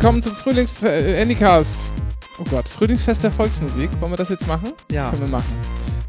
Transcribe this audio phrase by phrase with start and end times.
[0.00, 1.92] willkommen zum Frühlings äh, Anycast.
[2.38, 3.90] Oh Gott, Frühlingsfest der Volksmusik.
[3.98, 4.72] Wollen wir das jetzt machen?
[4.92, 5.10] Ja.
[5.10, 5.60] Können wir machen.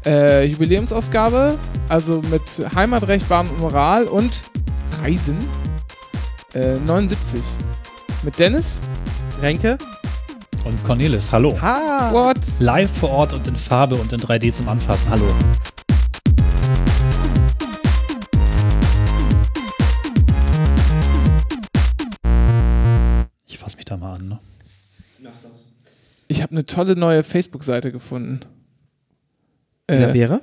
[0.06, 1.58] Äh, Jubiläumsausgabe,
[1.88, 4.42] also mit Heimatrecht, Bahn und Moral und
[5.02, 5.38] Reisen.
[6.54, 7.40] Äh, 79.
[8.22, 8.80] Mit Dennis.
[9.42, 9.76] Renke?
[10.64, 11.60] Und Cornelis, hallo.
[11.60, 12.10] Ha!
[12.12, 12.38] What?
[12.60, 15.26] Live vor Ort und in Farbe und in 3D zum Anfassen, hallo.
[26.50, 28.40] Habe eine tolle neue Facebook-Seite gefunden.
[29.88, 30.40] Wer Äh, wäre?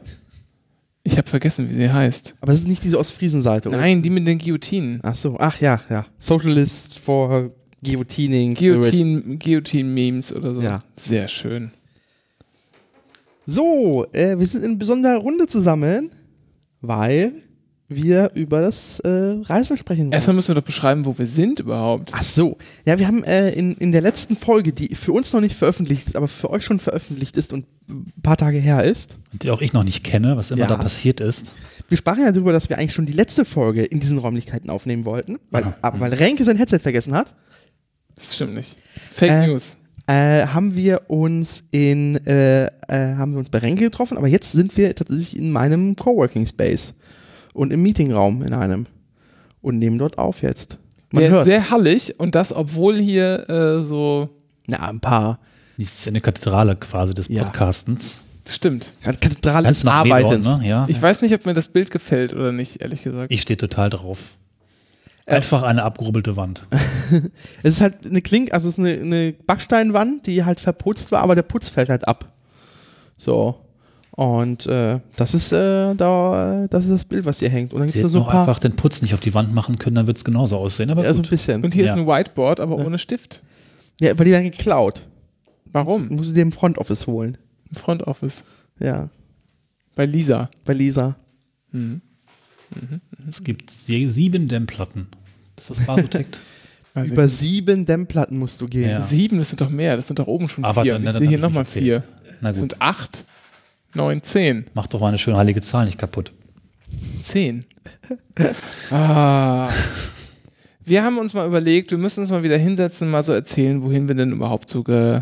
[1.04, 2.36] ich habe vergessen, wie sie heißt.
[2.42, 3.78] Aber es ist nicht diese Ostfriesen-Seite, oder?
[3.78, 5.00] Nein, die mit den Guillotinen.
[5.04, 6.06] Ach so, ach ja, ja.
[6.18, 8.56] Socialist for Guillotining.
[8.56, 10.62] Guillotine, Guillotine-Memes oder so.
[10.62, 10.80] Ja.
[10.98, 11.72] Sehr schön.
[13.46, 16.12] So, äh, wir sind in besonderer Runde zusammen,
[16.82, 17.32] weil
[17.90, 19.08] wir über das äh,
[19.44, 20.12] Reisen sprechen wollen.
[20.12, 22.12] Erstmal müssen wir doch beschreiben, wo wir sind überhaupt.
[22.14, 22.58] Ach so.
[22.86, 26.06] Ja, wir haben äh, in, in der letzten Folge, die für uns noch nicht veröffentlicht
[26.08, 29.50] ist, aber für euch schon veröffentlicht ist und ein paar Tage her ist, Und die
[29.52, 30.68] auch ich noch nicht kenne, was immer Ja.
[30.68, 31.54] da passiert ist.
[31.88, 35.06] wir sprachen ja darüber, dass wir eigentlich schon die letzte Folge in diesen Räumlichkeiten aufnehmen
[35.06, 35.78] wollten, weil, Ja.
[35.82, 37.34] aber weil Renke sein Headset vergessen hat.
[38.16, 38.76] Das stimmt nicht.
[39.12, 39.78] Fake Äh, News.
[40.08, 42.70] äh, haben wir uns in äh, äh,
[43.16, 46.94] haben wir uns bei Renke getroffen, aber jetzt sind wir tatsächlich in meinem Coworking Space
[47.58, 48.86] und im Meetingraum in einem
[49.62, 50.78] und nehmen dort auf jetzt.
[51.12, 51.46] Man Der ist hört.
[51.46, 54.30] sehr hallig und das, obwohl hier äh, so.
[54.68, 55.40] Na, ein paar
[55.78, 57.44] Das ist eine Kathedrale quasi des Ja.
[57.44, 58.24] Podcastens.
[58.48, 58.94] Stimmt.
[59.04, 60.46] Kathedrale Ganz des Arbeitens.
[60.46, 60.62] Ne?
[60.64, 60.86] Ja.
[60.88, 63.32] Ich weiß nicht, ob mir das Bild gefällt oder nicht, ehrlich gesagt.
[63.32, 64.38] Ich stehe total drauf.
[65.26, 66.66] Einfach eine abgerubbelte Wand.
[67.64, 71.22] Es ist halt eine Klink, also es ist eine, eine Backsteinwand, die halt verputzt war,
[71.22, 72.34] aber der Putz fällt halt ab.
[73.18, 73.60] So.
[74.18, 77.72] Und äh, das ist äh, da, das ist das Bild, was hier hängt.
[77.72, 78.42] Und dann Sie gibt es hätten so ein paar.
[78.42, 80.90] einfach den Putz nicht auf die Wand machen können, dann wird es genauso aussehen.
[80.90, 81.30] Aber Ja, so ein gut.
[81.30, 81.64] bisschen.
[81.64, 81.94] und hier Ja.
[81.94, 83.44] ist ein Whiteboard, aber ohne Stift.
[84.02, 85.04] Ja, weil die werden geklaut.
[85.72, 86.08] Warum?
[86.10, 87.38] Muss ich dir im Front Office holen.
[87.70, 88.44] Im Front Office.
[88.80, 89.10] Ja.
[89.96, 90.50] Bei Lisa.
[90.66, 91.16] Bei Lisa.
[91.72, 92.02] Mhm.
[93.28, 95.08] es gibt sie- sieben Dämmplatten.
[95.58, 96.40] Ist das Basotect?
[96.96, 98.90] Über sieben Dämmplatten musst du gehen.
[98.90, 99.02] Ja.
[99.04, 99.96] Sieben, das sind doch mehr.
[99.96, 100.94] Das sind doch oben schon Aber vier.
[100.94, 102.04] dann- Und dann- ich dann sehe hier nochmal vier.
[102.42, 102.72] Na Das gut.
[102.72, 103.26] sind acht,
[103.98, 104.66] neun, zehn.
[104.74, 106.32] Mach doch mal eine schöne heilige Zahl nicht kaputt.
[107.22, 107.66] Zehn.
[108.92, 109.70] ah.
[110.86, 114.08] Wir haben uns mal überlegt, wir müssen uns mal wieder hinsetzen, mal so erzählen, wohin
[114.08, 115.22] wir denn überhaupt so, ge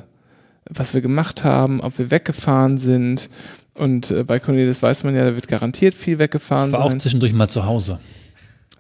[0.69, 3.29] was wir gemacht haben, ob wir weggefahren sind.
[3.75, 6.89] Und äh, bei Cornelis weiß man ja, da wird garantiert viel weggefahren Ich war auch
[6.89, 6.99] sein.
[6.99, 7.99] zwischendurch mal zu Hause.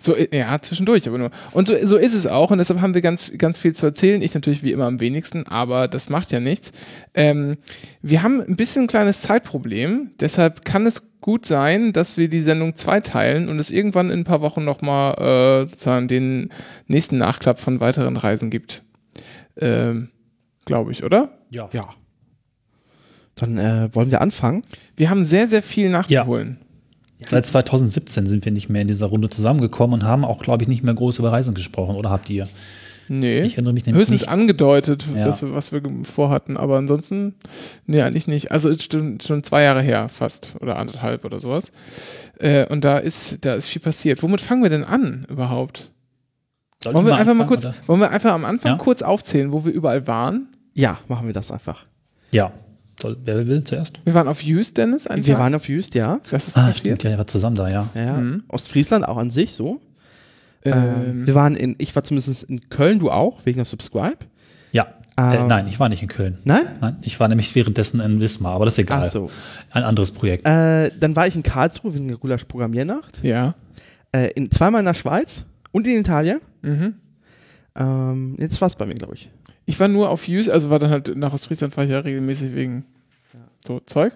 [0.05, 1.31] So, äh, ja, zwischendurch, aber nur.
[1.51, 2.51] Und so, so ist es auch.
[2.51, 4.21] Und deshalb haben wir ganz, ganz viel zu erzählen.
[4.21, 6.73] Ich natürlich wie immer am wenigsten, aber das macht ja nichts.
[7.15, 7.55] Ähm,
[8.03, 10.11] wir haben ein bisschen ein kleines Zeitproblem.
[10.19, 14.23] Deshalb kann es gut sein, dass wir die Sendung zweiteilen und es irgendwann in ein
[14.25, 16.49] paar Wochen nochmal äh, sozusagen den
[16.85, 18.83] nächsten Nachklapp von weiteren Reisen gibt.
[19.57, 20.09] Ähm,
[20.65, 21.39] Glaube ich, oder?
[21.49, 21.67] Ja.
[21.73, 21.89] Ja.
[23.33, 24.63] Dann äh, wollen wir anfangen.
[24.95, 26.59] Wir haben sehr, sehr viel nachzuholen.
[27.25, 30.67] Seit 2017 sind wir nicht mehr in dieser Runde zusammengekommen und haben auch, glaube ich,
[30.69, 31.95] nicht mehr groß über Reisen gesprochen.
[31.95, 32.47] Oder habt ihr?
[33.07, 33.41] Nee.
[33.41, 34.29] Ich erinnere mich nämlich Höchstens nicht.
[34.29, 35.25] angedeutet, Ja.
[35.25, 37.35] dass wir, was wir vorhatten, aber ansonsten,
[37.85, 38.51] nee, eigentlich nicht.
[38.51, 41.71] Also ist schon, schon zwei Jahre her fast oder anderthalb oder sowas.
[42.39, 44.23] Äh, und da ist, da ist viel passiert.
[44.23, 45.91] Womit fangen wir denn an überhaupt?
[46.83, 47.75] Soll Wollen wir einfach mal kurz, oder?
[47.85, 48.77] wollen wir einfach am Anfang Ja.
[48.77, 50.47] kurz aufzählen, wo wir überall waren?
[50.73, 51.85] Ja, machen wir das einfach.
[52.31, 52.51] Ja.
[53.01, 53.99] Soll, wer will zuerst?
[54.05, 55.27] Wir waren auf Used, Dennis, einfach.
[55.27, 56.19] Wir waren auf Just, ja.
[56.31, 57.01] das ist Ah, passiert.
[57.01, 57.89] stimmt, ja, wart zusammen da, ja.
[57.93, 58.13] ja.
[58.13, 58.43] Mhm.
[58.47, 59.81] Ostfriesland auch an sich so.
[60.63, 64.17] Ähm, Ähm, wir waren in, ich war zumindest in Köln, du auch, wegen der Subscribe.
[64.71, 64.87] Ja.
[65.17, 66.37] Äh, Ähm, nein, ich war nicht in Köln.
[66.45, 66.65] Nein?
[66.81, 69.03] Nein, ich war nämlich währenddessen in Wismar, aber das ist egal.
[69.07, 69.29] Ach so.
[69.71, 70.45] Ein anderes Projekt.
[70.47, 73.19] Äh, dann war ich in Karlsruhe wegen der Gulasch Programmiernacht.
[73.23, 73.55] ja.
[74.13, 75.43] Äh, in, zweimal in der Schweiz
[75.73, 76.39] und in Italien.
[76.61, 76.93] Mhm.
[77.75, 79.29] Ähm, jetzt war's bei mir, glaube ich.
[79.65, 82.55] Ich war nur auf Used, also war dann halt nach Ostfriesland fahre ich ja regelmäßig
[82.55, 82.85] wegen
[83.65, 84.13] so Zeug.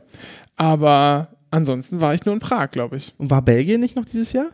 [0.56, 3.14] Aber ansonsten war ich nur in Prag, glaube ich.
[3.18, 4.48] Und war Belgien nicht noch dieses Jahr?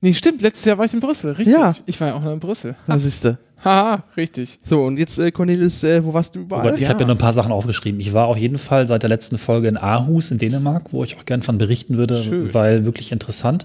[0.00, 1.54] Nee, stimmt, letztes Jahr war ich in Brüssel, richtig.
[1.54, 1.74] Ja.
[1.86, 2.76] Ich war ja auch noch in Brüssel.
[2.86, 3.38] Da siehste.
[3.64, 4.58] Haha, richtig.
[4.62, 6.72] So, und jetzt, äh, Cornelis, äh, wo warst du Oh überall?
[6.72, 7.98] Gott, ich habe ja noch ein paar Sachen aufgeschrieben.
[7.98, 11.16] Ich war auf jeden Fall seit der letzten Folge in Aarhus in Dänemark, wo ich
[11.16, 12.52] auch gern von berichten würde, Schön.
[12.52, 13.64] weil wirklich interessant.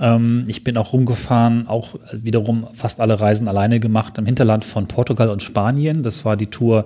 [0.00, 4.88] Ähm, ich bin auch rumgefahren, auch wiederum fast alle Reisen alleine gemacht im Hinterland von
[4.88, 6.02] Portugal und Spanien.
[6.02, 6.84] Das war die Tour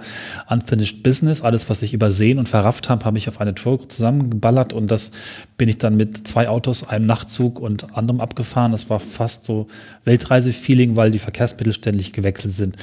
[0.49, 1.41] Unfinished Business.
[1.41, 5.13] Alles, was ich übersehen und verrafft habe, habe ich auf eine Tour zusammengeballert und das
[5.57, 8.73] bin ich dann mit zwei Autos, einem Nachtzug und anderem abgefahren.
[8.73, 9.67] Das war fast so
[10.05, 12.77] Weltreise-Feeling, weil die Verkehrsmittel ständig gewechselt vereinzelt sind.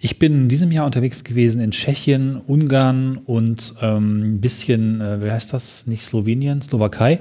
[0.00, 5.24] Ich bin in diesem Jahr unterwegs gewesen in Tschechien, Ungarn und ähm, ein bisschen, äh,
[5.24, 5.86] wie heißt das?
[5.86, 7.20] Nicht Slowenien, Slowakei.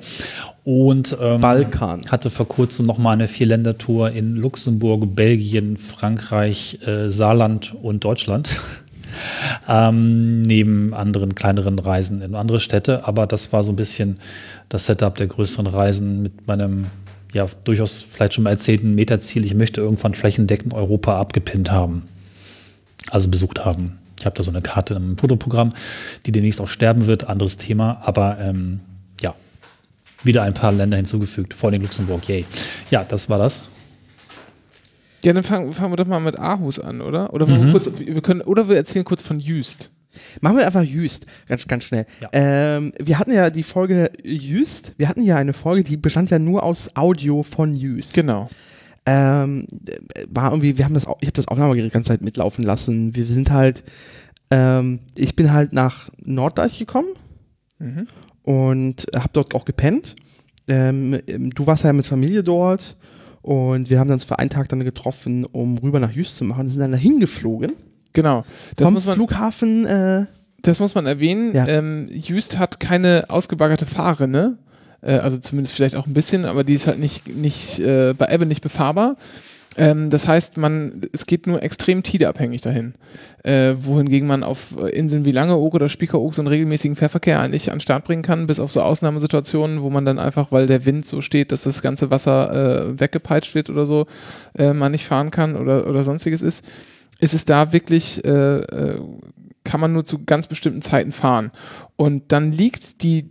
[0.64, 2.02] Und ähm, Balkan.
[2.10, 8.50] hatte vor kurzem noch mal eine Vierländertour in Luxemburg, Belgien, Frankreich, äh, Saarland und Deutschland.
[9.68, 13.08] ähm, neben anderen kleineren Reisen in andere Städte.
[13.08, 14.18] Aber das war so ein bisschen
[14.70, 16.86] das Setup der größeren Reisen mit meinem
[17.34, 19.46] ja durchaus vielleicht schon mal erzählten Metaziel.
[19.46, 22.04] Ich möchte irgendwann flächendeckend Europa abgepinnt haben,
[23.10, 23.98] also besucht haben.
[24.20, 25.72] Ich habe da so eine Karte in einem Fotoprogramm,
[26.26, 28.82] die demnächst auch sterben wird, anderes Thema, aber ähm,
[29.20, 29.34] ja,
[30.24, 32.46] wieder ein paar Länder hinzugefügt, vor allem Luxemburg, yay.
[32.92, 33.64] Ja, das war das.
[35.24, 37.34] Ja, dann fangen, fangen wir doch mal mit Aarhus an, oder?
[37.34, 39.92] Oder, wollen wir, kurz, wir können, oder wir erzählen kurz von Jüst.
[40.42, 42.06] Machen wir einfach Jüst, ganz, ganz schnell.
[42.22, 42.30] Ja.
[42.34, 46.40] Ähm, wir hatten ja die Folge Jüst, wir hatten ja eine Folge, die bestand ja
[46.40, 48.14] nur aus Audio von Jüst.
[48.14, 48.50] Genau.
[49.06, 49.68] ähm,
[50.30, 53.16] war irgendwie, wir haben das, ich habe das Aufnahmegerät die ganze Zeit mitlaufen lassen.
[53.16, 53.84] Wir sind halt,
[54.52, 57.08] ähm, ich bin halt nach Norddeich gekommen
[57.80, 58.08] Mhm.
[58.44, 60.16] und habe dort auch gepennt.
[60.68, 62.96] Ähm, ähm, du warst ja mit Familie dort
[63.42, 66.70] und wir haben uns für einen Tag dann getroffen, um rüber nach Jüst zu machen.
[66.70, 67.72] sind dann dahin geflogen.
[68.14, 68.46] Genau.
[68.76, 70.26] Das vom muss man, Flughafen, äh,
[70.62, 71.56] das muss man erwähnen.
[71.56, 71.68] Ja.
[71.68, 74.58] Ähm, Jüst hat keine ausgebaggerte Fahrrinne.
[75.02, 78.28] Äh, also zumindest vielleicht auch ein bisschen, aber die ist halt nicht, nicht äh, bei
[78.28, 79.18] Ebbe nicht befahrbar.
[79.78, 82.94] Ähm, das heißt, man, es geht nur extrem tideabhängig dahin.
[83.44, 87.78] Äh, wohingegen man auf Inseln wie Langeoog oder Spiekeroog so einen regelmäßigen Fährverkehr eigentlich an
[87.78, 91.06] den Start bringen kann, bis auf so Ausnahmesituationen, wo man dann einfach, weil der Wind
[91.06, 94.08] so steht, dass das ganze Wasser äh, weggepeitscht wird oder so,
[94.58, 96.66] äh, man nicht fahren kann oder, oder sonstiges ist,
[97.22, 99.00] ist es da wirklich, äh, äh,
[99.64, 101.52] kann man nur zu ganz bestimmten Zeiten fahren.
[101.96, 103.30] Und dann liegt die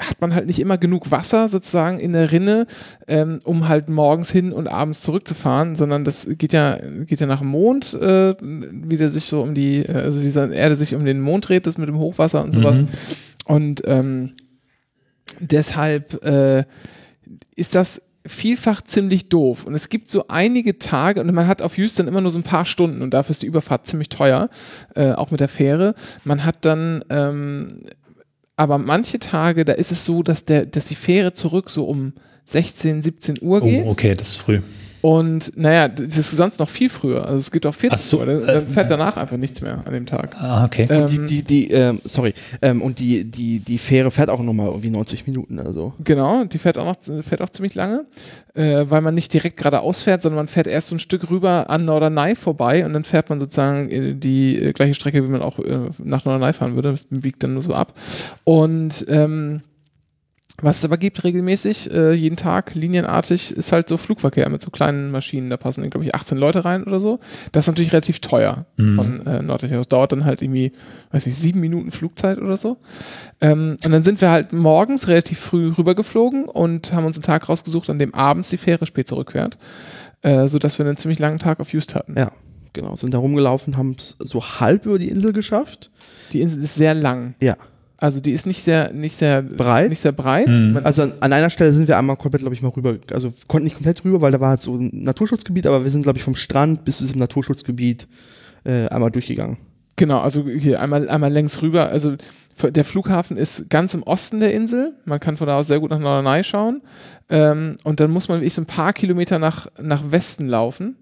[0.00, 2.66] hat man halt nicht immer genug Wasser sozusagen in der Rinne,
[3.08, 7.40] ähm, um halt morgens hin und abends zurückzufahren, sondern das geht ja, geht ja nach
[7.40, 11.04] dem Mond, äh, wie der sich so um die, äh, also diese Erde sich um
[11.04, 12.82] den Mond dreht, das mit dem Hochwasser und sowas.
[12.82, 12.88] Mhm.
[13.46, 14.34] Und ähm,
[15.40, 16.64] deshalb äh,
[17.56, 19.64] ist das vielfach ziemlich doof.
[19.64, 22.44] Und es gibt so einige Tage, und man hat auf Houston immer nur so ein
[22.44, 24.48] paar Stunden und dafür ist die Überfahrt ziemlich teuer,
[24.94, 25.94] äh, auch mit der Fähre.
[26.24, 27.68] Man hat dann ähm,
[28.58, 32.14] aber manche Tage, da ist es so, dass, der, dass die Fähre zurück so um
[32.44, 33.84] 16, 17 Uhr geht.
[33.86, 34.60] Oh, okay, das ist früh.
[35.00, 37.24] Und naja, das ist sonst noch viel früher.
[37.24, 38.26] Also es geht auch 14 Ach so, Uhr.
[38.26, 40.36] Dann, äh, fährt danach einfach nichts mehr an dem Tag.
[40.40, 40.86] Ah, okay.
[40.90, 44.68] Ähm, die, die, die, ähm, sorry, ähm, und die, die, die Fähre fährt auch nochmal
[44.68, 45.94] irgendwie 90 Minuten, also.
[46.02, 48.06] Genau, die fährt auch noch fährt auch ziemlich lange,
[48.54, 51.70] äh, weil man nicht direkt geradeaus fährt, sondern man fährt erst so ein Stück rüber
[51.70, 55.42] an Norderney vorbei und dann fährt man sozusagen äh, die äh, gleiche Strecke, wie man
[55.42, 56.92] auch äh, nach Norderney fahren würde.
[56.92, 57.94] Das biegt dann nur so ab.
[58.44, 59.62] Und ähm,
[60.60, 64.70] was es aber gibt regelmäßig, äh, jeden Tag, linienartig, ist halt so Flugverkehr mit so
[64.70, 65.50] kleinen Maschinen.
[65.50, 67.20] Da passen, glaube ich, 18 Leute rein oder so.
[67.52, 69.88] Das ist natürlich relativ teuer von äh, Norddeich aus.
[69.88, 70.72] Dauert dann halt irgendwie,
[71.12, 72.78] weiß ich, sieben Minuten Flugzeit oder so.
[73.40, 77.48] Ähm, und dann sind wir halt morgens relativ früh rübergeflogen und haben uns einen Tag
[77.48, 79.58] rausgesucht, an dem abends die Fähre spät zurückfährt.
[80.22, 82.16] Äh, sodass wir einen ziemlich langen Tag auf Just hatten.
[82.18, 82.32] Ja,
[82.72, 82.96] genau.
[82.96, 85.92] Sind da rumgelaufen, haben es so halb über die Insel geschafft.
[86.32, 87.36] Die Insel ist sehr lang.
[87.40, 87.56] Ja.
[88.00, 89.90] Also die ist nicht sehr, nicht sehr Breit?
[89.90, 90.46] Nicht sehr breit.
[90.46, 90.80] Mhm.
[90.84, 92.96] Also an, an einer Stelle sind wir einmal komplett, glaube ich, mal rüber.
[93.12, 96.02] Also konnten nicht komplett rüber, weil da war halt so ein Naturschutzgebiet, aber wir sind,
[96.02, 98.06] glaube ich, vom Strand bis zum Naturschutzgebiet
[98.64, 99.56] äh, einmal durchgegangen.
[99.96, 101.88] Genau, also hier einmal, einmal längs rüber.
[101.88, 102.14] Also
[102.62, 104.94] der Flughafen ist ganz im Osten der Insel.
[105.04, 106.82] Man kann von da aus sehr gut nach Norderney schauen.
[107.28, 110.96] Ähm, und dann muss man wirklich so ein paar Kilometer nach, nach Westen laufen.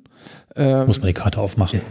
[0.56, 1.82] Ähm, Muss man die Karte aufmachen.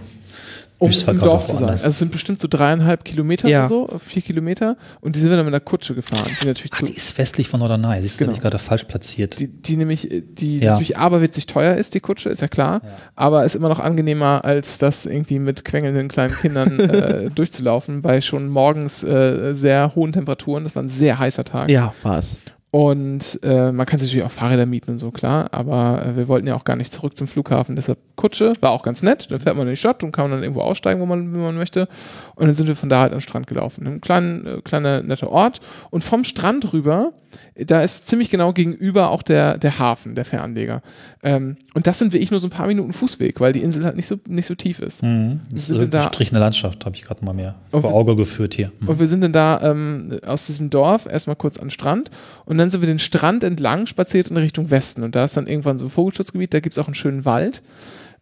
[0.77, 1.69] Um im Dorf zu sein.
[1.69, 3.61] Also es sind bestimmt so dreieinhalb Kilometer Ja.
[3.61, 4.75] oder so, vier Kilometer.
[5.01, 6.29] Und die sind wir dann mit einer Kutsche gefahren.
[6.41, 8.01] Die natürlich Ach, zu, die ist westlich von Norderney.
[8.01, 8.29] Siehst du, Genau.
[8.29, 9.39] habe ich gerade falsch platziert.
[9.39, 10.71] die, die nämlich, äh, die Ja.
[10.73, 12.81] natürlich aberwitzig teuer ist, die Kutsche, ist ja klar.
[13.15, 18.19] Aber ist immer noch angenehmer, als das irgendwie mit quengelnden kleinen Kindern äh, durchzulaufen, bei
[18.21, 20.63] schon morgens äh, sehr hohen Temperaturen.
[20.65, 21.69] Das war ein sehr heißer Tag.
[21.69, 22.37] Ja, war es.
[22.75, 25.47] Und äh, man kann sich natürlich auch Fahrräder mieten und so, klar.
[25.53, 27.77] Aber äh, wir wollten ja auch gar nicht zurück zum Flughafen.
[27.77, 29.31] Deshalb Kutsche, war auch ganz nett.
[29.31, 31.55] Dann fährt man in die Stadt und kann dann irgendwo aussteigen, wo man, wo man
[31.55, 31.87] möchte.
[32.35, 33.87] Und dann sind wir von da halt den Strand gelaufen.
[33.87, 35.61] Ein kleinen, äh, kleiner, netter Ort.
[35.89, 37.13] Und vom Strand rüber,
[37.55, 40.81] da ist ziemlich genau gegenüber auch der, der Hafen, der Fähranleger.
[41.23, 43.95] Ähm, und das sind wirklich nur so ein paar Minuten Fußweg, weil die Insel halt
[43.95, 45.03] nicht so, nicht so tief ist.
[45.03, 45.39] Mhm.
[45.51, 48.71] Das ist eine gestrichene Landschaft, habe ich gerade mal mehr vor Auge geführt hier.
[48.79, 48.89] Mhm.
[48.89, 52.11] Und wir sind dann da ähm, aus diesem Dorf erstmal kurz an den Strand
[52.43, 55.03] und dann sind wir den Strand entlang spaziert in Richtung Westen.
[55.03, 57.61] Und da ist dann irgendwann so ein Vogelschutzgebiet, da gibt es auch einen schönen Wald,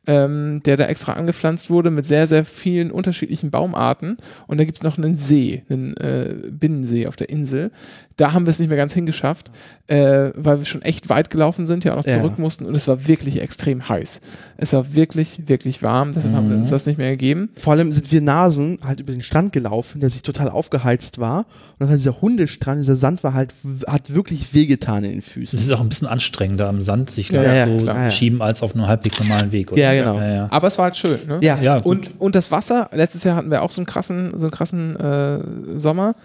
[0.06, 4.18] ähm, der da extra angepflanzt wurde mit sehr, sehr vielen unterschiedlichen Baumarten.
[4.48, 7.72] Und da gibt es noch einen See, einen äh, Binnensee auf der Insel,
[8.18, 9.50] Da haben wir es nicht mehr ganz hingeschafft,
[9.88, 12.20] äh, weil wir schon echt weit gelaufen sind, ja auch noch Ja.
[12.20, 14.22] zurück mussten und es war wirklich extrem heiß.
[14.58, 17.50] Es war wirklich, wirklich warm, deshalb haben wir uns das nicht mehr gegeben.
[17.60, 21.40] Vor allem sind wir Nasen halt über den Strand gelaufen, der sich total aufgeheizt war.
[21.40, 21.46] Und
[21.80, 23.54] dann war dieser Hundestrand, dieser Sand war halt,
[23.88, 25.58] hat wirklich wehgetan in den Füßen.
[25.58, 28.12] Es ist auch ein bisschen anstrengender am Sand, sich da ja, so klar.
[28.12, 29.72] schieben als auf einem halbwegs normalen Weg.
[29.72, 29.82] Oder?
[29.82, 30.20] Ja, genau.
[30.20, 30.48] Ja, ja.
[30.52, 31.20] Aber es war halt schön.
[31.28, 31.40] Ne?
[31.42, 31.58] Ja.
[31.60, 31.78] Ja.
[31.78, 34.96] Und, und das Wasser, letztes Jahr hatten wir auch so einen krassen, so einen krassen
[34.98, 35.40] äh,
[35.80, 36.16] Sommer.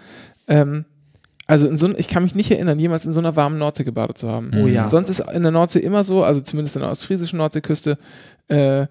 [0.47, 0.85] Ähm,
[1.49, 4.19] also in so, ich kann mich nicht erinnern, jemals in so einer warmen Nordsee gebadet
[4.19, 4.51] zu haben.
[4.53, 4.87] Oh ja.
[4.87, 7.97] Sonst ist in der Nordsee immer so, also zumindest in der ostfriesischen Nordseeküste,
[8.49, 8.85] äh,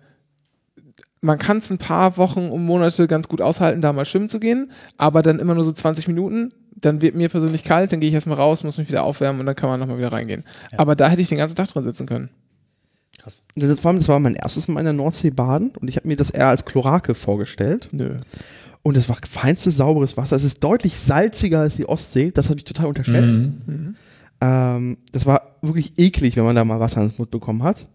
[1.20, 4.40] man kann es ein paar Wochen und Monate ganz gut aushalten, da mal schwimmen zu
[4.40, 6.52] gehen, aber dann immer nur so 20 Minuten.
[6.74, 9.46] Dann wird mir persönlich kalt, dann gehe ich erstmal raus, muss mich wieder aufwärmen und
[9.46, 10.42] dann kann man nochmal wieder reingehen.
[10.76, 12.28] Aber da hätte ich den ganzen Tag drin sitzen können.
[13.18, 13.44] Krass.
[13.54, 16.48] Das war mein erstes Mal in der Nordsee baden und ich habe mir das eher
[16.48, 17.88] als Chlorake vorgestellt.
[17.92, 18.16] Nö.
[18.88, 20.34] Und es war feinstes, sauberes Wasser.
[20.34, 22.30] Es ist deutlich salziger als die Ostsee.
[22.30, 23.36] Das habe ich total unterschätzt.
[23.66, 23.96] Mhm.
[24.40, 27.86] Ähm, das war wirklich eklig, wenn man da mal Wasser ins Mund bekommen hat.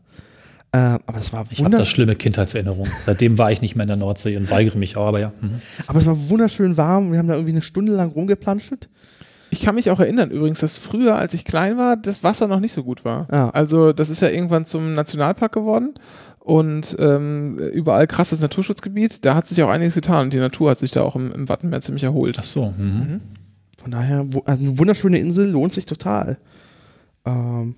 [0.72, 2.92] Ähm, aber das war Ich habe wunder da schlimme Kindheitserinnerungen.
[3.02, 5.34] Seitdem war ich nicht mehr in der Nordsee und weigere mich auch, aber ja.
[5.42, 5.62] Mhm.
[5.88, 7.12] aber es war wunderschön warm.
[7.12, 8.88] Wir haben da irgendwie eine Stunde lang rumgeplanscht.
[9.50, 12.60] Ich kann mich auch erinnern übrigens, dass früher, als ich klein war, das Wasser noch
[12.60, 13.28] nicht so gut war.
[13.32, 13.50] Ja.
[13.50, 15.96] Also das ist ja irgendwann zum Nationalpark geworden
[16.44, 19.24] und ähm, überall krasses Naturschutzgebiet.
[19.24, 21.48] Da hat sich auch einiges getan und die Natur hat sich da auch im, im
[21.48, 22.36] Wattenmeer ziemlich erholt.
[22.38, 22.74] Ach so.
[22.78, 23.22] Mhm.
[23.82, 26.38] Von daher, wo, also eine wunderschöne Insel lohnt sich total.
[27.26, 27.76] Ähm,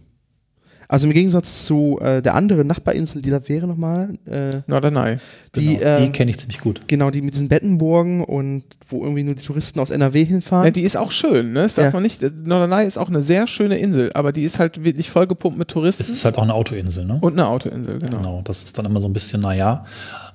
[0.87, 5.17] also im Gegensatz zu äh, der anderen Nachbarinsel, die da wäre nochmal, äh, Norderney.
[5.55, 5.79] die, Genau.
[5.97, 6.81] die ähm, kenne ich ziemlich gut.
[6.87, 10.65] genau, die mit diesen Bettenburgen und wo irgendwie nur die Touristen aus NRW hinfahren.
[10.65, 11.61] Ja, die ist auch schön, ne?
[11.63, 11.91] Das Ja.
[11.91, 12.21] man nicht.
[12.45, 16.01] Norderney ist auch eine sehr schöne Insel, aber die ist halt wirklich vollgepumpt mit Touristen
[16.03, 17.17] Es ist halt auch eine Autoinsel, ne?
[17.21, 18.17] und eine Autoinsel, genau.
[18.17, 19.85] Genau, das ist dann immer so ein bisschen, naja.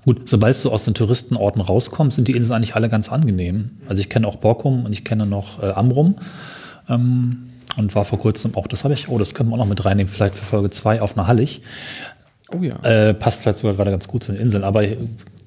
[0.04, 3.70] Gut, sobald du aus den Touristenorten rauskommst, sind die Inseln eigentlich alle ganz angenehm.
[3.86, 6.16] Also ich kenne auch Borkum und ich kenne noch äh, Amrum.
[6.88, 7.42] Ähm,
[7.76, 9.84] und war vor kurzem auch, das habe ich, oh, das können wir auch noch mit
[9.84, 11.62] reinnehmen, vielleicht für Folge 2 auf einer Hallig.
[12.52, 12.76] Oh ja.
[12.82, 14.84] Äh, passt vielleicht sogar gerade ganz gut zu den Inseln, aber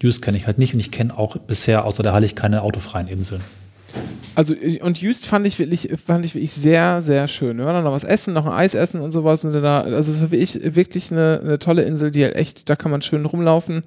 [0.01, 3.07] Jüst kenne ich halt nicht und ich kenne auch bisher außer der Hallig keine autofreien
[3.07, 3.41] Inseln.
[4.35, 7.57] Also und Jüst fand ich wirklich, fand ich wirklich sehr, sehr schön.
[7.57, 9.45] Wir waren dann noch was essen, noch ein Eis essen und sowas.
[9.45, 12.75] Und da, also es war wirklich, wirklich eine, eine tolle Insel, die halt echt, da
[12.75, 13.83] kann man schön rumlaufen,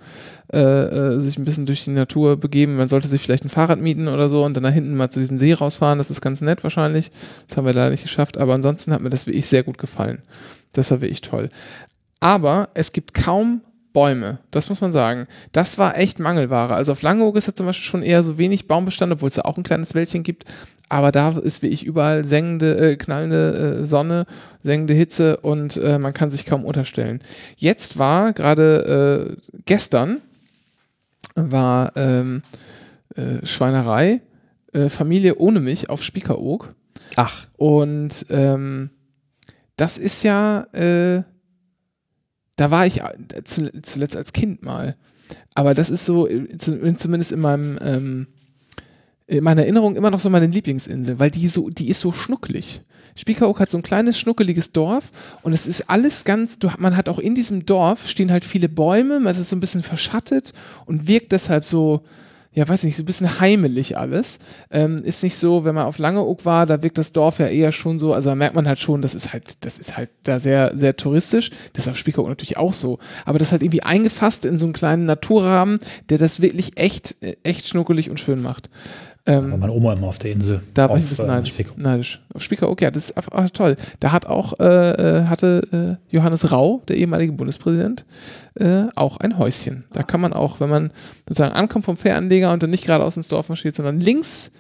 [0.53, 2.77] äh, äh, sich ein bisschen durch die Natur begeben.
[2.77, 5.19] Man sollte sich vielleicht ein Fahrrad mieten oder so und dann da hinten mal zu
[5.19, 5.99] diesem See rausfahren.
[5.99, 7.11] Das ist ganz nett wahrscheinlich.
[7.49, 10.23] Das haben wir leider nicht geschafft, aber ansonsten hat mir das wirklich sehr gut gefallen.
[10.73, 11.49] Das war wirklich toll.
[12.21, 13.63] Aber es gibt kaum
[13.97, 15.27] Bäume, das muss man sagen.
[15.53, 16.75] Das war echt Mangelware.
[16.75, 19.43] Also auf Langeoog ist ja zum Beispiel schon eher so wenig Baumbestand, obwohl es da
[19.47, 20.45] auch ein kleines Wäldchen gibt.
[20.91, 24.27] Aber da ist wie ich überall sengende, äh, knallende äh, Sonne,
[24.63, 27.23] sengende Hitze und äh, man kann sich kaum unterstellen.
[27.57, 30.21] Jetzt war gerade äh, gestern
[31.35, 32.43] war ähm,
[33.15, 34.21] äh, Schweinerei,
[34.75, 36.75] äh, Familie ohne mich auf Spiekeroog.
[37.17, 38.91] Ach, Und ähm,
[39.77, 40.67] das ist ja,
[42.57, 44.97] da war ich äh, zu, zuletzt als Kind mal.
[45.55, 48.27] Aber das ist so, äh, zu, zumindest in meinem, ähm,
[49.27, 52.83] in meiner Erinnerung immer noch so meine Lieblingsinsel, weil die so, die ist so schnucklig.
[53.17, 55.11] Spiekeroog hat so ein kleines schnuckeliges Dorf
[55.43, 58.69] und es ist alles ganz, du, man hat auch in diesem Dorf stehen halt viele
[58.69, 60.53] Bäume, man ist so ein bisschen verschattet
[60.85, 62.03] und wirkt deshalb so,
[62.57, 64.39] ja, weiß nicht, so ein bisschen heimelig alles.
[64.71, 67.71] Ähm, ist nicht so, wenn man auf Langeoog war, da wirkt das Dorf ja eher
[67.71, 70.39] schon so, also da merkt man halt schon, das ist halt, das ist halt da
[70.39, 71.51] sehr, sehr touristisch.
[71.75, 72.99] Das ist auf Spiekeroog natürlich auch so.
[73.27, 77.17] Aber das ist halt irgendwie eingefasst in so einen kleinen Naturrahmen, der das wirklich echt,
[77.43, 78.71] echt schnuckelig und schön macht.
[79.27, 80.63] Ähm, War meine Oma immer auf der Insel.
[80.73, 81.53] da war ich ein auf, bisschen äh, neidisch.
[81.53, 81.79] Spiekeroog.
[81.79, 82.23] neidisch.
[82.33, 83.77] Auf Spiekeroog, ja, das ist einfach ach, toll.
[84.01, 88.07] Da hat auch, äh, äh, hatte äh, Johannes Rau, der ehemalige Bundespräsident,
[88.59, 89.85] äh, auch ein Häuschen.
[89.93, 90.91] Da kann man auch, wenn man
[91.29, 94.53] sozusagen ankommt vom Fähranleger und dann nicht geradeaus ins Dorf marschiert, sondern links,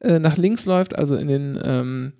[0.00, 2.12] äh, nach links läuft, also in den ähm,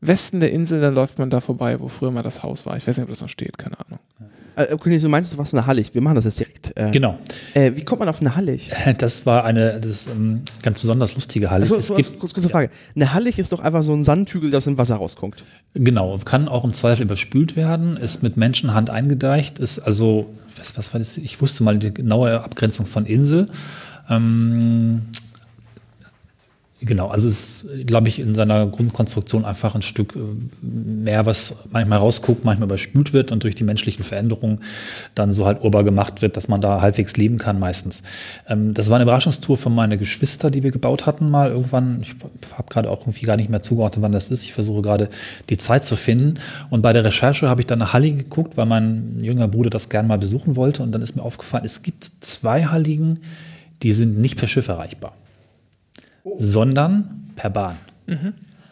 [0.00, 2.76] Westen der Insel, dann läuft man da vorbei, wo früher mal das Haus war.
[2.76, 3.98] Ich weiß nicht, ob das noch steht, keine Ahnung.
[4.56, 5.94] Äh, okay, du meinst, du warst in der Hallig.
[5.94, 6.72] Wir machen das jetzt direkt.
[6.76, 7.18] Äh, Genau.
[7.54, 8.70] äh, wie kommt man auf eine Hallig?
[8.98, 11.62] Das war eine das ähm, ganz besonders lustige Halle.
[11.62, 12.70] Also, es so, gibt, kurz, kurze Frage.
[12.94, 15.44] Eine Hallig ist doch einfach so ein Sandhügel, das im Wasser rauskommt.
[15.74, 20.92] Genau, kann auch im Zweifel überspült werden, ist mit Menschenhand eingedeicht, ist also, was, was
[20.94, 21.18] war das?
[21.18, 23.48] Ich wusste mal die genaue Abgrenzung von Insel.
[24.08, 25.02] Ähm,
[26.86, 30.20] genau, also es ist, glaube ich, in seiner Grundkonstruktion einfach ein Stück äh,
[30.62, 34.60] mehr, was manchmal rausguckt, manchmal überspült wird und durch die menschlichen Veränderungen
[35.14, 38.02] dann so halt urbar gemacht wird, dass man da halbwegs leben kann meistens.
[38.48, 42.00] Ähm, das war eine Überraschungstour für meine Geschwister, die wir gebaut hatten mal irgendwann.
[42.00, 42.14] Ich
[42.56, 44.44] habe gerade auch irgendwie gar nicht mehr zugeordnet, wann das ist.
[44.44, 45.10] Ich versuche gerade
[45.50, 46.34] die Zeit zu finden.
[46.70, 49.88] Und bei der Recherche habe ich dann nach Halligen geguckt, weil mein jüngerer Bruder das
[49.88, 50.82] gerne mal besuchen wollte.
[50.82, 53.20] Und dann ist mir aufgefallen, es gibt zwei Halligen,
[53.82, 55.12] die sind nicht per Schiff erreichbar,
[56.36, 57.76] sondern per Bahn.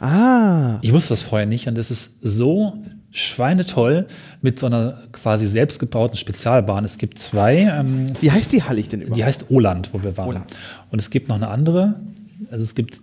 [0.00, 0.78] Ah.
[0.82, 2.78] Ich wusste das vorher nicht und es ist so
[3.10, 4.06] schweinetoll
[4.42, 6.84] mit so einer quasi selbstgebauten Spezialbahn.
[6.84, 7.58] Es gibt zwei.
[7.60, 9.16] Ähm, Wie heißt die Hallig denn überhaupt?
[9.16, 10.28] die heißt Oland, wo wir waren.
[10.28, 10.52] Oland.
[10.90, 11.94] Und es gibt noch eine andere.
[12.50, 13.02] Also es gibt,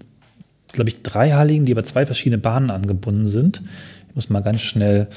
[0.74, 3.62] glaube ich, drei Halligen, die über zwei verschiedene Bahnen angebunden sind.
[4.10, 5.08] Ich muss mal ganz schnell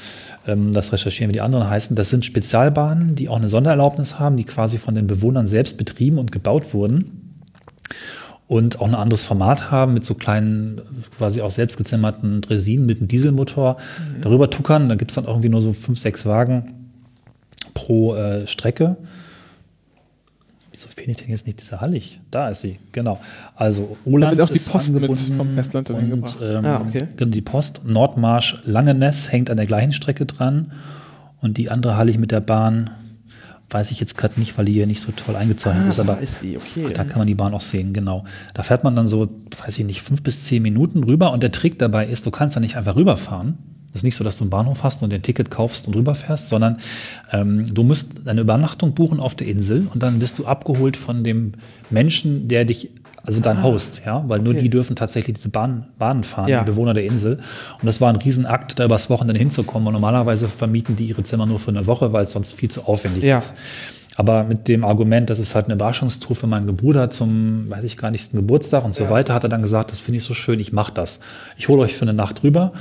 [0.47, 1.97] ähm, das recherchieren, wie die anderen heißen.
[1.97, 6.17] Das sind Spezialbahnen, die auch eine Sondererlaubnis haben, die quasi von den Bewohnern selbst betrieben
[6.17, 7.21] und gebaut wurden
[8.47, 10.81] und auch ein anderes Format haben mit so kleinen,
[11.17, 13.77] quasi auch selbstgezimmerten Dresinen mit einem Dieselmotor
[14.21, 14.87] darüber tuckern.
[14.87, 16.73] Da gibt es dann irgendwie nur so fünf, sechs Wagen
[17.73, 18.97] pro äh, Strecke.
[20.71, 22.19] Wieso finde ich denn jetzt nicht diese Hallig?
[22.31, 23.19] Da ist sie, genau.
[23.55, 27.07] Also Oland wird auch die ist Post mit angebunden vom Festland und ähm, Ah, okay.
[27.15, 30.71] genau, die Post Nordmarsch Langeness hängt an der gleichen Strecke dran
[31.41, 32.89] und die andere Hallig mit der Bahn
[33.69, 36.13] weiß ich jetzt gerade nicht, weil die hier nicht so toll eingezeichnet Ah, ist, aber
[36.13, 36.93] da ist die, okay.
[36.93, 38.23] da kann man die Bahn auch sehen, genau.
[38.53, 39.27] Da fährt man dann so,
[39.65, 42.55] weiß ich nicht, fünf bis zehn Minuten rüber und der Trick dabei ist, du kannst
[42.55, 43.57] da nicht einfach rüberfahren.
[43.87, 46.49] Das ist nicht so, dass du einen Bahnhof hast und ein Ticket kaufst und rüberfährst,
[46.49, 46.77] sondern
[47.31, 51.23] ähm, du musst eine Übernachtung buchen auf der Insel und dann wirst du abgeholt von
[51.23, 51.53] dem
[51.89, 52.91] Menschen, der dich,
[53.25, 54.61] also dein Host, ja, weil nur okay.
[54.63, 56.63] die dürfen tatsächlich diese Bahn, Bahnen fahren, Ja.
[56.63, 57.35] die Bewohner der Insel.
[57.79, 59.87] Und das war ein Riesenakt, da übers Wochenende hinzukommen.
[59.87, 62.83] Und normalerweise vermieten die ihre Zimmer nur für eine Woche, weil es sonst viel zu
[62.83, 63.37] aufwendig Ja.
[63.39, 63.55] ist.
[64.17, 67.97] Aber mit dem Argument, das ist halt eine Überraschungstour für meinen Bruder zum, weiß ich
[67.97, 70.59] gar nicht, Geburtstag und so weiter, hat er dann gesagt, das finde ich so schön,
[70.59, 71.19] ich mache das.
[71.57, 72.71] Ich hole euch für eine Nacht rüber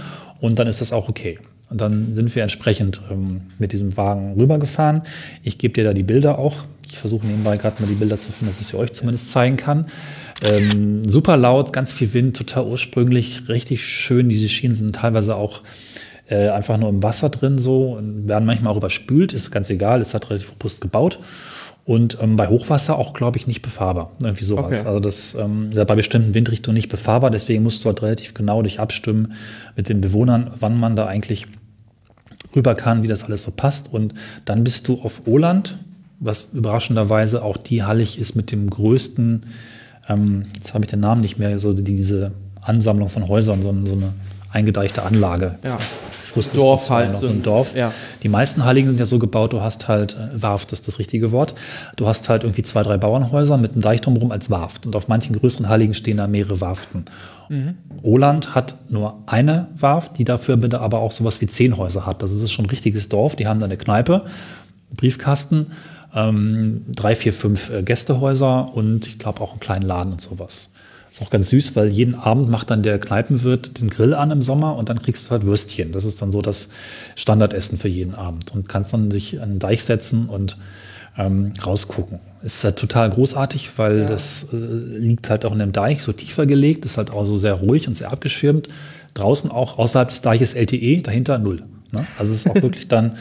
[0.41, 1.39] und dann ist das auch okay.
[1.71, 5.03] Und dann sind wir entsprechend ähm, mit diesem Wagen rübergefahren.
[5.43, 6.55] Ich gebe dir da die Bilder auch.
[6.93, 9.57] Ich versuche nebenbei gerade mal die Bilder zu finden, dass ich sie euch zumindest zeigen
[9.57, 9.87] kann.
[10.43, 14.29] Ähm, super laut, ganz viel Wind, total ursprünglich, richtig schön.
[14.29, 15.63] Diese Schienen sind teilweise auch
[16.29, 20.01] äh, einfach nur im Wasser drin so und werden manchmal auch überspült, ist ganz egal,
[20.01, 21.19] ist halt relativ robust gebaut.
[21.85, 24.13] Und ähm, bei Hochwasser auch, glaube ich, nicht befahrbar.
[24.23, 24.81] Irgendwie sowas.
[24.81, 24.87] Okay.
[24.87, 28.33] Also das ähm, ist ja bei bestimmten Windrichtungen nicht befahrbar, deswegen musst du halt relativ
[28.33, 29.35] genau dich abstimmen
[29.77, 31.47] mit den Bewohnern, wann man da eigentlich
[32.57, 33.93] rüber kann, wie das alles so passt.
[33.93, 34.15] Und
[34.47, 35.77] dann bist du auf Oland,
[36.21, 39.45] was überraschenderweise auch die Hallig ist mit dem größten,
[40.09, 43.93] ähm, jetzt habe ich den Namen nicht mehr, so diese Ansammlung von Häusern, so, so
[43.93, 44.13] eine
[44.51, 45.59] eingedeichte Anlage.
[45.65, 45.79] Ja.
[46.27, 47.77] Ich wusste Dorf es halt, noch, so ein Dorf.
[47.77, 47.93] ja.
[48.23, 51.31] Die meisten Halligen sind ja so gebaut, du hast halt äh, Warft, ist das richtige
[51.31, 51.55] Wort.
[51.97, 54.87] Du hast halt irgendwie zwei, drei Bauernhäuser mit einem Deich drumherum als Warft.
[54.87, 57.05] Und auf manchen größeren Halligen stehen da mehrere Warften.
[58.03, 62.23] Oland hat nur eine Warft, die dafür bitte aber auch sowas wie zehn Häuser hat.
[62.23, 63.37] Das ist schon ein richtiges Dorf.
[63.37, 65.67] Die haben da eine Kneipe, einen Briefkasten,
[66.15, 70.71] ähm, drei, vier, fünf äh, Gästehäuser und ich glaube auch einen kleinen Laden und sowas.
[71.11, 74.43] Ist auch ganz süß, weil jeden Abend macht dann der Kneipenwirt den Grill an im
[74.43, 75.93] Sommer und dann kriegst du halt Würstchen.
[75.93, 76.71] Das ist dann so das
[77.15, 80.57] Standardessen für jeden Abend und kannst dann sich an den Deich setzen und
[81.17, 82.19] ähm, rausgucken.
[82.43, 86.47] Ist halt total großartig, weil das äh, liegt halt auch in dem Deich so tiefer
[86.47, 88.69] gelegt, ist halt auch so sehr ruhig und sehr abgeschirmt.
[89.15, 91.63] Draußen auch außerhalb des Deiches LTE, dahinter null.
[91.93, 92.05] Ne?
[92.19, 93.13] Also es ist auch wirklich dann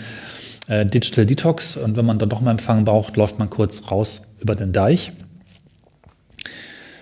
[0.82, 4.24] äh, Digital Detox und wenn man dann doch mal Empfang braucht, läuft man kurz raus
[4.40, 5.12] über den Deich.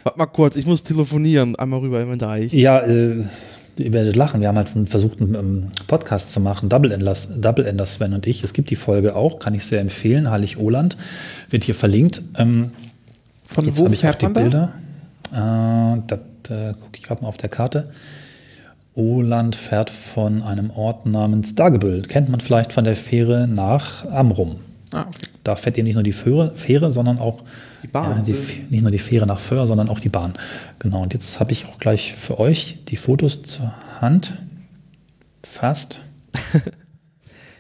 [0.04, 1.56] Warte mal kurz, ich muss telefonieren.
[1.56, 2.54] Einmal rüber in den Deich.
[2.54, 3.24] Ja, äh,
[3.78, 4.42] ihr werdet lachen.
[4.42, 6.70] Wir haben halt versucht, einen ähm, Podcast zu machen.
[6.70, 8.44] Double Enders, Double Enders Sven und ich.
[8.44, 10.32] Es gibt die Folge auch, kann ich sehr empfehlen.
[10.32, 10.98] Heilig Oland
[11.50, 12.22] wird hier verlinkt.
[12.38, 12.72] Ähm,
[13.44, 14.42] Von jetzt habe ich auch die man da?
[14.42, 14.74] Bilder.
[15.32, 17.90] Äh, da da gucke ich gerade mal auf der Karte.
[18.96, 22.02] Oland fährt von einem Ort namens Dagebüll.
[22.04, 24.58] Kennt man vielleicht von der Fähre nach Amrum.
[24.94, 25.28] Ah, okay.
[25.44, 27.42] Da fährt ihr nicht nur die Fähre, Fähre sondern auch
[27.82, 28.18] Die Bahn.
[28.18, 30.34] Ja, die, nicht nur die Fähre nach Föhr, sondern auch die Bahn.
[30.80, 31.02] Genau.
[31.02, 34.34] Und jetzt habe ich auch gleich für euch die Fotos zur Hand.
[35.44, 36.00] Fast.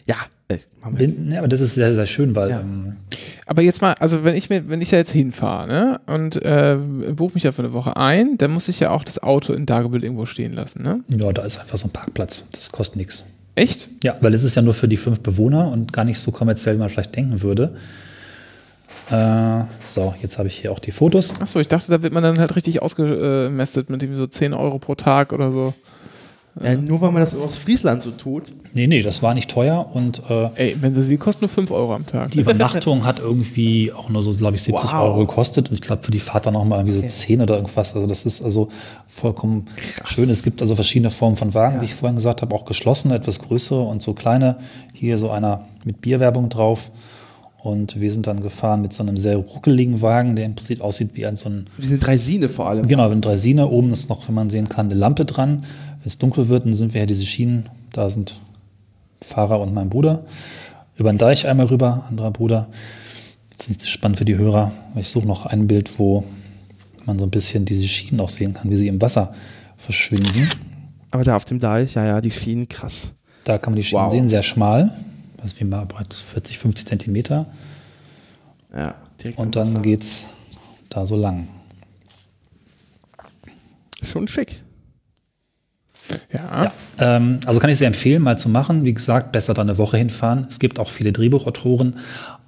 [0.07, 0.15] Ja,
[0.53, 1.07] das machen wir.
[1.07, 2.59] Bin, ja, aber das ist sehr, sehr schön, weil Ja.
[2.61, 2.97] ähm,
[3.45, 6.77] Aber jetzt mal, also wenn ich mir, wenn ich da jetzt hinfahre, ne, und äh,
[7.15, 9.65] buche mich ja für eine Woche ein, dann muss ich ja auch das Auto in
[9.65, 11.01] Dagebild irgendwo stehen lassen, ne?
[11.09, 12.43] ja, da ist einfach so ein Parkplatz.
[12.53, 13.23] Das kostet nichts.
[13.55, 13.89] Echt?
[14.03, 16.75] Ja, weil es ist ja nur für die fünf Bewohner und gar nicht so kommerziell,
[16.75, 17.75] wie man vielleicht denken würde.
[19.09, 21.33] Äh, so, jetzt habe ich hier auch die Fotos.
[21.41, 24.79] Achso, ich dachte, da wird man dann halt richtig ausgemästet mit irgendwie so 10 Euro
[24.79, 25.73] pro Tag oder so.
[26.61, 28.51] Ja, nur weil man das aus Friesland so tut.
[28.73, 31.71] Nee, nee, das war nicht teuer und äh, Ey, wenn sie sie kostet nur 5
[31.71, 32.31] Euro am Tag.
[32.31, 34.99] Die Übernachtung hat irgendwie auch nur so, glaube ich, 70 Wow.
[35.01, 37.95] Euro gekostet und ich glaube für die Fahrt dann nochmal irgendwie so 10 oder irgendwas.
[37.95, 38.67] Also das ist also
[39.07, 39.65] vollkommen
[40.03, 40.29] schön.
[40.29, 43.39] Es gibt also verschiedene Formen von Wagen, wie ich vorhin gesagt habe, auch geschlossene, etwas
[43.39, 44.57] größere und so kleine.
[44.93, 46.91] Hier so einer mit Bierwerbung drauf.
[47.63, 51.11] Und wir sind dann gefahren mit so einem sehr ruckeligen Wagen, der im Prinzip aussieht
[51.13, 52.87] wie ein so ein Wir sind Dreisine vor allem.
[52.87, 55.63] Genau, wenn Dreisine oben ist noch, wenn man sehen kann, eine Lampe dran.
[56.01, 57.65] Wenn es dunkel wird, dann sind wir ja diese Schienen.
[57.93, 58.39] Da sind
[59.25, 60.25] Fahrer und mein Bruder.
[60.95, 62.67] Über den Deich einmal rüber, anderer Bruder.
[63.51, 64.71] Jetzt ist es spannend für die Hörer.
[64.95, 66.23] Ich suche noch ein Bild, wo
[67.05, 69.33] man so ein bisschen diese Schienen auch sehen kann, wie sie im Wasser
[69.77, 70.49] verschwinden.
[71.11, 73.11] Aber da auf dem Deich, ja, ja, die Schienen, krass.
[73.43, 74.11] Da kann man die Schienen Wow.
[74.11, 74.95] sehen, sehr schmal.
[75.43, 77.47] Ist wie mal breit 40, 50 Zentimeter.
[78.73, 79.81] Ja, direkt Und dann Wasser.
[79.81, 80.29] geht's
[80.89, 81.47] da so lang.
[84.03, 84.63] Schon schick.
[86.33, 86.63] Ja.
[86.65, 86.71] Ja.
[86.99, 88.83] Ähm, also kann ich sehr empfehlen, mal zu machen.
[88.83, 90.45] Wie gesagt, besser da eine Woche hinfahren.
[90.49, 91.95] Es gibt auch viele Drehbuchautoren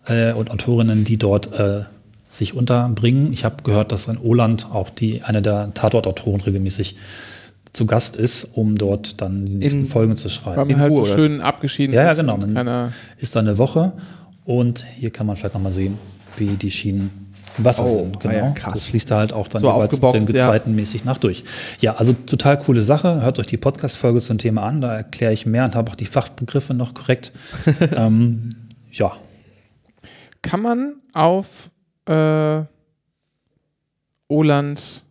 [0.08, 1.82] äh, und Autorinnen, die dort äh,
[2.30, 3.32] sich unterbringen.
[3.32, 6.96] Ich habe gehört, dass in Oland auch die eine der Tatortautoren regelmäßig
[7.74, 10.58] zu Gast ist, um dort dann die nächsten In- Folgen zu Weil schreiben.
[10.62, 11.16] man In halt Ruhe, so oder?
[11.16, 12.20] schön abgeschieden Ja, ja, ist.
[12.20, 12.38] genau.
[12.38, 13.94] Man Keiner, ist da eine Woche
[14.46, 15.98] und hier kann man vielleicht nochmal sehen,
[16.38, 17.10] wie die Schienen
[17.58, 18.20] Wasser Oh, sind.
[18.20, 18.34] Genau.
[18.34, 18.72] ja.
[18.72, 20.60] Das fließt da halt auch dann So jeweils aufgebockt, den ja.
[21.06, 21.44] Nach durch.
[21.80, 23.22] Ja, also total coole Sache.
[23.22, 24.82] Hört euch die Podcast-Folge zum Thema an.
[24.82, 27.32] Da erkläre ich mehr und habe auch die Fachbegriffe noch korrekt.
[27.96, 28.50] ähm,
[28.92, 29.14] ja,
[30.44, 31.72] kann man auf
[32.06, 32.62] äh,
[34.28, 35.06] Oland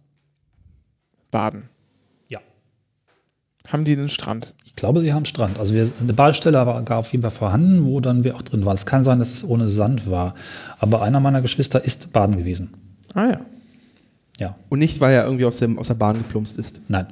[1.30, 1.68] baden?
[3.72, 3.78] Ja.
[3.78, 4.52] Haben die den Strand?
[4.64, 5.58] Ich glaube, sie haben Strand.
[5.58, 8.64] Also wir, eine Badestelle war gar auf jeden Fall vorhanden, wo dann wir auch drin
[8.64, 8.74] waren.
[8.74, 10.34] Es kann sein, dass es ohne Sand war.
[10.78, 12.74] Aber einer meiner Geschwister ist baden gewesen.
[13.14, 13.40] Ah ja.
[14.38, 16.80] Ja, Und nicht, weil er irgendwie aus, dem, aus der Bahn geplumpst ist.
[16.88, 17.06] Nein.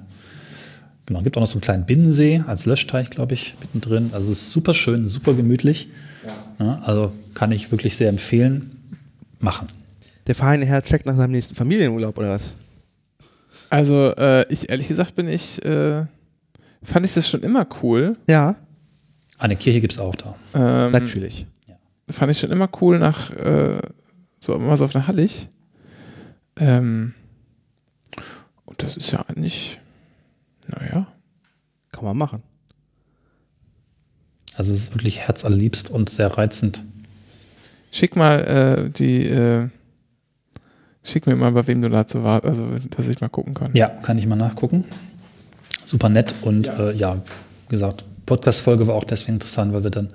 [1.06, 4.10] Genau, gibt auch noch so einen kleinen Binnensee als Löschteich, glaube ich, mittendrin.
[4.12, 5.88] Also es ist super schön, super gemütlich.
[6.58, 8.70] Ja, also kann ich wirklich sehr empfehlen.
[9.38, 9.68] Machen.
[10.26, 12.52] Der feine Herr checkt nach seinem nächsten Familienurlaub oder was?
[13.70, 16.04] Also äh, ich ehrlich gesagt bin ich, äh,
[16.82, 18.16] fand ich das schon immer cool.
[18.28, 18.56] Ja,
[19.38, 20.34] Eine Kirche gibt es auch da.
[20.54, 21.46] Ähm, natürlich.
[22.10, 23.80] fand ich schon immer cool nach äh,
[24.38, 25.48] so immer so auf einer Hallig.
[26.56, 27.14] Ähm,
[28.64, 29.80] und das ist ja eigentlich,
[30.66, 31.06] naja.
[31.92, 32.42] Kann man machen.
[34.56, 36.84] Also es ist wirklich herzallerliebst und sehr reizend.
[37.90, 39.68] Schick mal äh, die, äh,
[41.02, 43.74] schick mir mal, bei wem du dazu warst, also dass ich mal gucken kann.
[43.74, 44.84] Ja, kann ich mal nachgucken.
[45.84, 47.22] Super nett und ja, äh, ja
[47.68, 50.10] wie gesagt, Podcast-Folge war auch deswegen interessant, weil wir dann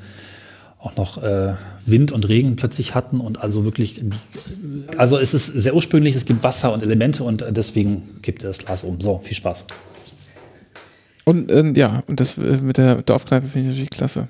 [0.80, 1.54] auch noch äh,
[1.86, 4.18] Wind und Regen plötzlich hatten und also wirklich, die,
[4.98, 8.50] also es ist sehr ursprünglich, es gibt Wasser und Elemente und äh, deswegen gibt er
[8.50, 9.02] das Glas um.
[9.02, 9.66] So, viel Spaß.
[11.24, 14.28] Und ähm, ja, und das äh, mit der Dorfkneipe finde ich natürlich klasse.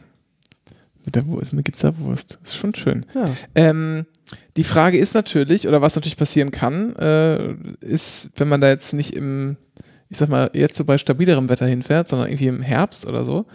[1.04, 1.67] Mit der Wurst, mit
[2.00, 2.39] Wurst.
[2.41, 3.06] Das ist schon schön.
[3.13, 3.30] Ja.
[3.54, 4.06] Ähm,
[4.58, 8.93] die Frage ist natürlich, oder was natürlich passieren kann, äh, ist, wenn man da jetzt
[8.93, 9.58] nicht im,
[10.15, 13.45] ich sag mal, jetzt so bei stabilerem Wetter hinfährt, sondern irgendwie im Herbst oder so,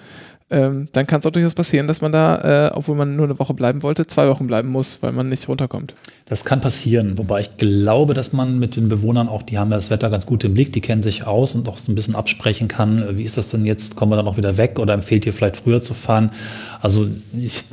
[0.51, 3.39] ähm, dann kann es auch durchaus passieren, dass man da, äh, obwohl man nur eine
[3.39, 5.95] Woche bleiben wollte, zwei Wochen bleiben muss, weil man nicht runterkommt.
[6.27, 9.79] Das kann passieren, wobei ich glaube, dass man mit den Bewohnern auch, die haben ja
[9.79, 12.15] das Wetter ganz gut im Blick, die kennen sich aus und auch so ein bisschen
[12.15, 15.25] absprechen kann, wie ist das denn jetzt, kommen wir dann auch wieder weg oder empfiehlt
[15.25, 16.31] ihr vielleicht früher zu fahren?
[16.83, 17.65] Also ich,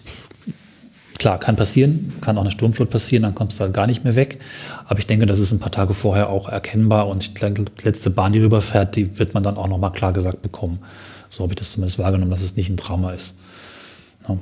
[1.19, 4.15] klar, kann passieren, kann auch eine Sturmflut passieren, dann kommst du halt gar nicht mehr
[4.15, 4.39] weg.
[4.85, 7.83] Aber ich denke, das ist ein paar Tage vorher auch erkennbar und ich denke, die
[7.83, 10.79] letzte Bahn, die rüberfährt, die wird man dann auch nochmal klar gesagt bekommen.
[11.29, 13.35] So habe ich das zumindest wahrgenommen, dass es nicht ein Drama ist.
[14.27, 14.37] Ja.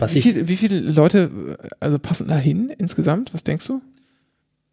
[0.00, 1.30] Wie, viel, wie viele Leute
[1.80, 3.34] also passen da hin insgesamt?
[3.34, 3.82] Was denkst du?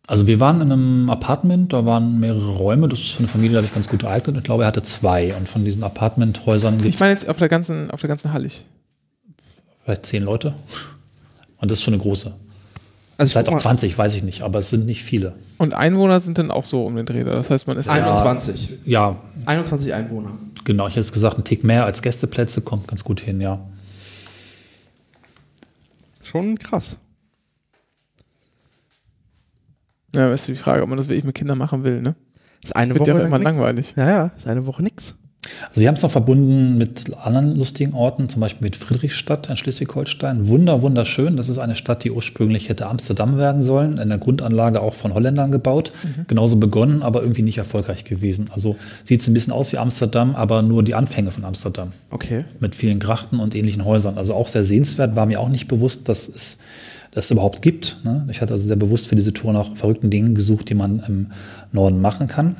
[0.07, 3.53] Also wir waren in einem Apartment, da waren mehrere Räume, das ist für eine Familie,
[3.53, 4.37] glaube ich, ganz gut geeignet.
[4.37, 7.49] Ich glaube, er hatte zwei und von diesen Apartmenthäusern gibt Ich meine jetzt auf der
[7.49, 8.65] ganzen, auf der ganzen Hallig.
[9.85, 10.53] Vielleicht zehn Leute.
[11.57, 12.33] Und das ist schon eine große.
[13.17, 15.35] Also ich Vielleicht auch mal, 20, weiß ich nicht, aber es sind nicht viele.
[15.57, 17.23] Und Einwohner sind dann auch so um den Dreh.
[17.23, 17.31] da.
[17.35, 18.79] Das heißt, man ist 21.
[18.85, 20.31] Ja, 21 Einwohner.
[20.65, 23.59] genau, ich hätte jetzt gesagt, ein Tick mehr als Gästeplätze kommt ganz gut hin, ja.
[26.23, 26.97] Schon krass.
[30.13, 32.15] Ja, ist die Frage, ob man das wirklich mit Kindern machen will, ne?
[32.61, 33.51] ist eine Wird Woche ja immer nix.
[33.51, 33.93] langweilig.
[33.95, 35.13] Ja, ja, ist eine Woche nix.
[35.69, 39.55] Also wir haben es noch verbunden mit anderen lustigen Orten, zum Beispiel mit Friedrichstadt in
[39.55, 40.47] Schleswig-Holstein.
[40.47, 41.37] Wunder, wunderschön.
[41.37, 45.13] Das ist eine Stadt, die ursprünglich hätte Amsterdam werden sollen, in der Grundanlage auch von
[45.13, 45.91] Holländern gebaut.
[46.27, 48.49] Genauso begonnen, aber irgendwie nicht erfolgreich gewesen.
[48.53, 51.89] Also sieht es ein bisschen aus wie Amsterdam, aber nur die Anfänge von Amsterdam.
[52.11, 52.45] Okay.
[52.59, 54.17] Mit vielen Grachten und ähnlichen Häusern.
[54.17, 56.59] Also auch sehr sehenswert, war mir auch nicht bewusst, dass es
[57.11, 57.97] das überhaupt gibt.
[58.03, 58.27] Ne?
[58.29, 61.27] Ich hatte also sehr bewusst für diese Tour nach verrückten Dingen gesucht, die man im
[61.71, 62.55] Norden machen kann.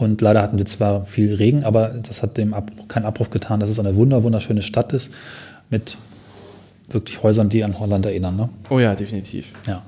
[0.00, 3.60] Und leider hatten wir zwar viel Regen, aber das hat dem Abbruch, keinen Abbruch getan,
[3.60, 5.12] dass es eine wunder, wunderschöne Stadt ist
[5.68, 5.98] mit
[6.88, 8.34] wirklich Häusern, die an Holland erinnern.
[8.34, 8.48] Ne?
[8.70, 9.52] Oh ja, definitiv.
[9.66, 9.82] Ja.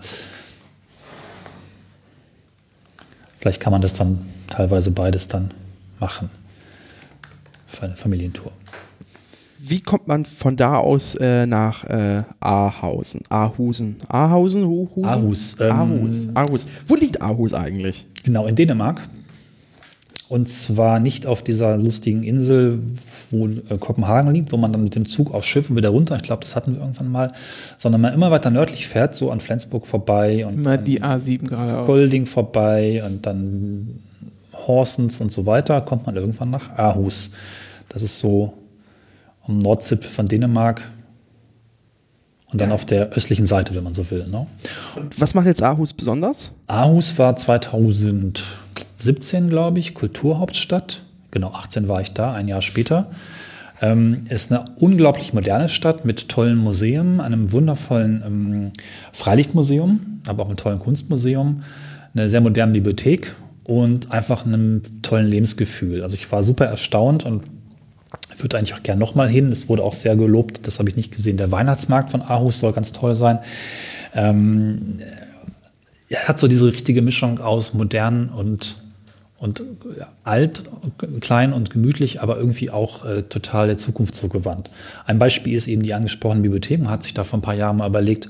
[3.39, 4.19] Vielleicht kann man das dann
[4.51, 5.51] teilweise beides dann
[5.99, 6.29] machen
[7.67, 8.53] für eine Familientour.
[9.61, 13.23] Wie kommt man von da aus äh, nach äh, Ahausen?
[13.31, 13.97] Ahusen?
[14.09, 14.67] Ahausen?
[14.67, 15.05] Huhusen?
[15.07, 16.29] Aarhus, ähm, Aarhus.
[16.35, 16.67] Aarhus.
[16.87, 18.05] Wo liegt Aarhus eigentlich?
[18.25, 19.01] Genau, in Dänemark.
[20.33, 22.79] Und zwar nicht auf dieser lustigen Insel,
[23.31, 26.17] wo äh, Kopenhagen liegt, wo man dann mit dem Zug aufs Schiff und wieder runter,
[26.17, 27.33] ich glaube, das hatten wir irgendwann mal,
[27.77, 31.87] sondern man immer weiter nördlich fährt, so an Flensburg vorbei und Immer die A7 geradeaus.
[31.87, 34.01] Golding vorbei und dann
[34.55, 37.33] Horsens und so weiter, kommt man irgendwann nach Aarhus.
[37.91, 38.55] Das ist so
[39.47, 40.81] am Nordzipfel von Dänemark.
[42.51, 44.27] Und dann auf der östlichen Seite, wenn man so will.
[44.29, 44.47] Ne?
[44.97, 46.53] Und was macht jetzt Aarhus besonders?
[46.69, 47.37] Aarhus war
[49.03, 51.03] 2017, glaube ich, Kulturhauptstadt.
[51.33, 53.11] Genau, 18 war ich da, ein Jahr später.
[53.81, 58.73] Ähm, ist eine unglaublich moderne Stadt mit tollen Museen, einem wundervollen ähm,
[59.13, 61.65] Freilichtmuseum, aber auch einem tollen Kunstmuseum,
[62.15, 63.33] eine sehr moderne Bibliothek
[63.65, 66.05] und einfach einem tollen Lebensgefühl.
[66.05, 67.43] Also ich war super erstaunt und
[68.39, 69.51] würde eigentlich auch gerne nochmal hin.
[69.51, 71.37] Es wurde auch sehr gelobt, das habe ich nicht gesehen.
[71.37, 73.41] Der Weihnachtsmarkt von Aarhus soll ganz toll sein.
[74.15, 74.99] Ähm,
[76.09, 78.77] er hat so diese richtige Mischung aus modern und,
[79.43, 79.61] und
[80.23, 80.63] alt,
[81.21, 84.71] klein und gemütlich, aber irgendwie auch äh, total der Zukunft zugewandt.
[85.05, 86.79] Ein Beispiel ist eben die angesprochene Bibliothek.
[86.79, 88.29] Man hat sich da vor ein paar Jahren mal überlegt,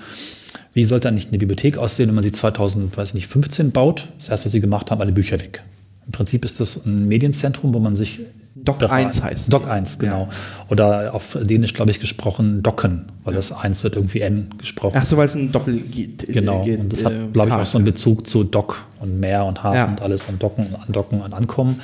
[0.72, 4.09] wie sollte eigentlich eine Bibliothek aussehen, wenn man sie 2015 baut?
[4.16, 5.62] Das erste, was sie gemacht haben, alle Bücher weg.
[6.07, 8.20] Im Prinzip ist das ein Medienzentrum, wo man sich
[8.55, 9.51] Doc 1 heißt.
[9.51, 10.29] Doc 1, genau.
[10.31, 10.37] Ja.
[10.69, 14.99] Oder auf Dänisch, glaube ich, gesprochen Docken, weil das 1 wird irgendwie N gesprochen.
[15.01, 16.27] Ach so, weil es ein Doppel geht.
[16.27, 16.62] Genau.
[16.62, 19.62] Geht, und das hat, glaube ich, auch so einen Bezug zu Dock und Meer und
[19.62, 19.85] Hafen ja.
[19.87, 21.81] und alles an Docken, Andocken und Ankommen.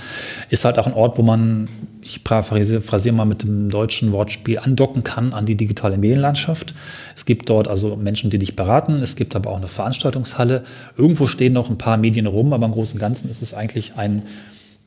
[0.50, 1.68] Ist halt auch ein Ort, wo man,
[2.02, 6.74] ich phrasiere mal mit dem deutschen Wortspiel, andocken kann an die digitale Medienlandschaft.
[7.16, 9.00] Es gibt dort also Menschen, die dich beraten.
[9.00, 10.64] Es gibt aber auch eine Veranstaltungshalle.
[10.98, 13.94] Irgendwo stehen noch ein paar Medien rum, aber im Großen und Ganzen ist es eigentlich
[13.96, 14.22] ein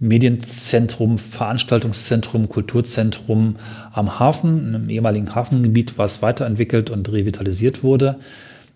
[0.02, 3.56] Medienzentrum, Veranstaltungszentrum, Kulturzentrum
[3.94, 8.18] am Hafen, einem ehemaligen Hafengebiet, was weiterentwickelt und revitalisiert wurde.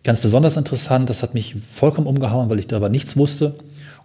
[0.04, 3.56] Ganz besonders interessant, das hat mich vollkommen umgehauen, weil ich darüber nichts wusste.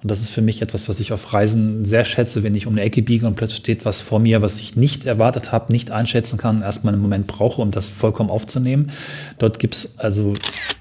[0.03, 2.73] Und das ist für mich etwas, was ich auf Reisen sehr schätze, wenn ich um
[2.73, 5.91] eine Ecke biege und plötzlich steht was vor mir, was ich nicht erwartet habe, nicht
[5.91, 8.91] einschätzen kann, erstmal einen Moment brauche, um das vollkommen aufzunehmen.
[9.37, 10.33] Dort gibt es also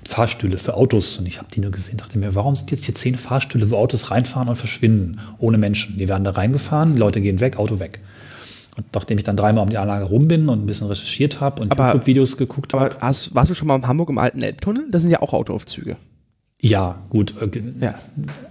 [0.09, 2.95] Fahrstühle für Autos und ich habe die nur gesehen, dachte mir, warum sind jetzt hier
[2.95, 5.99] zehn Fahrstühle, wo Autos reinfahren und verschwinden, ohne Menschen?
[5.99, 7.99] Die werden da reingefahren, die Leute gehen weg, Auto weg.
[8.75, 11.61] Und nachdem ich dann dreimal um die Anlage rum bin und ein bisschen recherchiert habe
[11.61, 12.85] und YouTube-Videos geguckt habe.
[12.85, 14.87] Aber hast, warst du schon mal in Hamburg im alten Elbtunnel?
[14.89, 15.95] Das sind ja auch Autoaufzüge.
[16.59, 17.35] Ja, gut.
[17.39, 17.93] Äh, ja.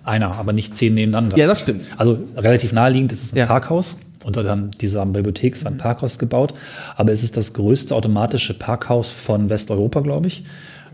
[0.04, 1.36] Einer, aber nicht zehn nebeneinander.
[1.36, 1.82] Ja, das stimmt.
[1.96, 3.46] Also relativ naheliegend ist es ein ja.
[3.46, 3.98] Parkhaus.
[4.24, 5.78] Unter dieser Bibliothek ist ein mhm.
[5.78, 6.54] Parkhaus gebaut.
[6.96, 10.44] Aber es ist das größte automatische Parkhaus von Westeuropa, glaube ich.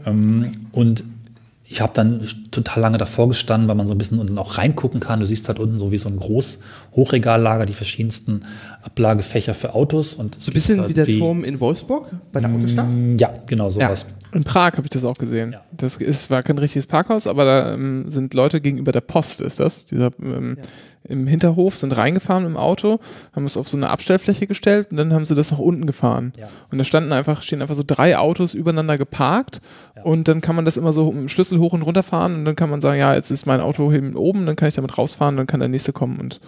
[0.07, 1.05] Ähm, und
[1.67, 5.01] ich habe dann total lange davor gestanden, weil man so ein bisschen unten auch reingucken
[5.01, 5.21] kann.
[5.21, 6.61] Du siehst halt unten so wie so ein groß
[6.95, 8.43] Hochregallager, die verschiedensten
[8.85, 10.15] Ablagefächer für Autos.
[10.15, 12.89] Und so ein bisschen wie der Turm in Wolfsburg bei der Autostadt?
[12.89, 14.07] Mm, ja, genau sowas.
[14.09, 14.37] Ja.
[14.37, 15.53] In Prag habe ich das auch gesehen.
[15.53, 15.63] Ja.
[15.73, 19.61] Das ist, war kein richtiges Parkhaus, aber da ähm, sind Leute gegenüber der Post, ist
[19.61, 19.85] das.
[19.85, 20.65] Dieser ähm, ja
[21.09, 22.99] im Hinterhof, sind reingefahren im Auto,
[23.35, 26.33] haben es auf so eine Abstellfläche gestellt und dann haben sie das nach unten gefahren.
[26.39, 26.49] Ja.
[26.71, 29.61] Und da standen einfach, stehen einfach so drei Autos übereinander geparkt
[29.97, 30.03] ja.
[30.03, 32.45] und dann kann man das immer so mit dem Schlüssel hoch und runter fahren und
[32.47, 35.37] dann kann man sagen, ja, jetzt ist mein Auto oben, dann kann ich damit rausfahren,
[35.37, 36.41] dann kann der nächste kommen und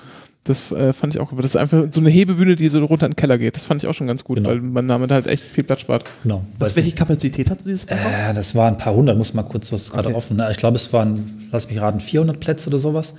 [0.47, 3.13] das äh, fand ich auch, das ist einfach so eine Hebebühne, die so runter in
[3.13, 3.57] den Keller geht.
[3.57, 4.49] Das fand ich auch schon ganz gut, genau.
[4.49, 6.05] weil man damit halt echt viel Platz spart.
[6.23, 6.45] Genau.
[6.59, 8.01] Was, welche Kapazität hat dieses Auto?
[8.01, 10.17] Äh, das waren ein paar hundert, muss mal kurz, was ist gerade okay.
[10.17, 10.37] offen.
[10.37, 10.49] Ne?
[10.51, 13.15] Ich glaube, es waren, lass mich raten, 400 Plätze oder sowas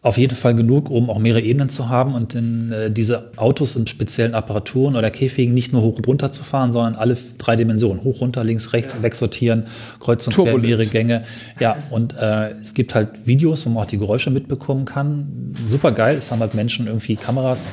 [0.00, 3.74] auf jeden Fall genug, um auch mehrere Ebenen zu haben und in, äh, diese Autos
[3.74, 7.56] in speziellen Apparaturen oder Käfigen nicht nur hoch und runter zu fahren, sondern alle drei
[7.56, 9.02] Dimensionen, hoch, runter, links, rechts, ja.
[9.02, 9.64] wegsortieren,
[9.98, 11.24] kreuz und quer, mehrere Gänge.
[11.58, 15.54] Ja, und äh, es gibt halt Videos, wo man auch die Geräusche mitbekommen kann.
[15.68, 17.68] Super geil, es haben halt Menschen irgendwie Kameras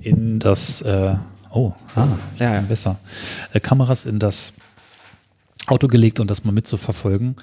[0.00, 1.14] in das, äh,
[1.50, 2.06] oh, ah,
[2.38, 2.60] ja, ja.
[2.62, 2.96] besser,
[3.52, 4.54] äh, Kameras in das
[5.66, 7.36] Auto gelegt und das mal mitzuverfolgen.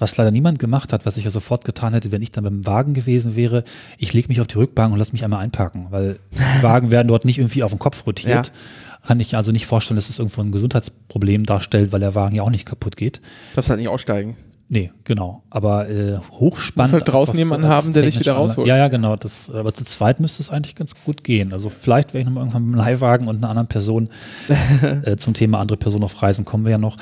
[0.00, 2.66] Was leider niemand gemacht hat, was ich ja sofort getan hätte, wenn ich dann beim
[2.66, 3.62] Wagen gewesen wäre,
[3.98, 6.18] ich lege mich auf die Rückbank und lasse mich einmal einparken, weil
[6.62, 8.48] Wagen werden dort nicht irgendwie auf den Kopf rotiert.
[8.48, 9.06] Ja.
[9.06, 12.42] Kann ich also nicht vorstellen, dass das irgendwo ein Gesundheitsproblem darstellt, weil der Wagen ja
[12.42, 13.18] auch nicht kaputt geht.
[13.18, 14.36] Du darfst halt nicht aussteigen.
[14.72, 15.42] Nee, genau.
[15.50, 16.92] Aber äh, hochspannend.
[16.92, 18.68] Du musst halt draußen jemanden haben, der dich wieder rausholt.
[18.68, 19.16] Ja, ja, genau.
[19.16, 21.52] Das, aber zu zweit müsste es eigentlich ganz gut gehen.
[21.52, 24.10] Also vielleicht werde ich nochmal irgendwann mit einem Leihwagen und einer anderen Person
[25.02, 26.98] äh, zum Thema andere Person auf Reisen kommen wir ja noch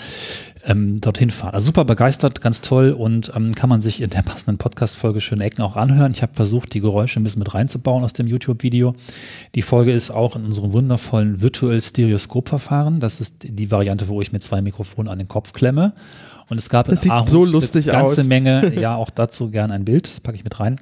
[0.64, 1.54] ähm, dorthin fahren.
[1.54, 5.44] Also super begeistert, ganz toll und ähm, kann man sich in der passenden Podcast-Folge Schöne
[5.44, 6.12] Ecken auch anhören.
[6.12, 8.94] Ich habe versucht, die Geräusche ein bisschen mit reinzubauen aus dem YouTube-Video.
[9.54, 13.00] Die Folge ist auch in unserem wundervollen virtuell Stereoskop-Verfahren.
[13.00, 15.92] Das ist die Variante, wo ich mit zwei Mikrofonen an den Kopf klemme
[16.48, 18.26] und es gab das in Aarhus so lustig eine ganze aus.
[18.26, 20.80] Menge, ja, auch dazu gern ein Bild, das packe ich mit rein.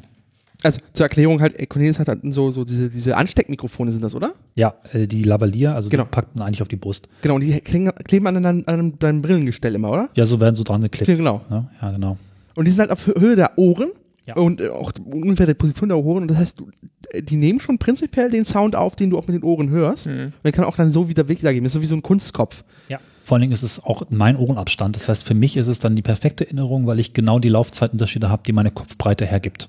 [0.67, 4.33] Also zur Erklärung halt, Cornelius hat halt so, so diese, diese Ansteckmikrofone sind das, oder?
[4.57, 6.03] Ja, äh, die Lavalier, also genau.
[6.05, 7.09] die packt man eigentlich auf die Brust.
[7.23, 10.09] Genau, und die kleben an, deinem, an deinem Brillengestell immer, oder?
[10.15, 11.09] Ja, so werden so dran geklebt.
[11.09, 11.43] Ja, genau.
[11.49, 11.69] Ne?
[11.81, 12.19] Ja, genau.
[12.57, 13.91] Und die sind halt auf Höhe der Ohren
[14.27, 14.35] ja.
[14.35, 16.23] und äh, auch ungefähr der Position der Ohren.
[16.23, 16.63] Und das heißt,
[17.11, 20.07] äh, die nehmen schon prinzipiell den Sound auf, den du auch mit den Ohren hörst.
[20.07, 20.25] Mhm.
[20.25, 21.65] Und dann kann auch dann so wieder wiedergeben.
[21.65, 22.65] Das ist so wie so ein Kunstkopf.
[22.89, 22.99] Ja.
[23.25, 24.97] Vor allen Dingen ist es auch mein Ohrenabstand.
[24.97, 28.31] Das heißt, für mich ist es dann die perfekte Erinnerung, weil ich genau die Laufzeitunterschiede
[28.31, 29.69] habe, die meine Kopfbreite hergibt.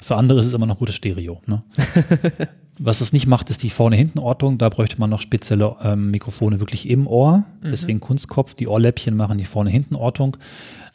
[0.00, 1.40] Für andere ist es immer noch gutes Stereo.
[1.46, 1.62] Ne?
[2.78, 4.58] Was es nicht macht, ist die Vorne-Hinten-Ortung.
[4.58, 7.44] Da bräuchte man noch spezielle ähm, Mikrofone wirklich im Ohr.
[7.62, 8.54] Deswegen Kunstkopf.
[8.54, 10.36] Die Ohrläppchen machen die Vorne-Hinten-Ortung.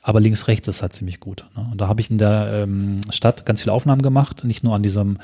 [0.03, 1.45] Aber links-rechts ist halt ziemlich gut.
[1.55, 1.67] Ne?
[1.71, 4.43] Und da habe ich in der ähm, Stadt ganz viele Aufnahmen gemacht.
[4.43, 5.17] Nicht nur an diesem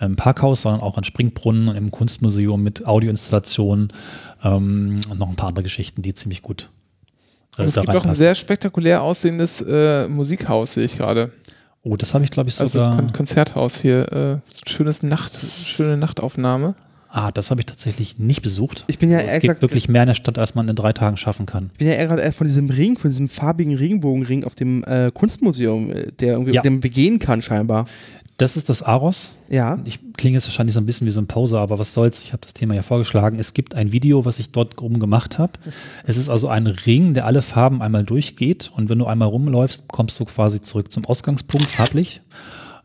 [0.00, 3.88] ähm, Parkhaus, sondern auch an Springbrunnen im Kunstmuseum mit Audioinstallationen
[4.42, 6.70] ähm, und noch ein paar andere Geschichten, die ziemlich gut
[7.58, 11.32] äh, Und es gibt auch ein sehr spektakulär aussehendes äh, Musikhaus, sehe ich gerade.
[11.84, 12.96] Oh, das habe ich, glaube ich, Also sogar.
[12.96, 14.10] Kon Konzerthaus hier.
[14.12, 14.16] Äh,
[14.52, 16.74] so ein schönes Nacht, schöne Nachtaufnahme.
[17.10, 18.84] ah, das habe ich tatsächlich nicht besucht.
[18.86, 20.76] Ich bin ja Also eher es gibt wirklich mehr in der Stadt, als man in
[20.76, 21.70] drei Tagen schaffen kann.
[21.72, 24.84] Ich bin ja eher gerade eher von diesem Ring, von diesem farbigen Regenbogenring auf dem
[24.84, 26.62] äh, Kunstmuseum, äh, der irgendwie Ja.
[26.62, 27.86] dem begehen kann scheinbar.
[28.38, 29.32] Das ist das Aros.
[29.48, 29.78] Ja.
[29.84, 32.20] Ich klinge jetzt wahrscheinlich so ein bisschen wie so ein Poser, aber was soll's?
[32.20, 33.38] Ich habe das Thema ja vorgeschlagen.
[33.38, 35.52] Es gibt ein Video, was ich dort oben gemacht habe.
[36.04, 39.88] Es ist also ein Ring, der alle Farben einmal durchgeht und wenn du einmal rumläufst,
[39.88, 42.22] kommst du quasi zurück zum Ausgangspunkt farblich.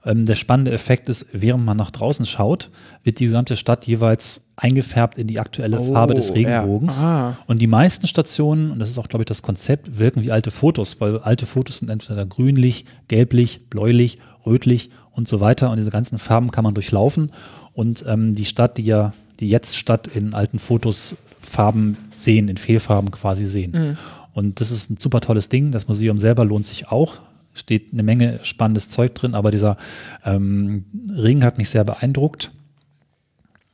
[0.06, 2.70] Ähm, der spannende Effekt ist, während man nach draußen schaut,
[3.04, 6.36] wird die gesamte Stadt jeweils eingefärbt in die aktuelle Oh, Farbe des ja.
[6.36, 7.04] Regenbogens.
[7.04, 7.38] Ah.
[7.48, 10.52] Und die meisten Stationen, und das ist auch, glaube ich, das Konzept, wirken wie alte
[10.52, 15.70] Fotos, weil alte Fotos sind entweder grünlich, gelblich, bläulich, rötlich und so weiter.
[15.70, 17.32] Und diese ganzen Farben kann man durchlaufen.
[17.74, 22.58] Und ähm, die Stadt, die ja, die jetzt Stadt in alten Fotos Farben sehen, in
[22.58, 23.98] Fehlfarben quasi sehen.
[24.34, 25.72] Und das ist ein super tolles Ding.
[25.72, 27.16] Das Museum selber lohnt sich auch.
[27.54, 29.78] Steht eine Menge spannendes Zeug drin, aber dieser
[30.24, 32.52] ähm, Ring hat mich sehr beeindruckt.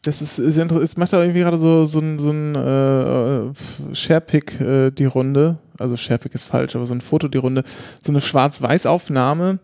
[0.03, 3.95] Das ist, ist inter- es macht da irgendwie gerade so, so ein, so ein äh,
[3.95, 5.57] Sharepick äh, die Runde.
[5.79, 7.63] Also Sharepick ist falsch, aber so ein Foto die Runde.
[8.01, 9.59] So eine Schwarz-Weiß-Aufnahme,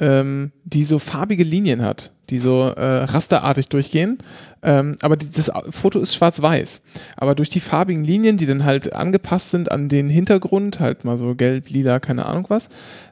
[0.00, 4.18] ähm, die so farbige Linien hat, die so äh, rasterartig durchgehen.
[4.62, 6.82] Ähm, aber die, das Au- Foto ist schwarz-weiß.
[7.16, 11.16] Aber durch die farbigen Linien, die dann halt angepasst sind an den Hintergrund, halt mal
[11.18, 12.68] so gelb, lila, keine Ahnung was,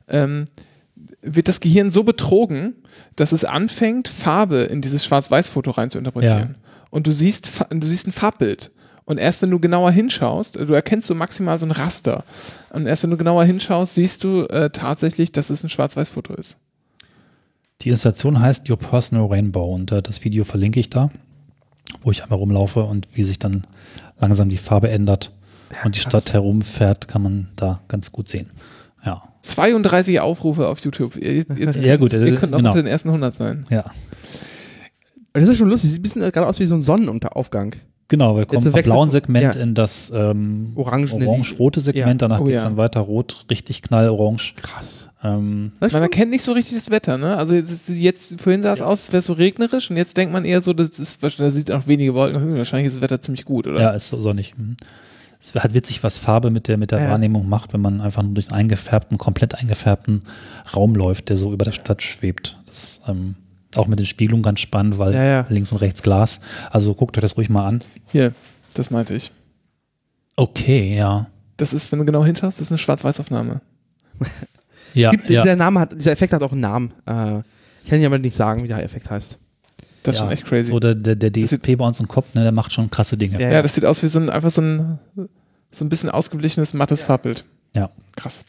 [0.09, 0.47] ähm,
[1.23, 2.75] wird das Gehirn so betrogen,
[3.17, 6.55] dass es anfängt, Farbe in dieses Schwarz-Weiß-Foto rein zu interpretieren.
[6.91, 8.71] Und du siehst, du siehst ein Farbbild.
[9.05, 12.25] Und erst wenn du genauer hinschaust, du erkennst so maximal so ein Raster.
[12.71, 16.59] Und erst wenn du genauer hinschaust, siehst du äh, tatsächlich, dass es ein Schwarz-Weiß-Foto ist.
[17.83, 21.11] Die Installation heißt Your Personal Rainbow und äh, das Video verlinke ich da,
[22.03, 23.67] wo ich einmal rumlaufe und wie sich dann
[24.19, 25.33] langsam die Farbe ändert
[25.85, 28.51] und die Stadt herumfährt, kann man da ganz gut sehen.
[29.05, 31.17] Ja, 32 Aufrufe auf YouTube.
[31.17, 32.71] Jetzt, jetzt, Ja, gut, Ihr äh, könnt noch genau.
[32.71, 33.65] unter den ersten 100 sein.
[33.71, 33.85] ja.
[35.33, 35.91] Das ist schon lustig.
[35.91, 37.75] Sieht ein bisschen gerade aus wie so ein Sonnenunteraufgang.
[38.09, 39.61] Genau, wir kommen vom blauen Segment ja.
[39.61, 42.29] in das ähm, orange-rote Segment, Ja.
[42.29, 42.69] danach Oh geht's ja.
[42.69, 44.55] dann weiter rot, richtig knallorange.
[44.57, 45.06] Krass.
[45.23, 47.37] Ähm, Man erkennt nicht so richtig das Wetter, ne?
[47.37, 50.33] Also jetzt, jetzt vorhin sah es aus, als wäre es so regnerisch und jetzt denkt
[50.33, 52.41] man eher so, das ist, da sieht auch wenige Wolken.
[52.41, 53.81] Hm, Wahrscheinlich ist das Wetter ziemlich gut, oder?
[53.81, 54.57] ja, ist so sonnig.
[54.59, 54.77] Mhm.
[55.41, 57.11] Es halt witzig, was Farbe mit der, mit der Ja.
[57.11, 60.23] Wahrnehmung macht, wenn man einfach nur durch einen eingefärbten, komplett eingefärbten
[60.75, 62.59] Raum läuft, der so über der Stadt schwebt.
[62.67, 63.37] Das ähm,
[63.75, 65.47] auch mit den Spiegelungen ganz spannend, weil Ja, ja.
[65.49, 66.41] links und rechts Glas.
[66.71, 67.83] Also guckt euch das ruhig mal an.
[68.11, 68.33] Hier,
[68.75, 69.31] das meinte ich.
[70.37, 71.27] Okay, ja.
[71.57, 73.61] Das ist, wenn du genau hinschaust, das ist eine Schwarz-Weiß-Aufnahme.
[74.97, 75.43] Ja, Gibt, ja.
[75.43, 76.93] Dieser Name hat, dieser Effekt hat auch einen Namen.
[77.07, 77.41] Äh,
[77.85, 79.39] ich kann dir aber nicht sagen, wie der Effekt heißt.
[80.03, 80.25] Das ist ja.
[80.25, 80.71] schon echt crazy.
[80.71, 83.41] So der, der, der DSP bei uns im Kopf, ne, der macht schon krasse Dinge.
[83.41, 84.99] Ja, ja, das sieht aus wie so ein, einfach so ein,
[85.71, 87.45] so ein bisschen ausgeglichenes, mattes Farbbild.
[87.75, 87.91] Ja.
[88.17, 88.45] Krass.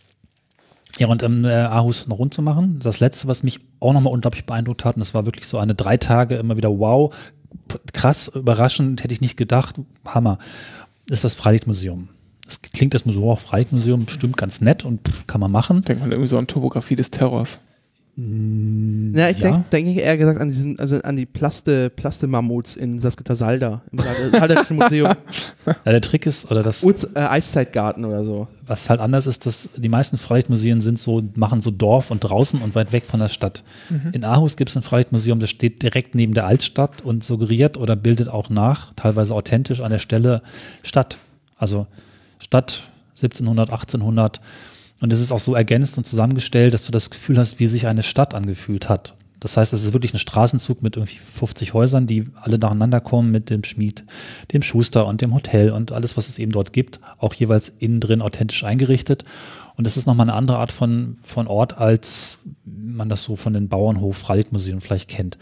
[1.00, 4.14] Ja, und um äh, Aarhus noch rund zu machen, das letzte, was mich auch nochmal
[4.14, 7.14] unglaublich beeindruckt hat, und das war wirklich so eine drei Tage immer wieder wow,
[7.94, 10.40] krass, überraschend, hätte ich nicht gedacht, Hammer,
[11.10, 12.10] ist das Freilichtmuseum.
[12.48, 15.82] Das klingt erstmal so, auch Freilichtmuseum bestimmt ganz nett und kann man machen.
[15.84, 17.60] Denkt man irgendwie so an Topografie des Terrors.
[18.20, 19.52] Ja, ich Ja.
[19.52, 24.32] denke denk eher gesagt an diesen, also an die Plaste, Plaste-Mammuts in Salzgitter-Salda, im Sal-
[24.32, 25.14] Salderischen Museum.
[25.68, 28.48] Ja, der Trick ist, oder das, Uz, äh, Eiszeitgarten oder so.
[28.66, 32.60] was halt anders ist, dass die meisten Freilichtmuseen sind so, machen so Dorf und draußen
[32.60, 33.64] und weit weg von der Stadt.
[34.14, 37.96] In Aarhus gibt es ein Freilichtmuseum, das steht direkt neben der Altstadt und suggeriert oder
[37.96, 40.42] bildet auch nach, teilweise authentisch an der Stelle
[40.82, 41.18] Stadt.
[41.58, 41.86] Also
[42.39, 44.41] Stadt 1700, 1800.
[45.00, 47.88] Und es ist auch so ergänzt und zusammengestellt, dass du das Gefühl hast, wie sich
[47.88, 49.16] eine Stadt angefühlt hat.
[49.39, 53.32] Das heißt, es ist wirklich ein Straßenzug mit irgendwie 50 Häusern, die alle nacheinander kommen
[53.32, 54.03] mit dem Schmied,
[54.51, 57.99] dem Schuster und dem Hotel und alles, was es eben dort gibt, auch jeweils innen
[57.99, 59.26] drin authentisch eingerichtet.
[59.76, 63.53] Und es ist nochmal eine andere Art von, von Ort, als man das so von
[63.53, 65.38] den Bauernhof-Freilichtmuseen vielleicht kennt.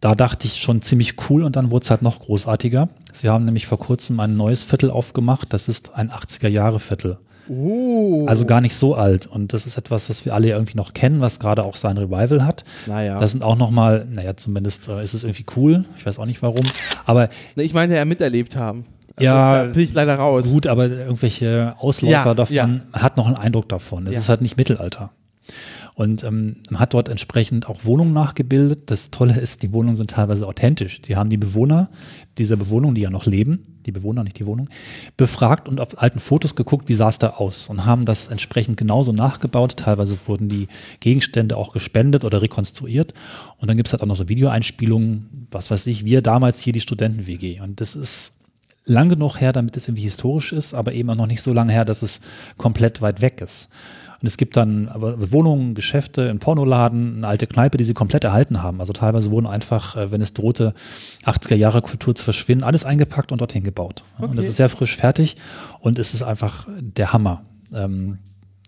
[0.00, 2.88] Da dachte ich schon ziemlich cool und dann wurde es halt noch großartiger.
[3.12, 5.52] Sie haben nämlich vor kurzem ein neues Viertel aufgemacht.
[5.52, 7.18] Das ist ein 80er-Jahre-Viertel.
[7.48, 8.26] Oh.
[8.26, 9.26] Also gar nicht so alt.
[9.26, 12.44] Und das ist etwas, was wir alle irgendwie noch kennen, was gerade auch sein Revival
[12.44, 12.64] hat.
[12.86, 13.18] Naja.
[13.18, 15.84] Das sind auch nochmal, naja, zumindest äh, ist es irgendwie cool.
[15.96, 16.64] Ich weiß auch nicht warum.
[17.06, 18.84] Aber ich meine, ja miterlebt haben.
[19.16, 20.44] Also, Ja, Da bin ich leider raus.
[20.44, 23.00] gut, aber irgendwelche Ausläufer Ja, davon ja.
[23.00, 24.06] hat noch einen Eindruck davon.
[24.08, 24.18] Es Ja.
[24.20, 25.10] ist halt nicht Mittelalter.
[25.98, 28.90] Und ähm, hat dort entsprechend auch Wohnungen nachgebildet.
[28.90, 31.00] Das Tolle ist, die Wohnungen sind teilweise authentisch.
[31.00, 31.88] Die haben die Bewohner
[32.36, 34.68] dieser Bewohnung, die ja noch leben, die Bewohner, nicht die Wohnung,
[35.16, 38.76] befragt und auf alten Fotos geguckt, wie sah es da aus und haben das entsprechend
[38.76, 39.78] genauso nachgebaut.
[39.78, 40.68] Teilweise wurden die
[41.00, 43.14] Gegenstände auch gespendet oder rekonstruiert.
[43.56, 46.74] Und dann gibt es halt auch noch so Videoeinspielungen, was weiß ich, wir damals hier
[46.74, 47.60] die Studenten-WG.
[47.62, 48.34] Und das ist
[48.84, 51.72] lang genug her, damit es irgendwie historisch ist, aber eben auch noch nicht so lange
[51.72, 52.20] her, dass es
[52.58, 53.70] komplett weit weg ist.
[54.20, 58.24] Und es gibt dann aber Wohnungen, Geschäfte, einen Pornoladen, eine alte Kneipe, die sie komplett
[58.24, 58.80] erhalten haben.
[58.80, 60.74] Also teilweise wurden einfach, äh, wenn es drohte,
[61.24, 64.04] 80er Jahre Kultur zu verschwinden, alles eingepackt und dorthin gebaut.
[64.18, 64.30] Okay.
[64.30, 65.36] Und es ist sehr frisch fertig
[65.80, 67.42] und es ist einfach der Hammer.
[67.74, 68.18] Ähm,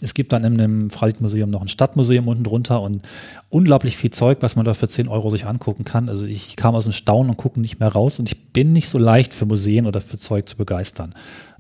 [0.01, 3.09] es gibt dann in dem Freilichtmuseum noch ein Stadtmuseum unten drunter und
[3.49, 6.09] unglaublich viel Zeug, was man da für 10 Euro sich angucken kann.
[6.09, 8.89] Also ich kam aus dem Staunen und gucke nicht mehr raus und ich bin nicht
[8.89, 11.15] so leicht für Museen oder für Zeug zu begeistern.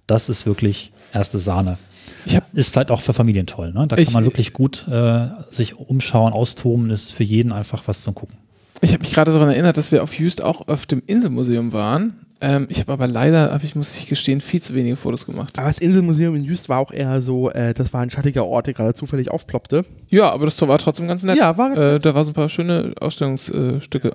[0.06, 1.78] Das ist wirklich erste Sahne.
[2.52, 3.72] Ist vielleicht auch für Familien toll.
[3.72, 3.86] Ne?
[3.86, 6.90] Da kann man wirklich gut äh, sich umschauen, austoben.
[6.90, 8.36] Ist für jeden einfach was zum Gucken.
[8.80, 12.14] Ich habe mich gerade daran erinnert, dass wir auf Just auch auf dem Inselmuseum waren
[12.40, 15.58] ähm, ich habe aber leider, hab ich muss ich gestehen, viel zu wenige Fotos gemacht.
[15.58, 18.66] Aber das Inselmuseum in Jüst war auch eher so, äh, das war ein schattiger Ort,
[18.66, 19.84] der gerade zufällig aufploppte.
[20.08, 21.36] Ja, aber das war trotzdem ganz nett.
[21.36, 24.12] Ja, war äh, Da waren so ein paar schöne Ausstellungsstücke.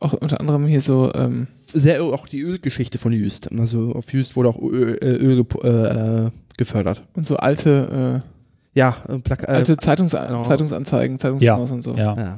[0.00, 1.12] auch unter anderem hier so.
[1.14, 3.48] Ähm Sehr auch die Ölgeschichte von Jüst.
[3.52, 7.02] Also auf Jüst wurde auch Öl, äh, Öl äh, gefördert.
[7.14, 8.22] Und so alte.
[8.24, 8.28] Äh,
[8.74, 8.92] ja,
[9.22, 10.42] Plaka alte Zeitungs genau.
[10.42, 11.74] Zeitungsanzeigen, Zeitungsmaus ja.
[11.74, 11.94] und so.
[11.94, 12.16] Ja.
[12.16, 12.36] ja.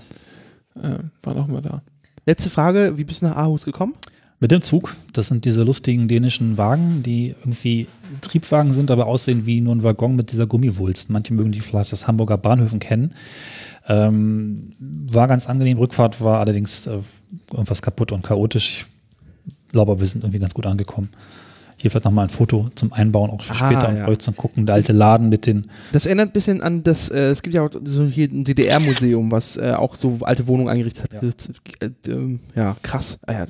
[1.23, 1.83] waren auch mal da.
[2.27, 3.95] Letzte Frage: Wie bist du nach Aarhus gekommen?
[4.41, 4.95] Mit dem Zug.
[5.12, 7.87] Das sind diese lustigen dänischen Wagen, die irgendwie
[8.21, 11.09] Triebwagen sind, aber aussehen wie nur ein Waggon mit dieser Gummiwulst.
[11.09, 13.15] Manche mögen die vielleicht aus Hamburger Bahnhöfen kennen.
[13.87, 15.79] Ähm, war ganz angenehm.
[15.79, 16.99] Rückfahrt war allerdings äh,
[17.53, 18.87] irgendwas kaputt und chaotisch.
[19.47, 21.09] Ich glaube, wir sind irgendwie ganz gut angekommen.
[21.85, 24.09] Hier vielleicht nochmal ein Foto zum Einbauen, auch für ah, später ja.
[24.09, 24.64] euch zum Gucken.
[24.64, 25.70] Der alte Laden mit den.
[25.93, 29.30] Das erinnert ein bisschen an das, äh, es gibt ja auch so hier ein DDR-Museum,
[29.30, 31.22] was äh, auch so alte Wohnungen eingerichtet hat.
[31.22, 31.28] Ja,
[31.80, 33.18] äh, äh, ja krass.
[33.26, 33.45] Ah.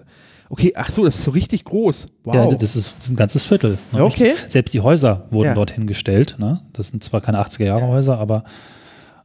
[0.49, 2.07] Okay, ach so, das ist so richtig groß.
[2.25, 2.35] Wow.
[2.35, 3.79] Ja, das ist ein ganzes Viertel.
[3.93, 4.05] Ne?
[4.05, 4.35] Okay.
[4.49, 5.55] Selbst die Häuser wurden ja.
[5.55, 6.35] dorthin gestellt.
[6.41, 6.61] Ne?
[6.73, 8.43] Das sind zwar keine 80er-Jahre-Häuser, aber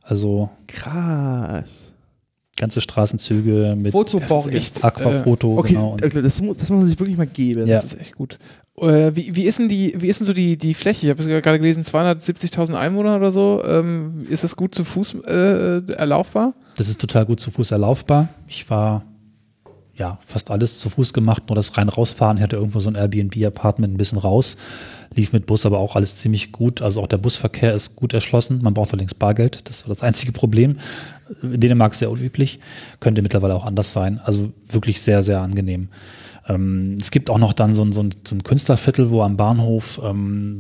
[0.04, 0.52] also.
[0.68, 1.94] Krass.
[2.58, 3.96] Ganze Straßenzüge mit
[4.52, 5.56] echt, Aquafoto.
[5.56, 5.98] Äh, okay, genau.
[5.98, 7.66] Das, das, muss man sich wirklich mal geben.
[7.66, 7.78] Ja.
[7.78, 8.38] Das ist echt gut.
[8.82, 11.08] Äh, wie, wie, ist denn die, wie ist denn so die, die Fläche?
[11.08, 13.62] Ich habe gerade gelesen, 270.000 Einwohner oder so.
[13.66, 16.54] Ähm, ist das gut zu Fuß äh, erlaufbar?
[16.76, 18.30] Das ist total gut zu Fuß erlaufbar.
[18.48, 19.04] Ich war
[20.00, 22.38] ja, fast alles zu Fuß gemacht, nur das rein rausfahren.
[22.38, 24.56] Ich hatte irgendwo so ein Airbnb-Apartment ein bisschen raus,
[25.14, 26.82] lief mit Bus aber auch alles ziemlich gut.
[26.82, 28.62] Also auch der Busverkehr ist gut erschlossen.
[28.64, 29.68] Man braucht allerdings Bargeld.
[29.68, 30.78] Das war das einzige Problem.
[31.44, 32.60] In Dänemark sehr unüblich.
[33.02, 34.20] Könnte mittlerweile auch anders sein.
[34.24, 35.90] Also wirklich sehr, sehr angenehm.
[36.50, 39.38] Ähm, es gibt auch noch dann so ein, so ein, so ein Künstlerviertel, wo am
[39.38, 40.60] Bahnhof ähm,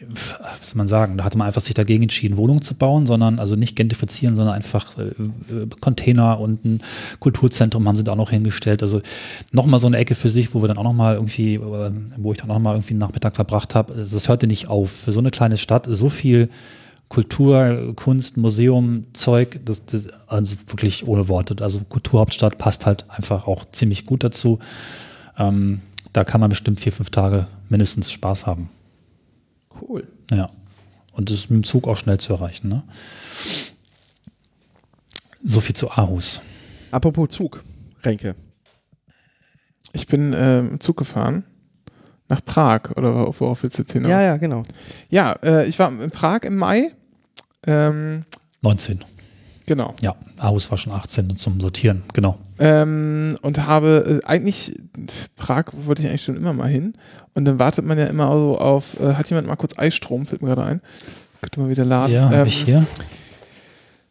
[0.00, 3.38] was soll man sagen, da hatte man einfach sich dagegen entschieden, Wohnungen zu bauen, sondern
[3.38, 5.10] also nicht gentrifizieren, sondern einfach äh,
[5.80, 6.80] Container und ein
[7.18, 8.82] Kulturzentrum haben sie da auch noch hingestellt.
[8.82, 9.00] Also
[9.52, 12.38] nochmal so eine Ecke für sich, wo wir dann auch nochmal irgendwie, äh, wo ich
[12.38, 13.94] dann auch nochmal irgendwie einen Nachmittag verbracht habe.
[13.94, 14.90] Das hörte nicht auf.
[14.90, 16.48] Für so eine kleine Stadt so viel
[17.08, 21.56] Kultur, Kunst, Museum, Zeug, das, das, also wirklich ohne Worte.
[21.62, 24.58] Also Kulturhauptstadt passt halt einfach auch ziemlich gut dazu.
[25.38, 25.80] Ähm,
[26.12, 28.68] da kann man bestimmt vier, fünf Tage mindestens Spaß haben.
[29.80, 30.06] Cool.
[30.30, 30.50] Ja.
[31.12, 32.68] Und das ist mit dem Zug auch schnell zu erreichen.
[32.68, 32.82] Ne?
[35.42, 36.42] So viel zu Aarhus.
[36.90, 37.64] Apropos Zug,
[38.02, 38.34] Renke.
[39.92, 41.44] Ich bin äh, im Zug gefahren.
[42.28, 44.10] Nach Prag, oder worauf willst du jetzt hinaus?
[44.10, 44.62] Ja, ja, genau.
[45.08, 46.92] Ja, äh, ich war in Prag im Mai.
[47.66, 48.24] Ähm,
[48.60, 49.02] 19.
[49.66, 49.94] Genau.
[50.00, 52.38] Ja, Aarhus war schon 18 zum Sortieren, genau.
[52.58, 54.74] Ähm, und habe äh, eigentlich,
[55.36, 56.94] Prag wollte ich eigentlich schon immer mal hin.
[57.34, 60.42] Und dann wartet man ja immer so auf, äh, hat jemand mal kurz Eisstrom, fällt
[60.42, 60.80] mir gerade ein.
[61.42, 62.12] Könnte mal wieder laden.
[62.12, 62.86] Ja, ähm, ich hier.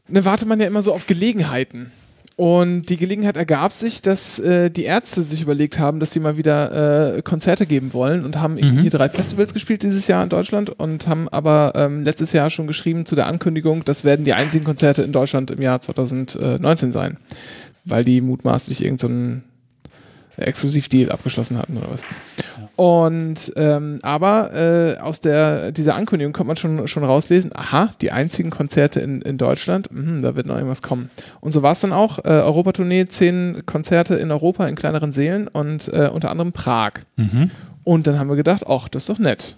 [0.08, 1.92] Dann wartet man ja immer so auf Gelegenheiten.
[2.38, 6.38] Und die Gelegenheit ergab sich, dass äh, die Ärzte sich überlegt haben, dass sie mal
[6.38, 8.82] wieder äh, Konzerte geben wollen und haben mhm.
[8.82, 12.68] hier drei Festivals gespielt dieses Jahr in Deutschland und haben aber ähm, letztes Jahr schon
[12.68, 17.18] geschrieben zu der Ankündigung, das werden die einzigen Konzerte in Deutschland im Jahr 2019 sein,
[17.86, 19.44] weil die mutmaßlich irgendeinen
[20.38, 22.04] so Exklusivdeal abgeschlossen hatten oder was.
[22.78, 28.12] Und ähm, aber äh, aus der dieser Ankündigung kann man schon schon rauslesen, aha, die
[28.12, 31.10] einzigen Konzerte in, in Deutschland, mh, da wird noch irgendwas kommen.
[31.42, 32.20] Und so war es dann auch.
[32.20, 36.92] Äh, Europatournee, zehn Konzerte in Europa in kleineren Seelen und äh, unter anderem Prag.
[37.16, 37.50] Mhm.
[37.84, 39.58] Und dann haben wir gedacht, ach, das ist doch nett.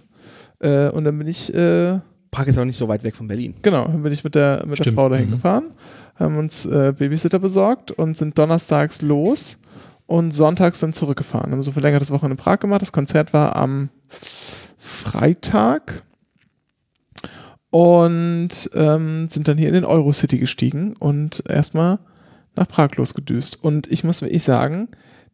[0.61, 1.99] Äh, und dann bin ich äh,
[2.31, 3.55] Prag ist auch nicht so weit weg von Berlin.
[3.61, 5.31] Genau, dann bin ich mit der, mit der Frau dahin mhm.
[5.31, 5.71] gefahren,
[6.15, 9.57] haben uns äh, Babysitter besorgt und sind donnerstags los
[10.09, 11.51] und sonntags dann zurückgefahren.
[11.51, 12.81] Haben so verlängertes Wochenende in Prag gemacht.
[12.81, 13.89] Das Konzert war am
[14.77, 16.01] Freitag.
[17.69, 21.99] und ähm, sind dann hier in den Eurocity gestiegen und erstmal
[22.55, 23.63] nach Prag losgedüst.
[23.63, 24.87] Und ich muss wirklich sagen,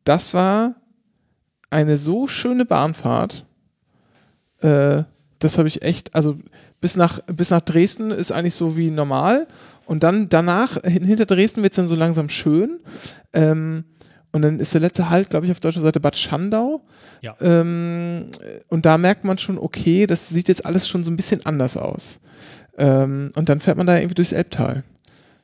[0.03, 0.75] das war
[1.69, 3.45] eine so schöne Bahnfahrt.
[4.59, 5.03] Äh,
[5.39, 6.37] das habe ich echt, also
[6.81, 9.47] bis nach, bis nach Dresden ist eigentlich so wie normal.
[9.85, 12.81] Und dann danach, hinter Dresden wird es dann so langsam schön.
[13.31, 13.85] Ähm,
[14.35, 16.81] und dann ist der letzte Halt, glaube ich, auf deutscher Seite Bad Schandau.
[17.21, 17.35] Ja.
[17.39, 18.25] Ähm,
[18.67, 21.77] und da merkt man schon, okay, das sieht jetzt alles schon so ein bisschen anders
[21.77, 22.19] aus.
[22.77, 24.83] Ähm, und dann fährt man da irgendwie durchs Elbtal.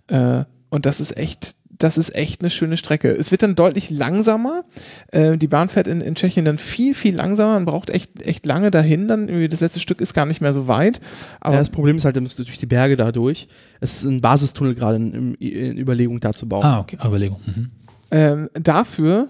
[0.08, 3.12] Äh, und das ist echt, das ist echt eine schöne Strecke.
[3.12, 4.66] Es wird dann deutlich langsamer.
[5.14, 7.54] Äh, die Bahn fährt in, in Tschechien dann viel, viel langsamer.
[7.54, 9.08] Man braucht echt, echt lange dahin.
[9.08, 11.00] Dann irgendwie das letzte Stück ist gar nicht mehr so weit.
[11.40, 13.48] Aber ja, das Problem ist halt, du musst durch die Berge da durch.
[13.80, 16.66] Es ist ein Basistunnel gerade in, in Überlegung da zu bauen.
[16.66, 17.40] Ah, okay, Überlegung.
[17.46, 17.72] Mhm.
[18.12, 19.30] Ähm, dafür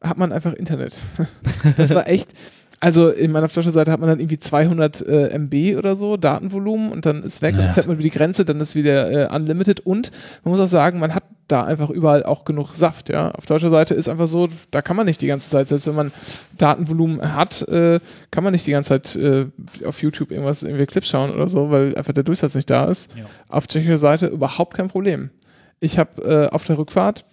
[0.00, 0.98] hat man einfach Internet.
[1.76, 2.32] das war echt.
[2.80, 7.06] Also in meiner Flaschenseite hat man dann irgendwie 200 äh, MB oder so Datenvolumen und
[7.06, 7.68] dann ist weg Naja.
[7.68, 10.12] und fährt man über die Grenze, dann ist wieder äh, unlimited und
[10.44, 13.32] man muss auch sagen, man hat da einfach überall auch genug Saft, ja.
[13.32, 15.96] Auf deutscher Seite ist einfach so, da kann man nicht die ganze Zeit, selbst wenn
[15.96, 16.12] man
[16.56, 17.98] Datenvolumen hat, äh,
[18.30, 19.46] kann man nicht die ganze Zeit äh,
[19.84, 23.16] auf YouTube irgendwas, irgendwie Clips schauen oder so, weil einfach der Durchsatz nicht da ist.
[23.16, 23.24] Ja.
[23.48, 25.30] Auf tschechischer Seite überhaupt kein Problem.
[25.80, 27.24] Ich habe äh, auf der Rückfahrt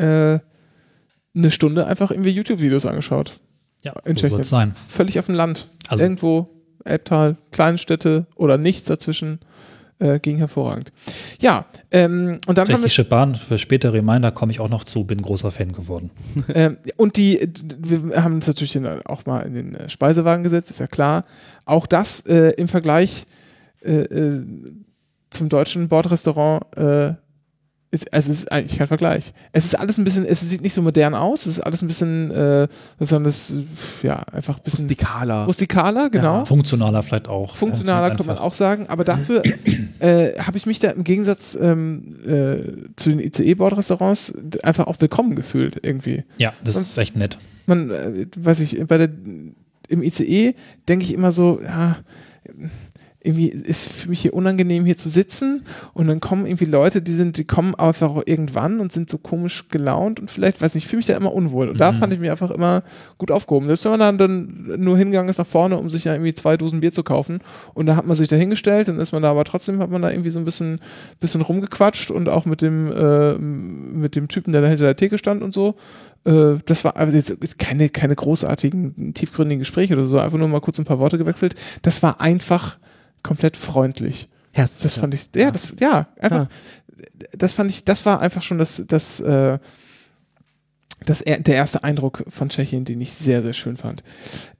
[0.00, 0.40] äh,
[1.34, 3.38] eine Stunde einfach irgendwie YouTube-Videos angeschaut.
[3.82, 4.44] Ja, In so Tschechien.
[4.44, 4.74] sein.
[4.88, 5.68] Völlig auf dem Land.
[5.88, 6.48] Also- Irgendwo,
[6.84, 9.40] Elbtal, Kleinstädte oder nichts dazwischen.
[9.98, 10.92] Äh, ging hervorragend.
[11.42, 14.84] Ja, ähm, und dann haben wir Tschechische Bahn, für spätere Reminder komme ich auch noch
[14.84, 16.10] zu, bin großer Fan geworden.
[16.54, 17.46] Ähm, und die,
[17.78, 21.26] wir haben uns natürlich auch mal in den äh, Speisewagen gesetzt, ist ja klar.
[21.66, 23.26] Auch das äh, im Vergleich
[23.82, 24.42] äh, äh,
[25.28, 26.64] zum deutschen Bordrestaurant
[27.92, 29.32] also es ist eigentlich kein Vergleich.
[29.52, 31.88] Es ist alles ein bisschen, es sieht nicht so modern aus, es ist alles ein
[31.88, 32.68] bisschen, äh,
[33.00, 33.56] sondern es,
[34.02, 35.44] ja, einfach ein bisschen Rustikaler.
[35.44, 36.44] rustikaler, genau.
[36.44, 37.56] Funktionaler vielleicht auch.
[37.56, 39.42] Funktionaler Ja, kann man auch sagen, aber dafür
[39.98, 45.34] äh, habe ich mich da im Gegensatz ähm, äh, zu den ICE-Bordrestaurants einfach auch willkommen
[45.34, 46.22] gefühlt irgendwie.
[46.38, 47.38] Ja, das ist echt nett.
[47.66, 49.10] Man, äh, weiß ich, bei der,
[49.88, 50.54] im ICE
[50.88, 51.96] denke ich immer so, ja,
[53.22, 55.62] irgendwie ist für mich hier unangenehm hier zu sitzen
[55.92, 59.18] und dann kommen irgendwie Leute, die sind, die kommen einfach auch irgendwann und sind so
[59.18, 61.96] komisch gelaunt und vielleicht, weiß nicht, ich fühle mich da immer unwohl und da Mhm.
[61.96, 62.82] fand ich mich einfach immer
[63.18, 63.66] gut aufgehoben.
[63.66, 66.56] Selbst wenn man dann, dann nur hingegangen ist nach vorne, um sich ja irgendwie zwei
[66.56, 67.40] Dosen Bier zu kaufen
[67.74, 70.00] und da hat man sich da hingestellt, dann ist man da aber trotzdem, hat man
[70.00, 70.80] da irgendwie so ein bisschen,
[71.20, 75.18] bisschen rumgequatscht und auch mit dem, äh, mit dem Typen, der da hinter der Theke
[75.18, 75.74] stand und so.
[76.24, 80.60] Äh, das war also jetzt keine, keine großartigen, tiefgründigen Gespräche oder so, einfach nur mal
[80.60, 81.54] kurz ein paar Worte gewechselt.
[81.82, 82.78] Das war einfach
[83.22, 84.28] komplett freundlich.
[84.52, 84.82] Herzlich.
[84.82, 86.48] Das fand ich, ja, das, ja, einfach,
[87.36, 89.58] das fand ich, das war einfach schon das, das, äh,
[91.06, 94.02] das, er- der erste Eindruck von Tschechien, den ich sehr, sehr schön fand.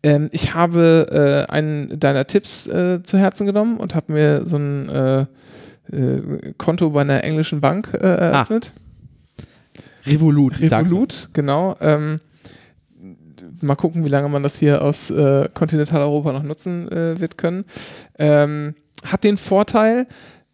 [0.03, 4.57] Ähm, ich habe äh, einen deiner Tipps äh, zu Herzen genommen und habe mir so
[4.57, 5.21] ein äh,
[5.93, 8.73] äh, Konto bei einer englischen Bank äh, eröffnet.
[10.07, 10.61] Revolut.
[10.61, 11.76] Revolut, genau.
[11.80, 12.16] Ähm,
[13.62, 17.64] mal gucken, wie lange man das hier aus äh, Kontinentaleuropa noch nutzen äh, wird können.
[18.18, 18.74] Ähm,
[19.05, 20.07] hat den Vorteil,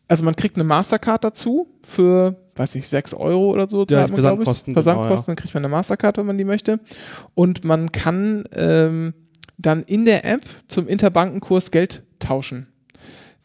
[0.08, 3.84] also man kriegt eine Mastercard dazu für, weiß ich, 6 Euro oder so.
[3.88, 4.12] Ja, man.
[4.14, 6.80] Versandkosten, Versandkosten, dann kriegt man eine Mastercard, wenn man die möchte.
[7.34, 9.14] Und man kann ähm,
[9.58, 12.68] dann in der App zum Interbankenkurs Geld tauschen.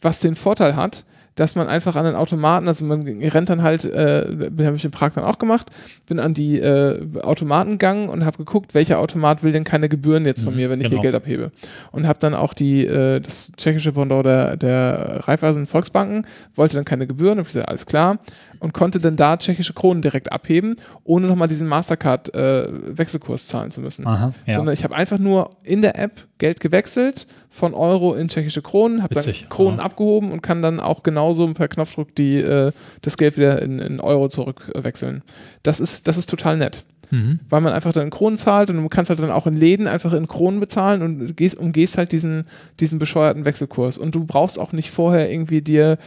[0.02, 1.06] Was den Vorteil hat,
[1.42, 4.28] dass man einfach an den Automaten, also man rennt dann halt, äh,
[4.64, 5.72] habe ich in Prag dann auch gemacht,
[6.08, 10.24] bin an die äh, Automaten gegangen und habe geguckt, welcher Automat will denn keine Gebühren
[10.26, 11.02] jetzt von Mhm, mir, wenn ich genau.
[11.02, 11.52] hier Geld abhebe.
[11.92, 16.86] Und habe dann auch die, äh, das tschechische Pendant der, der Raiffeisen Volksbanken, wollte dann
[16.86, 18.20] keine Gebühren, habe ich gesagt, alles klar.
[18.62, 24.06] Und konnte dann da tschechische Kronen direkt abheben, ohne nochmal diesen Mastercard-Wechselkurs zahlen zu müssen
[24.06, 24.54] Aha, ja.
[24.54, 29.02] sondern ich habe einfach nur in der App Geld gewechselt von Euro in tschechische Kronen,
[29.02, 29.84] habe dann Kronen ja.
[29.84, 34.00] abgehoben und kann dann auch genauso per Knopfdruck die, äh, das Geld wieder in, in
[34.00, 35.24] Euro zurückwechseln.
[35.64, 36.84] Das ist, das ist total nett.
[37.12, 37.40] Mhm.
[37.50, 39.86] Weil man einfach dann in Kronen zahlt und du kannst halt dann auch in Läden
[39.88, 42.46] einfach in Kronen bezahlen und gehst, umgehst halt diesen,
[42.80, 43.98] diesen bescheuerten Wechselkurs.
[43.98, 45.98] Und du brauchst auch nicht vorher irgendwie dir,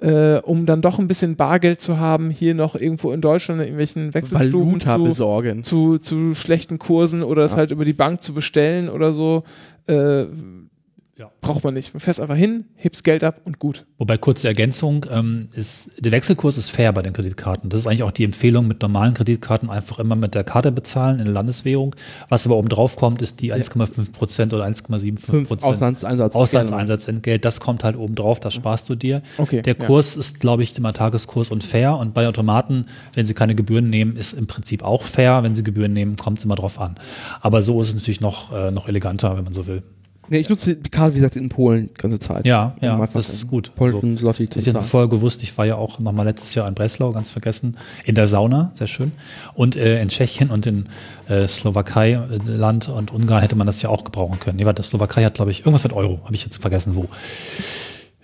[0.00, 3.66] äh, um dann doch ein bisschen Bargeld zu haben, hier noch irgendwo in Deutschland in
[3.66, 4.88] irgendwelchen Wechselstuben zu,
[5.62, 7.58] zu, zu schlechten Kursen oder es Ja.
[7.58, 9.44] halt über die Bank zu bestellen oder so.
[9.86, 10.24] Äh,
[11.16, 11.30] Ja.
[11.42, 11.94] Braucht man nicht.
[11.94, 13.86] Man fährst einfach hin, hebst Geld ab und gut.
[13.98, 17.70] Wobei kurze Ergänzung, ähm, ist, der Wechselkurs ist fair bei den Kreditkarten.
[17.70, 21.20] Das ist eigentlich auch die Empfehlung mit normalen Kreditkarten einfach immer mit der Karte bezahlen
[21.20, 21.94] in der Landeswährung.
[22.28, 25.72] Was aber oben drauf kommt, ist die 1,5 Prozent oder 1,75 Fünf Prozent.
[25.72, 26.34] Auslandseinsatz.
[26.34, 29.22] Auslandseinsatzentgelt, das kommt halt oben drauf, das sparst du dir.
[29.38, 29.86] Okay, Der ja.
[29.86, 31.96] Kurs ist, glaube ich, immer Tageskurs und fair.
[31.96, 35.44] Und bei Automaten, wenn sie keine Gebühren nehmen, ist im Prinzip auch fair.
[35.44, 36.96] Wenn sie Gebühren nehmen, kommt es immer drauf an.
[37.40, 39.84] Aber so ist es natürlich noch, äh, noch eleganter, wenn man so will.
[40.28, 42.46] Nee, ich nutze die Karte, wie gesagt, in Polen die ganze Zeit.
[42.46, 43.70] Ja, ja, Um das ist gut.
[43.76, 46.74] Zloty zu Ich hätte vorher gewusst, ich war ja auch noch mal letztes Jahr in
[46.74, 49.12] Breslau, ganz vergessen, in der Sauna, sehr schön.
[49.54, 50.86] Und äh, in Tschechien und in
[51.28, 54.56] äh, Slowakei, äh, Land und Ungarn hätte man das ja auch gebrauchen können.
[54.56, 57.08] Nee, warte, Slowakei hat, glaube ich, irgendwas mit Euro, habe ich jetzt vergessen, wo.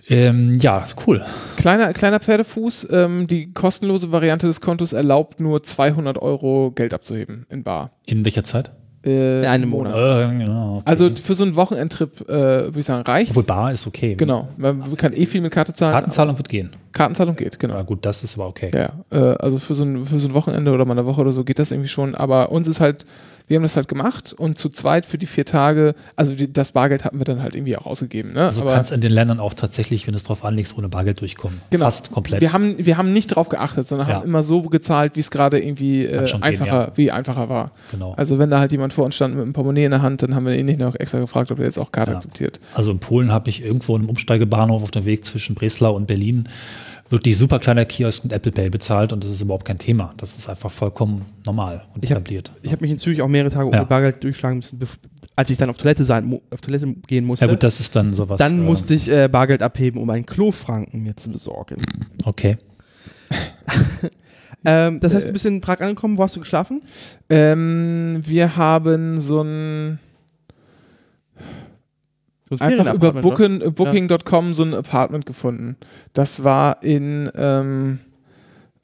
[0.09, 1.23] Ähm, ja, ist cool.
[1.57, 7.45] Kleiner, kleiner Pferdefuß, ähm, die kostenlose Variante des Kontos erlaubt nur 200 Euro Geld abzuheben
[7.49, 7.91] in Bar.
[8.05, 8.71] In welcher Zeit?
[9.03, 9.95] Äh, In einem im Monat.
[9.95, 10.81] Äh, ja, okay.
[10.85, 13.31] Also für so einen Wochenendtrip, äh, würde ich sagen, reicht.
[13.31, 14.15] Obwohl Bar ist okay.
[14.15, 15.93] Genau, man kann eh viel mit Karte zahlen.
[15.93, 16.69] Kartenzahlung wird gehen.
[16.93, 17.73] Kartenzahlung geht, genau.
[17.75, 18.69] Na gut, das ist aber okay.
[18.73, 21.31] Ja, äh, also für so, ein, für so ein Wochenende oder mal eine Woche oder
[21.31, 22.13] so geht das irgendwie schon.
[22.13, 23.05] Aber uns ist halt,
[23.51, 26.71] wir haben das halt gemacht und zu zweit für die vier Tage, also die, das
[26.71, 28.31] Bargeld hatten wir dann halt irgendwie auch ausgegeben.
[28.31, 28.45] Ne?
[28.45, 31.19] Also du kannst in den Ländern auch tatsächlich, wenn du es drauf anlegst, ohne Bargeld
[31.19, 31.59] durchkommen.
[31.69, 31.83] Genau.
[31.83, 32.39] Fast komplett.
[32.39, 34.15] wir haben, wir haben nicht drauf geachtet, sondern Ja.
[34.15, 36.91] haben immer so gezahlt, wie es gerade irgendwie äh, schon gehen, einfacher, ja.
[36.95, 37.71] wie einfacher war.
[37.91, 38.13] genau.
[38.15, 40.33] Also wenn da halt jemand vor uns stand mit einem Portemonnaie in der Hand, dann
[40.33, 42.15] haben wir ihn nicht noch extra gefragt, ob er jetzt auch Karte Ja.
[42.17, 42.61] akzeptiert.
[42.73, 46.07] Also in Polen habe ich irgendwo in einem Umsteigebahnhof auf dem Weg zwischen Breslau und
[46.07, 46.47] Berlin
[47.11, 50.13] wirklich super kleiner Kiosk mit Apple Pay bezahlt und das ist überhaupt kein Thema.
[50.17, 52.51] Das ist einfach vollkommen normal und Ich hab- etabliert.
[52.61, 53.83] Ich habe mich in Zürich auch mehrere Tage ohne Ja.
[53.83, 54.79] Bargeld durchschlagen müssen,
[55.35, 57.45] als ich dann auf Toilette sein, auf Toilette gehen musste.
[57.45, 58.37] ja gut, das ist dann sowas.
[58.37, 61.77] dann äh, musste ich äh, Bargeld abheben, um einen Klofranken mir zu besorgen.
[62.25, 62.55] Okay.
[64.63, 66.19] Ähm, das heißt, du bist in Prag angekommen.
[66.19, 66.83] Wo hast du geschlafen?
[67.31, 69.97] Ähm, wir haben so ein
[72.51, 73.71] So ein einfach über Ferienapartment, oder?
[73.71, 75.77] Booking- Booking.com so ein Apartment gefunden.
[76.13, 77.99] Das war in, ähm,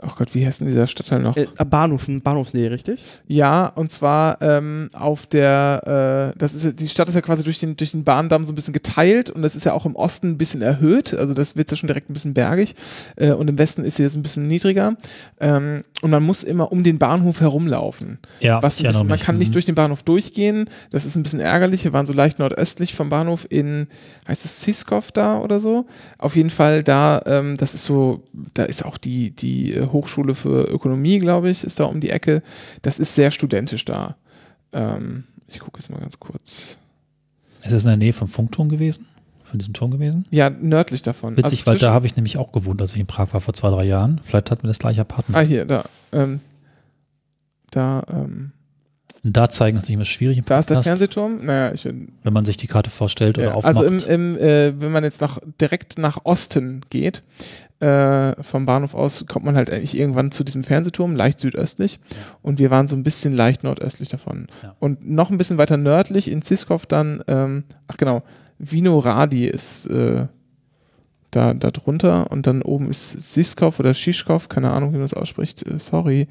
[0.01, 1.35] oh Gott, wie heißt denn dieser Stadtteil noch?
[1.35, 3.01] Äh, Bahnhof, Bahnhofsnähe, richtig?
[3.27, 7.43] Ja, und zwar ähm, auf der, äh, das ist ja- die Stadt ist ja quasi
[7.43, 9.95] durch den, durch den Bahndamm so ein bisschen geteilt und das ist ja auch im
[9.95, 12.75] Osten ein bisschen erhöht, also das wird ja schon direkt ein bisschen bergig
[13.17, 14.95] äh, und im Westen ist sie jetzt ein bisschen niedriger
[15.39, 18.19] ähm, und man muss immer um den Bahnhof herumlaufen.
[18.39, 19.53] Ja, Was bisschen, man kann nicht Mhm.
[19.53, 21.83] durch den Bahnhof durchgehen, das ist ein bisschen ärgerlich.
[21.83, 23.87] Wir waren so leicht nordöstlich vom Bahnhof in,
[24.27, 25.87] heißt es Ziskov da oder so?
[26.19, 28.23] Auf jeden Fall da, ähm, das ist so,
[28.53, 32.11] da ist auch die, die äh, Hochschule für Ökonomie, glaube ich, ist da um die
[32.11, 32.43] Ecke.
[32.83, 34.17] Das ist sehr studentisch da.
[34.73, 36.77] Ähm, ich gucke jetzt mal ganz kurz.
[37.63, 39.07] Ist es in der Nähe vom Funkturm gewesen?
[39.49, 40.25] Von diesem Turm gewesen?
[40.29, 41.37] Ja, nördlich davon.
[41.37, 43.53] Witzig, Also weil da habe ich nämlich auch gewohnt, als ich in Prag war vor
[43.53, 44.19] zwei, drei Jahren.
[44.23, 45.37] Vielleicht hatten wir das gleiche Apartment.
[45.37, 45.83] Ah, hier, da.
[46.11, 46.41] Ähm,
[47.71, 48.51] da, ähm,
[49.23, 51.45] Und da zeigen es nicht mehr schwierig im da ist der Podcast, Fernsehturm.
[51.45, 53.77] Naja, ich bin wenn man sich die Karte vorstellt oder Ja, aufmacht.
[53.77, 57.23] also im, im, äh, wenn man jetzt nach, direkt nach Osten geht,
[57.79, 61.99] äh, vom Bahnhof aus, kommt man halt eigentlich irgendwann zu diesem Fernsehturm, leicht südöstlich.
[62.41, 64.47] Und wir waren so ein bisschen leicht nordöstlich davon.
[64.63, 64.75] Ja.
[64.79, 68.23] Und noch ein bisschen weiter nördlich in Ziskov dann, ähm, ach genau,
[68.59, 70.27] Vino Radi ist äh,
[71.31, 75.67] da, drunter und dann oben ist Siskov oder Shishkov, keine Ahnung, wie man das ausspricht,
[75.67, 76.27] äh, sorry.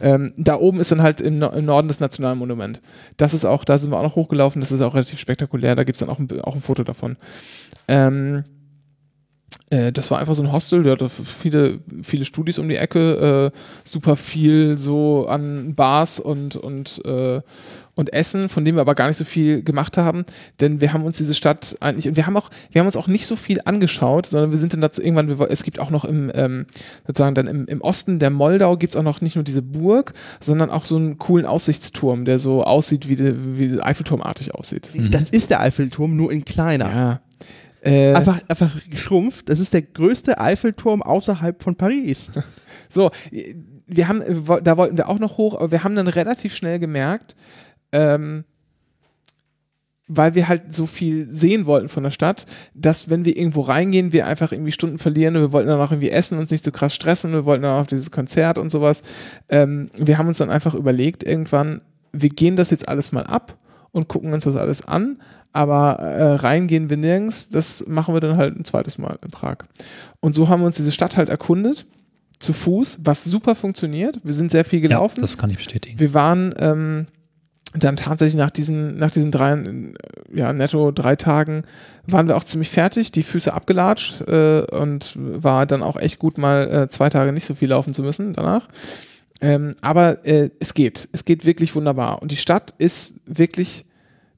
[0.00, 2.80] ähm, da oben ist dann halt im, No- im Norden das Nationalmonument.
[3.16, 5.84] Das ist auch, da sind wir auch noch hochgelaufen, das ist auch relativ spektakulär, da
[5.84, 7.16] gibt es dann auch ein, auch ein Foto davon.
[7.86, 8.44] Ähm,
[9.70, 13.52] äh, das war einfach so ein Hostel, der hatte viele, viele Studis um die Ecke,
[13.54, 17.40] äh, super viel so an Bars und, und, äh,
[17.94, 20.24] und Essen, von dem wir aber gar nicht so viel gemacht haben,
[20.60, 23.08] denn wir haben uns diese Stadt eigentlich, und wir haben auch, wir haben uns auch
[23.08, 26.04] nicht so viel angeschaut, sondern wir sind dann dazu irgendwann, wir, es gibt auch noch
[26.04, 26.66] im, ähm,
[27.06, 30.14] sozusagen dann im, im Osten der Moldau gibt es auch noch nicht nur diese Burg,
[30.40, 34.88] sondern auch so einen coolen Aussichtsturm, der so aussieht, wie, der, wie Eiffelturmartig aussieht.
[35.10, 36.88] Das ist der Eiffelturm, nur in kleiner.
[36.88, 37.20] Ja.
[37.88, 39.48] Äh, Einfach, einfach geschrumpft.
[39.48, 42.30] Das ist der größte Eiffelturm außerhalb von Paris.
[42.90, 43.10] So,
[43.86, 44.22] wir haben,
[44.64, 47.36] da wollten wir auch noch hoch, aber wir haben dann relativ schnell gemerkt,
[47.92, 48.44] ähm,
[50.06, 54.12] weil wir halt so viel sehen wollten von der Stadt, dass wenn wir irgendwo reingehen,
[54.12, 56.72] wir einfach irgendwie Stunden verlieren und wir wollten dann auch irgendwie essen, uns nicht so
[56.72, 59.02] krass stressen, wir wollten dann auch auf dieses Konzert und sowas.
[59.50, 61.82] Ähm, wir haben uns dann einfach überlegt, irgendwann,
[62.12, 63.58] wir gehen das jetzt alles mal ab
[63.92, 65.18] und gucken uns das alles an,
[65.52, 69.58] aber äh, reingehen wir nirgends, das machen wir dann halt ein zweites Mal in Prag.
[70.20, 71.86] Und so haben wir uns diese Stadt halt erkundet,
[72.38, 74.20] zu Fuß, was super funktioniert.
[74.22, 75.20] Wir sind sehr viel ja, gelaufen.
[75.20, 75.98] das kann ich bestätigen.
[75.98, 77.06] Wir waren ähm,
[77.74, 79.58] dann tatsächlich nach diesen, nach diesen drei,
[80.32, 81.64] ja, netto drei Tagen,
[82.06, 86.38] waren wir auch ziemlich fertig, die Füße abgelatscht äh, und war dann auch echt gut,
[86.38, 88.68] mal äh, zwei Tage nicht so viel laufen zu müssen danach.
[89.40, 91.08] Ähm, aber äh, es geht.
[91.12, 92.22] Es geht wirklich wunderbar.
[92.22, 93.86] Und die Stadt ist wirklich,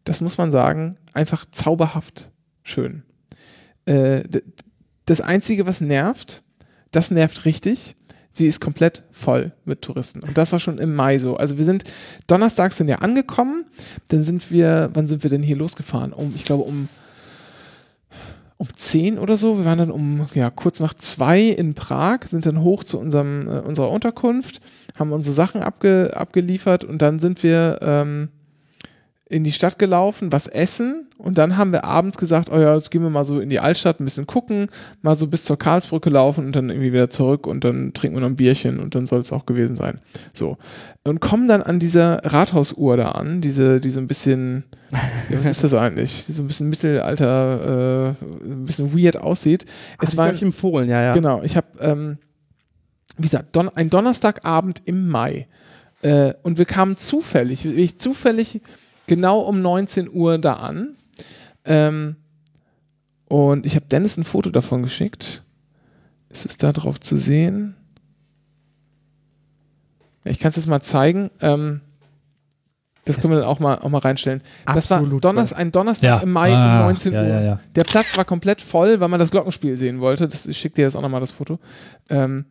[0.05, 2.31] das muss man sagen, einfach zauberhaft
[2.63, 3.03] schön.
[3.87, 4.23] Äh,
[5.07, 6.43] das Einzige, was nervt,
[6.91, 7.97] das nervt richtig.
[8.33, 10.21] Sie ist komplett voll mit Touristen.
[10.21, 11.37] Und das war schon im Mai so.
[11.37, 11.83] Also wir sind
[12.29, 13.65] donnerstags sind ja angekommen.
[14.09, 16.13] Dann sind wir, wann sind wir denn hier losgefahren?
[16.13, 16.89] Um, ich glaube, um,
[18.61, 19.57] um 10 oder so.
[19.57, 23.49] Wir waren dann um, ja, kurz nach zwei in Prag, sind dann hoch zu unserem,
[23.49, 24.61] äh, unserer Unterkunft,
[24.99, 28.29] haben unsere Sachen abge, abgeliefert und dann sind wir, ähm,
[29.31, 32.91] in die Stadt gelaufen, was essen und dann haben wir abends gesagt, oh ja, jetzt
[32.91, 34.69] gehen wir mal so in die Altstadt ein bisschen gucken,
[35.03, 38.21] mal so bis zur Karlsbrücke laufen und dann irgendwie wieder zurück und dann trinken wir
[38.23, 40.01] noch ein Bierchen und dann soll es auch gewesen sein.
[40.33, 40.57] So.
[41.05, 44.65] Und kommen dann an dieser Rathausuhr da an, diese, die so ein bisschen,
[45.31, 46.27] ja, was ist das eigentlich?
[46.27, 49.67] Die so ein bisschen Mittelalter, äh, ein bisschen weird aussieht.
[50.01, 51.13] Es war euch empfohlen, ja, ja.
[51.13, 52.19] Genau, ich habe, ähm,
[53.17, 55.47] wie gesagt, Don ein Donnerstagabend im Mai.
[56.03, 58.63] Äh, und wir kamen zufällig, ich zufällig
[59.11, 60.97] genau um 19 Uhr da an.
[61.65, 62.15] Ähm,
[63.29, 65.43] und ich habe Dennis ein Foto davon geschickt.
[66.29, 67.75] Ist es da drauf zu sehen?
[70.25, 71.31] Ich kann es jetzt mal zeigen.
[71.41, 71.81] Ähm,
[73.05, 74.41] das können wir dann auch mal, auch mal reinstellen.
[74.67, 76.19] Das war Donnerstag, ein Donnerstag Ja.
[76.19, 77.27] im Mai Ah, um 19 ja, Uhr.
[77.29, 77.61] ja, ja.
[77.75, 80.29] Der Platz war komplett voll, weil man das Glockenspiel sehen wollte.
[80.29, 81.59] Das, ich schicke dir jetzt auch nochmal das Foto.
[82.09, 82.45] Ähm,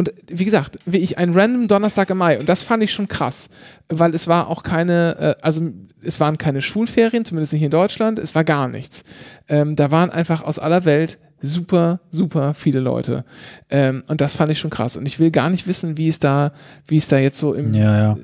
[0.00, 2.38] und wie gesagt, wie ich ein random Donnerstag im Mai.
[2.38, 3.50] Und das fand ich schon krass,
[3.90, 5.60] weil es war auch keine, äh, also
[6.02, 8.18] es waren keine Schulferien, zumindest nicht in Deutschland.
[8.18, 9.04] Es war gar nichts.
[9.46, 13.26] Ähm, da waren einfach aus aller Welt super, super viele Leute.
[13.68, 14.96] Ähm, und das fand ich schon krass.
[14.96, 16.52] Und ich will gar nicht wissen, wie es da,
[16.86, 18.16] wie es da jetzt so im, Ja, ja.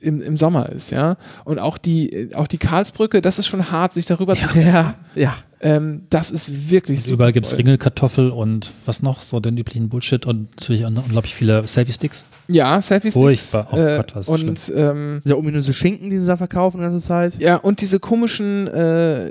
[0.00, 1.16] Im, im Sommer ist, ja.
[1.44, 5.34] Und auch die, auch die Karlsbrücke, das ist schon hart, sich darüber zu Ja, ja.
[5.60, 7.58] ähm, das ist wirklich Also überall gibt es.
[7.58, 9.22] Ringelkartoffel und was noch?
[9.22, 12.24] So den üblichen Bullshit und natürlich un- unglaublich viele Selfie-Sticks.
[12.46, 13.50] Ja, Selfie-Sticks.
[13.50, 13.66] Furchtbar.
[13.72, 17.06] Oh äh, Gott, was und ähm, Dieser ominöse Schinken, den sie da verkaufen die ganze
[17.06, 17.40] Zeit.
[17.42, 19.30] ja, und diese komischen, äh,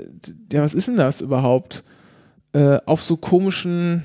[0.52, 1.82] ja, was ist denn das überhaupt?
[2.52, 4.04] Äh, auf so komischen,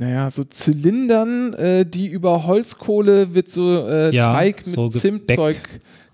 [0.00, 4.88] naja, so Zylindern, äh, die über Holzkohle wird so äh, Ja, Teig mit so.
[4.88, 5.56] Zimtzeug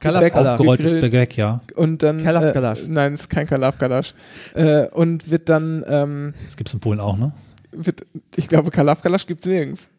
[0.01, 0.91] Kalaf- Aufgerolltes.
[0.93, 1.61] Gebäck, ja.
[1.75, 2.81] und dann Kalafkalasch.
[2.83, 4.13] Äh, nein, es ist kein Kalafkalasch.
[4.55, 7.33] äh, und wird dann ähm, Das gibt es in Polen auch, ne?
[7.73, 8.07] wird,
[8.37, 9.91] ich glaube, Kalafkalasch gibt es nirgends.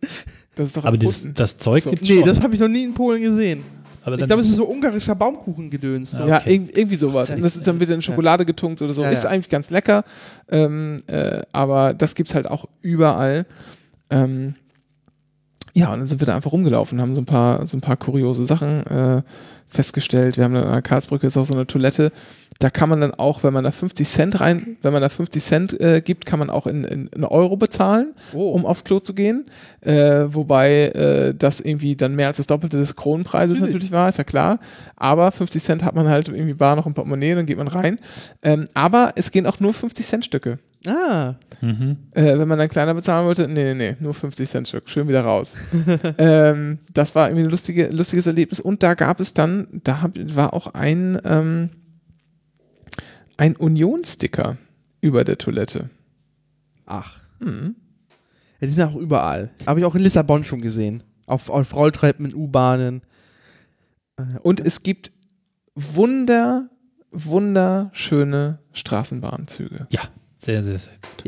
[0.56, 1.36] Das ist doch Aber dieses, erfunden.
[1.38, 1.90] das Zeug So.
[1.92, 2.26] gibt es Nee, schon.
[2.28, 3.64] das habe ich noch nie in Polen gesehen.
[4.04, 6.12] aber Ich glaube, es ist so ungarischer Baumkuchengedöns.
[6.12, 6.26] So.
[6.26, 6.56] Ja, okay.
[6.56, 7.30] irg irgendwie sowas.
[7.30, 9.04] Und das ist dann wieder in Schokolade getunkt oder so.
[9.04, 9.30] Ja, ist ja.
[9.30, 10.04] eigentlich ganz lecker.
[10.50, 13.46] Ähm, äh, aber das gibt's halt auch überall.
[14.10, 14.55] Ähm,
[15.74, 17.97] ja, und dann sind wir da einfach rumgelaufen, haben so ein paar, so ein paar
[17.97, 19.22] kuriose Sachen äh,
[19.68, 20.38] festgestellt.
[20.38, 22.12] Wir haben dann an der Karlsbrücke ist auch so eine Toilette.
[22.60, 25.43] Da kann man dann auch, wenn man da 50 Cent rein, wenn man da 50
[25.43, 28.53] Cent äh, gibt, kann man auch in, in, in Euro bezahlen, Oh.
[28.53, 29.45] um aufs Klo zu gehen.
[29.82, 33.74] Äh, wobei äh, das irgendwie dann mehr als das Doppelte des Kronenpreises Natürlich.
[33.76, 34.60] natürlich war, ist ja klar.
[34.95, 37.99] Aber 50 Cent hat man halt irgendwie bar noch ein Portemonnaie, dann geht man rein.
[38.41, 40.58] Ähm, aber es gehen auch nur 50 Cent Stücke.
[40.86, 41.97] Ah, mhm.
[42.11, 45.07] Äh, wenn man dann kleiner bezahlen wollte, nee, nee, nee, nur 50 Cent Stück, schön
[45.07, 45.55] wieder raus.
[46.17, 48.59] ähm, das war irgendwie ein lustige, lustiges Erlebnis.
[48.59, 51.69] Und da gab es dann, da hab, war auch ein, ähm,
[53.38, 54.57] ein Union-Sticker
[55.01, 55.89] über der Toilette.
[56.86, 57.21] ach.
[57.39, 57.75] Mhm.
[58.59, 59.51] Ja, die sind auch überall.
[59.67, 61.03] Habe ich auch in Lissabon schon gesehen.
[61.28, 63.01] Auf, auf Rolltreppen, in U-Bahnen.
[64.41, 65.11] Und es gibt
[65.75, 66.69] wunder,
[67.11, 69.88] wunderschöne Straßenbahnzüge.
[69.91, 70.01] Ja,
[70.38, 71.26] sehr, sehr, sehr gut.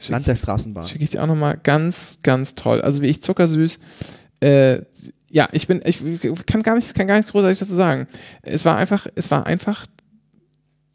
[0.00, 0.86] Schick- Land der Straßenbahn.
[0.86, 2.80] Schicke ich dir auch nochmal ganz, ganz toll.
[2.82, 3.80] Also wie ich zuckersüß.
[4.40, 4.82] Äh,
[5.28, 6.00] ja, ich bin, ich
[6.46, 8.06] kann gar nicht, kann gar nicht großartig dazu sagen.
[8.42, 9.84] Es war einfach, es war einfach,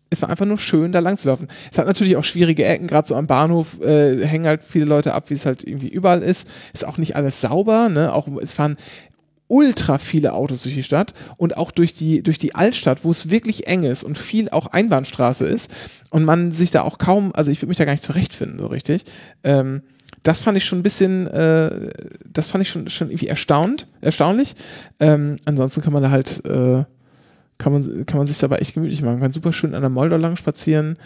[0.10, 1.48] es war einfach nur schön, da lang zu laufen.
[1.72, 5.14] Es hat natürlich auch schwierige Ecken, gerade so am Bahnhof äh, hängen halt viele Leute
[5.14, 6.48] ab, wie es halt irgendwie überall ist.
[6.74, 8.14] Ist auch nicht alles sauber, ne?
[8.14, 8.78] Auch es fahren
[9.48, 13.30] ultra viele Autos durch die Stadt und auch durch die, durch die Altstadt, wo es
[13.30, 15.72] wirklich eng ist und viel auch Einbahnstraße ist
[16.10, 18.68] und man sich da auch kaum, also ich würde mich da gar nicht zurechtfinden, so
[18.68, 19.04] richtig.
[19.44, 19.84] Ähm,
[20.24, 21.90] das fand ich schon ein bisschen, äh,
[22.32, 24.56] das fand ich schon, schon irgendwie erstaunt, erstaunlich.
[25.00, 26.86] Ähm, ansonsten kann man da halt, äh,
[27.58, 29.16] kann man, kann man sich dabei echt gemütlich machen.
[29.16, 30.98] Man kann super schön an der Moldau lang spazieren.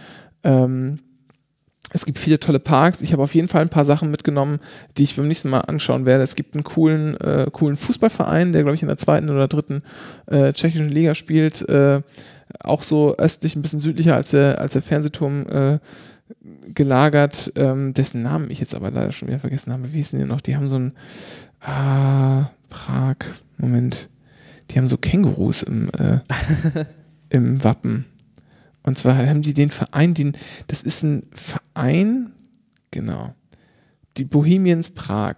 [0.43, 0.99] Ähm,
[1.93, 3.01] es gibt viele tolle Parks.
[3.01, 4.59] Ich habe auf jeden Fall ein paar Sachen mitgenommen,
[4.97, 6.23] die ich beim nächsten Mal anschauen werde.
[6.23, 9.83] Es gibt einen coolen, äh, coolen Fußballverein, der, glaube ich, in der zweiten oder dritten
[10.27, 11.67] äh, tschechischen Liga spielt.
[11.69, 12.01] Äh,
[12.59, 15.79] auch so östlich, ein bisschen südlicher als der, als der Fernsehturm äh,
[16.73, 19.91] gelagert, ähm, dessen Namen ich jetzt aber leider schon wieder vergessen habe.
[19.91, 20.41] Wie hießen die noch?
[20.41, 20.93] Die haben so ein
[21.61, 23.17] ah, Prag,
[23.57, 24.09] Moment.
[24.69, 26.19] Die haben so Kängurus im, äh,
[27.29, 28.05] im Wappen.
[28.87, 30.31] Und zwar haben die den Verein, den,
[30.67, 32.31] das ist ein Verein,
[32.89, 33.35] genau,
[34.15, 35.35] die Bohemians Prag.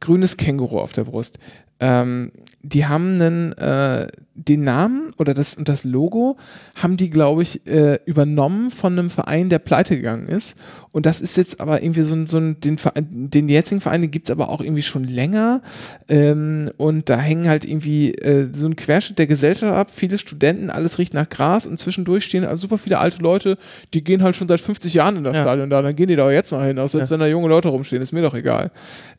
[0.00, 1.38] Grünes Känguru auf der Brust.
[1.78, 2.32] Ähm,
[2.62, 4.08] die haben einen, äh,
[4.46, 6.36] den Namen oder das und das Logo
[6.76, 10.56] haben die, glaube ich, äh, übernommen von einem Verein, der pleite gegangen ist.
[10.92, 14.00] Und das ist jetzt aber irgendwie so ein, so ein den, Verein, den jetzigen Verein,
[14.02, 15.60] den gibt es aber auch irgendwie schon länger.
[16.08, 20.70] Ähm, und da hängen halt irgendwie äh, so ein Querschnitt der Gesellschaft ab, viele Studenten,
[20.70, 23.58] alles riecht nach Gras und zwischendurch stehen also super viele alte Leute,
[23.94, 25.42] die gehen halt schon seit 50 Jahren in das Ja.
[25.42, 27.10] Stadion da, dann gehen die da auch jetzt noch hin, selbst Ja.
[27.10, 28.70] wenn da junge Leute rumstehen, ist mir doch egal.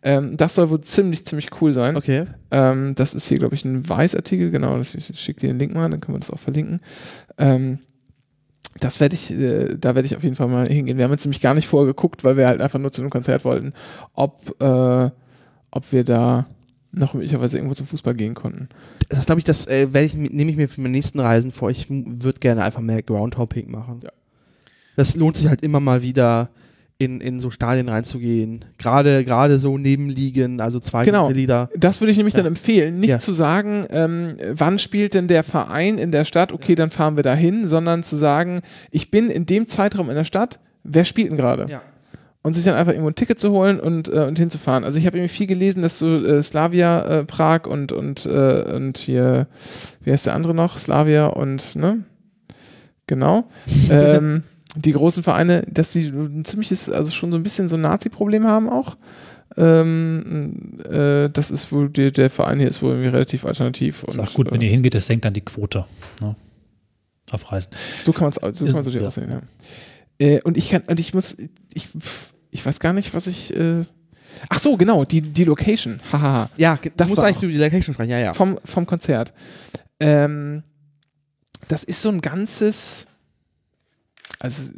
[0.01, 1.95] Ähm, das soll wohl ziemlich, ziemlich cool sein.
[1.97, 2.25] Okay.
[2.51, 5.59] Ähm, das ist hier, glaube ich, ein Weißartikel, genau, das ist ich schicke dir den
[5.59, 6.81] Link mal, dann können wir das auch verlinken.
[7.37, 7.79] Ähm,
[8.79, 10.97] das werde ich, äh, da werde ich auf jeden Fall mal hingehen.
[10.97, 13.09] Wir haben jetzt nämlich gar nicht vorher geguckt, weil wir halt einfach nur zu einem
[13.09, 13.73] Konzert wollten,
[14.13, 15.09] ob, äh,
[15.71, 16.45] ob wir da
[16.91, 18.69] noch möglicherweise irgendwo zum Fußball gehen konnten.
[19.09, 21.69] Das glaube ich, das äh, werde ich, nehme ich mir für meine nächsten Reisen vor.
[21.69, 24.01] Ich würde gerne einfach mehr Groundhopping machen.
[24.03, 24.11] Ja.
[24.95, 26.49] Das lohnt sich halt immer mal wieder
[27.01, 28.65] in, in so Stadien reinzugehen.
[28.77, 31.29] Gerade gerade so Nebenligen, also zwei Genau.
[31.31, 31.69] Lieder.
[31.75, 32.39] Das würde ich nämlich Ja.
[32.41, 33.19] dann empfehlen, nicht Ja.
[33.19, 37.23] zu sagen, ähm, wann spielt denn der Verein in der Stadt, okay, dann fahren wir
[37.23, 38.59] da hin, sondern zu sagen,
[38.91, 41.67] ich bin in dem Zeitraum in der Stadt, wer spielt denn gerade?
[41.69, 41.81] Ja.
[42.41, 44.83] Und sich dann einfach irgendwo ein Ticket zu holen und, äh, und hinzufahren.
[44.83, 48.63] Also ich habe irgendwie viel gelesen, dass so äh, Slavia äh, Prag und, und, äh,
[48.75, 49.47] und hier,
[50.03, 50.77] wie heißt der andere noch?
[50.77, 52.03] Slavia und, ne?
[53.07, 53.45] Genau.
[53.89, 54.43] ähm,
[54.75, 58.45] die großen Vereine, dass die ein ziemliches, also schon so ein bisschen so ein Nazi-Problem
[58.45, 58.97] haben auch.
[59.57, 64.03] Ähm, äh, das ist wohl, der, der Verein hier ist wohl irgendwie relativ alternativ.
[64.07, 65.85] Ist und, auch gut, wenn äh, ihr hingeht, das senkt dann die Quote.
[66.21, 66.35] Ne?
[67.31, 67.71] Auf Reisen.
[68.03, 69.07] So kann man es so kann natürlich Ja.
[69.07, 69.41] aussehen, ja.
[70.19, 71.35] Äh, und ich kann, und ich muss,
[71.73, 71.87] ich,
[72.51, 73.55] ich weiß gar nicht, was ich.
[73.55, 73.83] Äh,
[74.49, 75.99] ach so, genau, die, die Location.
[76.11, 76.49] Haha.
[76.57, 78.33] Ja, Das du musst war eigentlich über die Location sprechen, ja, ja.
[78.33, 79.33] vom, vom Konzert.
[79.99, 80.63] Ähm,
[81.67, 83.07] das ist so ein ganzes,
[84.39, 84.73] also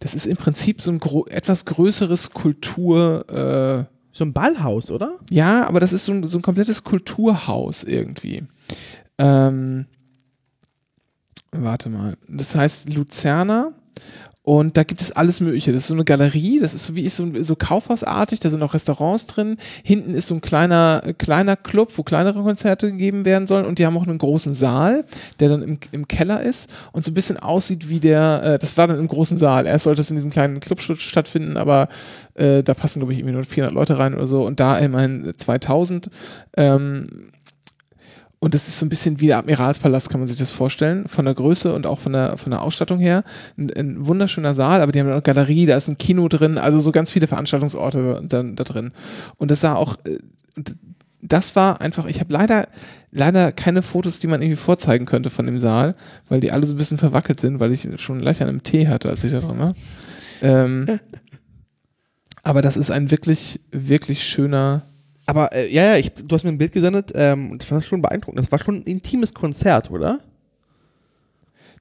[0.00, 5.18] das ist im Prinzip so ein etwas größeres Kultur, äh, So ein Ballhaus, oder?
[5.30, 8.42] ja, aber das ist so ein, so ein komplettes Kulturhaus irgendwie.
[9.18, 9.86] Ähm,
[11.52, 13.72] warte mal, das heißt Luzerner
[14.44, 15.70] und da gibt es alles Mögliche.
[15.70, 18.60] Das ist so eine Galerie, das ist so wie ich so, so Kaufhausartig, da sind
[18.62, 19.56] auch Restaurants drin.
[19.84, 23.86] Hinten ist so ein kleiner, kleiner Club, wo kleinere Konzerte gegeben werden sollen und die
[23.86, 25.04] haben auch einen großen Saal,
[25.38, 28.76] der dann im, im Keller ist und so ein bisschen aussieht wie der, äh, das
[28.76, 29.66] war dann im großen Saal.
[29.66, 31.88] Erst sollte es in diesem kleinen Club st- stattfinden, aber
[32.34, 35.32] äh, da passen, glaube ich, irgendwie nur 400 Leute rein oder so und da immerhin
[35.36, 36.10] 2000.
[36.56, 37.06] Ähm,
[38.42, 41.26] und das ist so ein bisschen wie der Admiralspalast, kann man sich das vorstellen, von
[41.26, 43.22] der Größe und auch von der, von der Ausstattung her.
[43.56, 46.80] Ein, ein wunderschöner Saal, aber die haben auch Galerie, da ist ein Kino drin, also
[46.80, 48.90] so ganz viele Veranstaltungsorte da, da drin.
[49.36, 50.18] Und das sah auch, äh,
[51.20, 52.66] das war einfach, ich habe leider,
[53.12, 55.94] leider keine Fotos, die man irgendwie vorzeigen könnte von dem Saal,
[56.28, 58.88] weil die alle so ein bisschen verwackelt sind, weil ich schon leicht an einem Tee
[58.88, 59.74] hatte, als ich da drin war.
[60.42, 60.98] Ähm,
[62.42, 64.82] aber das ist ein wirklich, wirklich schöner,
[65.26, 68.02] Aber äh, ja, ja, ich, du hast mir ein Bild gesendet ähm, das war schon
[68.02, 68.38] beeindruckend.
[68.38, 70.20] Das war schon ein intimes Konzert, oder?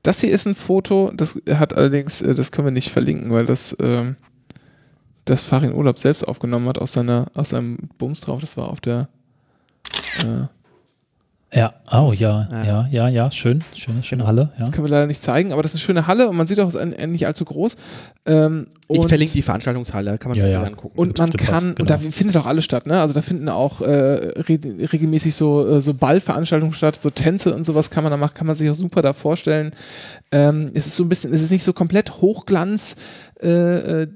[0.03, 3.45] Das hier ist ein Foto, das hat allerdings, äh, das können wir nicht verlinken, weil
[3.45, 4.15] das, ähm,
[5.25, 8.41] das Farin Urlaub selbst aufgenommen hat aus seiner, aus seinem Bums drauf.
[8.41, 9.09] Das war auf der,
[10.19, 10.47] äh,
[11.53, 12.63] Ja, oh ja, Ja.
[12.63, 14.51] ja, ja, ja, schön, schöne, schöne Halle.
[14.53, 14.59] Ja.
[14.59, 16.61] das können wir leider nicht zeigen, aber das ist eine schöne Halle und man sieht
[16.61, 17.75] auch, es ist ein- ein- nicht allzu groß.
[18.25, 20.63] Ähm, Ich und- verlinke die Veranstaltungshalle, kann man Ja, sich ja.
[20.63, 20.97] angucken.
[20.97, 21.81] Und man Stimmt was, kann, genau.
[21.81, 23.01] und da findet auch alles statt, ne?
[23.01, 24.59] Also da finden auch äh, re
[24.93, 28.47] regelmäßig so, äh, so Ballveranstaltungen statt, so Tänze und sowas kann man da machen, kann
[28.47, 29.71] man sich auch super da vorstellen.
[30.31, 32.95] Ähm, es ist so ein bisschen, es ist nicht so komplett Hochglanz
[33.43, 34.07] äh, äh,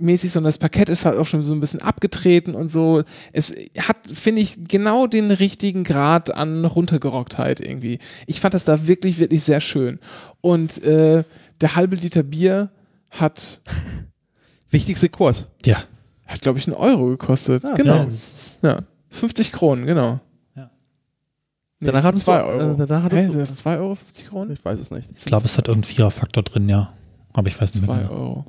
[0.00, 3.02] mäßig, sondern das Parkett ist halt auch schon so ein bisschen abgetreten und so.
[3.32, 7.98] Es hat, finde ich, genau den richtigen Grad an Runtergerocktheit irgendwie.
[8.26, 9.98] Ich fand das da wirklich, wirklich sehr schön.
[10.40, 11.24] Und äh,
[11.60, 12.70] der halbe Liter Bier
[13.10, 13.60] hat
[14.70, 15.46] Wichtigste Kurs.
[15.64, 15.78] ja.
[16.26, 17.64] hat, glaube ich, einen Euro gekostet.
[17.64, 17.92] Ah, genau.
[17.94, 18.58] Ja, Ja, das ist-
[19.10, 20.20] 50 Kronen, genau.
[20.54, 20.70] Ja.
[21.80, 22.82] Nee, Danach das sind hattest du- 2 Euro.
[22.82, 24.52] äh, danach du- sind das 2 Euro 50 Kronen?
[24.52, 25.08] Ich weiß es nicht.
[25.16, 26.92] Ich glaube, es hat irgendein Viererfaktor drin, ja.
[27.32, 28.08] Aber ich weiß nicht 2 mehr.
[28.08, 28.44] genau.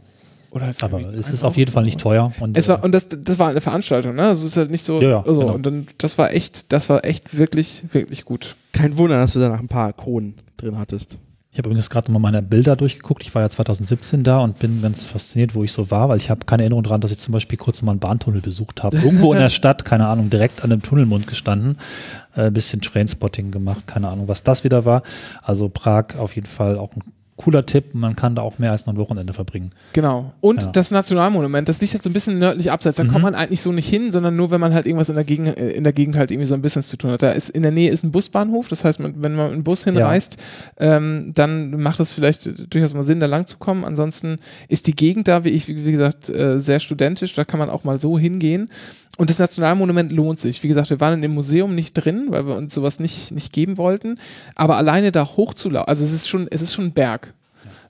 [0.52, 2.32] Oder Aber es ist auf jeden Fall nicht teuer.
[2.40, 4.24] Und, Es war, äh, und das, das war eine Veranstaltung, ne?
[4.24, 5.02] Also es ist halt nicht so.
[5.02, 5.54] Ja, ja, also, genau.
[5.54, 8.56] Und dann, das war echt, das war echt wirklich, wirklich gut.
[8.72, 11.18] Kein Wunder, dass du da noch ein paar Kronen drin hattest.
[11.52, 13.24] Ich habe übrigens gerade nochmal meine Bilder durchgeguckt.
[13.24, 16.30] Ich war ja 2017 da und bin ganz fasziniert, wo ich so war, weil ich
[16.30, 18.98] habe keine Erinnerung daran, dass ich zum Beispiel kurz mal einen Bahntunnel besucht habe.
[19.04, 21.78] Irgendwo in der Stadt, keine Ahnung, direkt an dem Tunnelmund gestanden.
[22.36, 25.02] Äh, bisschen Trainspotting gemacht, keine Ahnung, was das wieder war.
[25.42, 27.02] Also Prag auf jeden Fall auch ein
[27.40, 27.96] cooler Tipp.
[27.96, 29.72] Man kann da auch mehr als nur ein Wochenende verbringen.
[29.94, 30.34] Genau.
[30.42, 30.72] Und Ja.
[30.74, 32.98] das Nationalmonument, das liegt halt so ein bisschen nördlich abseits.
[32.98, 33.12] Da Mhm.
[33.12, 35.58] kommt man eigentlich so nicht hin, sondern nur, wenn man halt irgendwas in der Gegend,
[35.58, 37.24] äh, in der Gegend halt irgendwie so ein Business zu tun hat.
[37.24, 39.64] Da ist in der Nähe ist ein Busbahnhof, das heißt, man, wenn man mit dem
[39.64, 40.38] Bus hinreist,
[40.80, 43.86] ähm, dann macht es vielleicht durchaus mal Sinn, da lang zu kommen.
[43.86, 44.38] Ansonsten
[44.68, 47.84] ist die Gegend da, wie ich, wie gesagt, äh, sehr studentisch, da kann man auch
[47.86, 48.70] mal so hingehen.
[49.20, 50.64] Und das Nationalmonument lohnt sich.
[50.64, 53.52] Wie gesagt, wir waren in dem Museum nicht drin, weil wir uns sowas nicht, nicht
[53.52, 54.18] geben wollten.
[54.56, 57.34] Aber alleine da hochzulaufen, also es ist schon, es ist schon ein Berg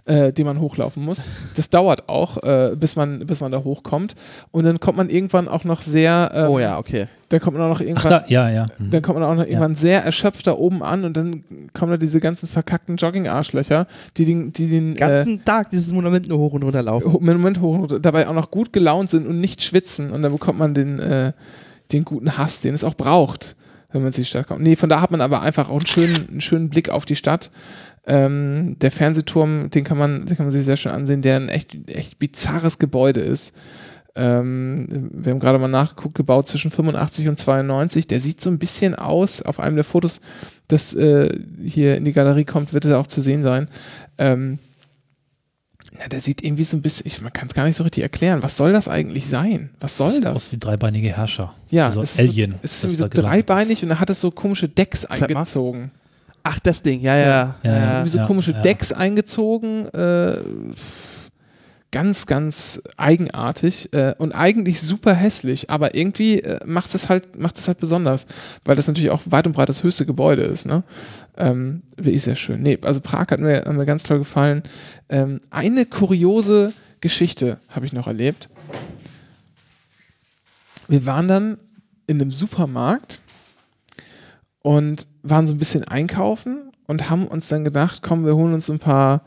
[0.09, 1.29] äh, den man hochlaufen muss.
[1.55, 4.15] Das dauert auch, äh, bis, man, bis man da hochkommt.
[4.51, 7.07] Und dann kommt man irgendwann auch noch sehr, ähm, oh ja, okay.
[7.29, 8.65] dann kommt man auch noch Ach irgendwann, da, ja, ja.
[8.79, 8.91] Mhm.
[8.91, 11.43] dann kommt man auch noch irgendwann sehr erschöpft da oben an und dann
[11.73, 13.85] kommen da diese ganzen verkackten Jogging-Arschlöcher,
[14.17, 17.11] die den, die den äh, ganzen Tag dieses Monument nur hoch und runter laufen.
[17.19, 20.57] Moment hoch und dabei auch noch gut gelaunt sind und nicht schwitzen und dann bekommt
[20.57, 21.33] man den, äh,
[21.91, 23.55] den guten Hass, den es auch braucht.
[23.91, 24.61] wenn man in die Stadt kommt.
[24.61, 27.15] Nee, von da hat man aber einfach auch einen schönen, einen schönen Blick auf die
[27.15, 27.51] Stadt.
[28.11, 31.47] Ähm, der Fernsehturm, den kann man, den kann man sich sehr schön ansehen, der ein
[31.47, 33.55] echt, echt bizarres Gebäude ist.
[34.15, 38.07] Ähm, wir haben gerade mal nachgeguckt, gebaut zwischen 85 und 92.
[38.07, 40.21] Der sieht so ein bisschen aus, auf einem der Fotos,
[40.67, 41.29] das äh,
[41.63, 43.67] hier in die Galerie kommt, wird er auch zu sehen sein.
[44.17, 44.57] Ähm,
[45.99, 48.01] ja, der sieht irgendwie so ein bisschen, ich, man kann es gar nicht so richtig
[48.01, 48.41] erklären.
[48.41, 49.69] Was soll das eigentlich sein?
[49.79, 50.35] Was soll Sieht das?
[50.35, 51.53] aus wie dreibeinige Herrscher.
[51.69, 52.51] Ja, also es ist Alien.
[52.53, 53.83] So, es ist das irgendwie so dreibeinig ist.
[53.83, 55.91] und er hat es so komische Decks eingezogen.
[56.51, 57.25] Ach, das Ding, ja, ja.
[57.61, 57.91] Ja, ja.
[57.91, 58.61] Irgendwie so komische ja.
[58.63, 59.85] Decks eingezogen.
[59.89, 60.37] Äh,
[61.91, 67.55] ganz, ganz eigenartig äh, und eigentlich super hässlich, aber irgendwie äh, macht es halt, macht
[67.57, 68.25] es halt besonders,
[68.65, 70.65] weil das natürlich auch weit und breit das höchste Gebäude ist.
[70.65, 70.83] Ne?
[71.37, 72.63] Ähm, wirklich sehr schön.
[72.63, 74.63] Nee, also Prag hat mir, hat mir ganz toll gefallen.
[75.09, 78.49] Ähm, eine kuriose Geschichte habe ich noch erlebt.
[80.87, 81.57] Wir waren dann
[82.07, 83.19] in einem Supermarkt
[84.63, 88.69] und waren so ein bisschen einkaufen und haben uns dann gedacht, komm, wir holen uns
[88.69, 89.21] ein paar,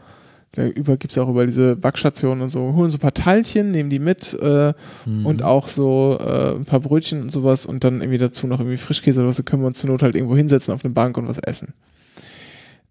[0.52, 3.14] da über gibt es ja auch über diese Backstationen und so, holen so ein paar
[3.14, 4.74] Teilchen, nehmen die mit äh,
[5.06, 5.26] Mhm.
[5.26, 8.76] und auch so äh, ein paar Brötchen und sowas und dann irgendwie dazu noch irgendwie
[8.78, 11.16] Frischkäse oder was, da können wir uns zur Not halt irgendwo hinsetzen auf eine Bank
[11.16, 11.72] und was essen.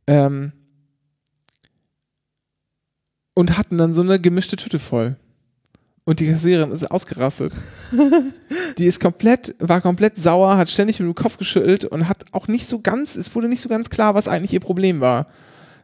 [0.07, 0.51] Ähm,
[3.33, 5.15] und hatten dann so eine gemischte Tüte voll.
[6.11, 7.55] Und die Kassiererin ist ausgerastet.
[8.77, 12.49] die ist komplett, war komplett sauer, hat ständig mit dem Kopf geschüttelt und hat auch
[12.49, 15.27] nicht so ganz, es wurde nicht so ganz klar, was eigentlich ihr Problem war.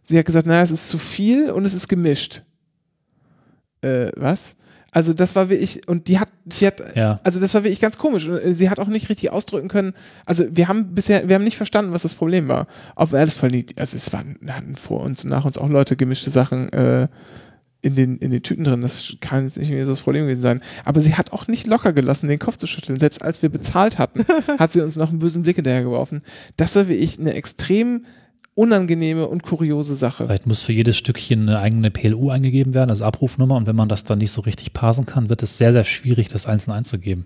[0.04, 2.42] Sie hat gesagt, naja, es ist zu viel und es ist gemischt.
[3.80, 4.58] Äh, was?
[4.92, 7.22] Also das war wirklich, und die hat, sie hat, Ja.
[7.24, 8.28] also das war wirklich ganz komisch.
[8.28, 9.94] Und, äh, Sie hat auch nicht richtig ausdrücken können.
[10.26, 12.68] Also wir haben bisher, wir haben nicht verstanden, was das Problem war.
[12.96, 13.80] Auf alles verliebt.
[13.80, 17.08] Also es waren hatten vor uns und nach uns auch Leute gemischte Sachen äh,
[17.82, 18.82] in den in den Tüten drin.
[18.82, 20.62] Das kann jetzt nicht mehr so das Problem gewesen sein.
[20.86, 23.00] Aber sie hat auch nicht locker gelassen, den Kopf zu schütteln.
[23.00, 24.26] Selbst als wir bezahlt hatten,
[24.60, 26.22] hat sie uns noch einen bösen Blick hinterhergeworfen.
[26.58, 28.06] Das war wirklich eine extrem
[28.56, 30.26] unangenehme und kuriose Sache.
[30.26, 33.56] Vielleicht muss für jedes Stückchen eine eigene PLU eingegeben werden, also Abrufnummer.
[33.56, 36.28] Und wenn man das dann nicht so richtig parsen kann, wird es sehr, sehr schwierig,
[36.30, 37.26] das einzeln einzugeben.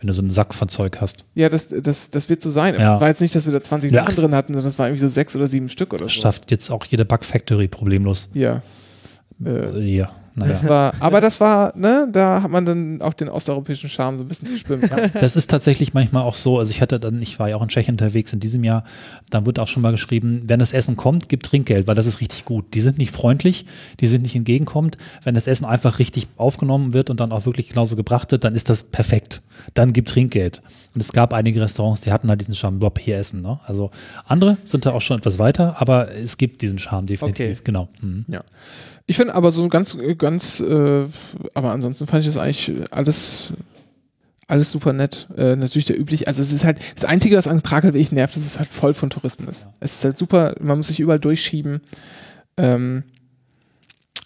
[0.00, 1.24] Wenn du so einen Sack von Zeug hast.
[1.36, 2.74] Ja, das, das, das wird so sein.
[2.74, 2.96] Ja.
[2.96, 4.02] Es war jetzt nicht, dass wir da 20 Ja.
[4.04, 6.22] Sachen drin hatten, sondern das war irgendwie so sechs oder sieben Stück oder Das so.
[6.22, 8.28] schafft jetzt auch jede Bug Factory problemlos.
[8.34, 8.62] Ja.
[9.46, 10.50] Äh, Ja, naja.
[10.50, 14.24] Das war, aber das war, ne, da hat man dann auch den osteuropäischen Charme so
[14.24, 14.80] ein bisschen zu spüren.
[14.80, 15.08] Ja.
[15.20, 16.58] Das ist tatsächlich manchmal auch so.
[16.58, 18.84] Also ich hatte dann, ich war ja auch in Tschechien unterwegs in diesem Jahr,
[19.28, 22.20] dann wird auch schon mal geschrieben, wenn das Essen kommt, gib Trinkgeld, weil das ist
[22.20, 22.72] richtig gut.
[22.72, 23.66] Die sind nicht freundlich,
[24.00, 24.96] die sind nicht entgegenkommend.
[25.22, 28.54] Wenn das Essen einfach richtig aufgenommen wird und dann auch wirklich genauso gebracht wird, dann
[28.54, 29.42] ist das perfekt.
[29.74, 30.62] Dann gib Trinkgeld.
[30.94, 33.42] Und es gab einige Restaurants, die hatten halt diesen Charme, Bob, hier essen.
[33.42, 33.60] Ne?
[33.64, 33.90] Also
[34.26, 37.58] andere sind da auch schon etwas weiter, aber es gibt diesen Charme definitiv.
[37.58, 37.64] Okay.
[37.64, 37.88] Genau.
[38.00, 38.24] Mhm.
[38.28, 38.42] ja.
[39.12, 41.04] Ich finde aber so ganz, ganz, äh,
[41.52, 43.52] aber ansonsten fand ich das eigentlich alles,
[44.48, 45.28] alles super nett.
[45.36, 48.10] Äh, natürlich der üblich, also es ist halt, das Einzige, was an Prag halt wirklich
[48.10, 49.68] nervt, ist, dass es halt voll von Touristen ist.
[49.80, 51.82] Es ist halt super, man muss sich überall durchschieben.
[52.56, 53.02] Ähm,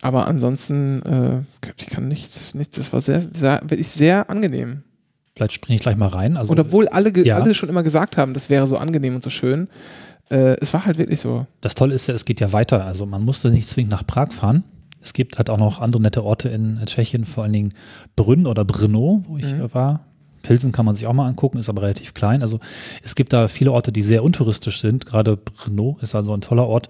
[0.03, 4.85] aber ansonsten, äh, ich kann nichts, nichts, das war sehr, sehr, wirklich sehr angenehm.
[5.35, 6.37] Vielleicht springe ich gleich mal rein.
[6.37, 7.39] Also, Und obwohl alle, ja.
[7.39, 9.67] alle schon immer gesagt haben, das wäre so angenehm und so schön,
[10.31, 11.45] äh, es war halt wirklich so.
[11.61, 12.85] Das Tolle ist ja, es geht ja weiter.
[12.85, 14.63] Also man musste nicht zwingend nach Prag fahren.
[15.07, 17.75] Es gibt halt auch noch andere nette Orte in Tschechien, vor allen Dingen
[18.17, 19.61] Brünn oder Brno, wo ich Mhm.
[19.61, 20.01] äh, war.
[20.43, 22.41] Pilsen kann man sich auch mal angucken, ist aber relativ klein.
[22.43, 22.61] Also
[23.03, 25.05] es gibt da viele Orte, die sehr untouristisch sind.
[25.07, 26.89] Gerade Brno ist also ein toller Ort.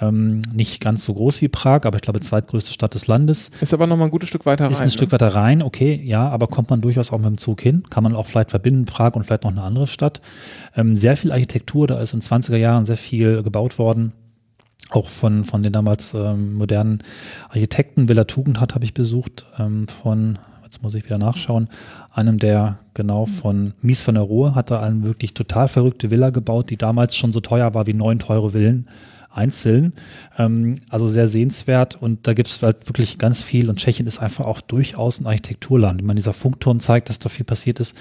[0.00, 3.50] Ähm, nicht ganz so groß wie Prag, aber ich glaube zweitgrößte Stadt des Landes.
[3.60, 4.84] Ist aber noch mal ein gutes Stück weiter Ist rein.
[4.88, 7.84] ein Stück weiter rein, okay, ja, aber kommt man durchaus auch mit dem Zug hin.
[7.90, 10.20] Kann man auch vielleicht verbinden, Prag und vielleicht noch eine andere Stadt.
[10.76, 14.12] Ähm, sehr viel Architektur, da ist in 20er Jahren sehr viel gebaut worden.
[14.90, 17.02] Auch von, von den damals ähm, modernen
[17.48, 18.08] Architekten.
[18.08, 21.68] Villa Tugendhat habe ich besucht, ähm, von, jetzt muss ich wieder nachschauen,
[22.12, 26.30] einem der genau von Mies van der Rohe hat da eine wirklich total verrückte Villa
[26.30, 28.86] gebaut, die damals schon so teuer war wie neun teure Villen
[29.36, 29.92] einzeln.
[30.38, 34.20] Ähm, also sehr sehenswert und da gibt es halt wirklich ganz viel und Tschechien ist
[34.20, 36.00] einfach auch durchaus ein Architekturland.
[36.00, 37.96] Ich meine, dieser Funkturm zeigt, dass da viel passiert ist.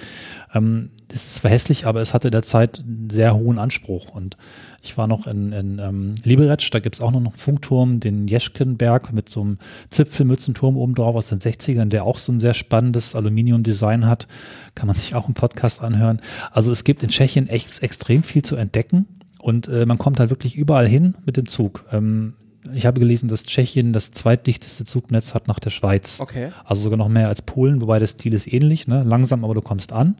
[0.54, 4.38] Ähm, ist zwar hässlich, aber es hatte derzeit einen sehr hohen Anspruch und
[4.86, 8.28] ich war noch in, in ähm, Liberec, da gibt es auch noch einen Funkturm, den
[8.28, 9.58] Jeschkenberg mit so einem
[9.90, 14.28] Zipfelmützenturm oben drauf aus den 60ern, der auch so ein sehr spannendes Aluminiumdesign hat.
[14.76, 16.22] Kann man sich auch im Podcast anhören.
[16.52, 19.08] Also es gibt in Tschechien echt extrem viel zu entdecken
[19.40, 21.86] und äh, man kommt halt wirklich überall hin mit dem Zug.
[21.92, 22.34] Ähm,
[22.74, 26.20] ich habe gelesen, dass Tschechien das zweitdichteste Zugnetz hat nach der Schweiz.
[26.20, 26.50] Okay.
[26.64, 29.04] Also sogar noch mehr als Polen, wobei der Stil ist ähnlich, ne?
[29.04, 30.18] langsam, aber du kommst an.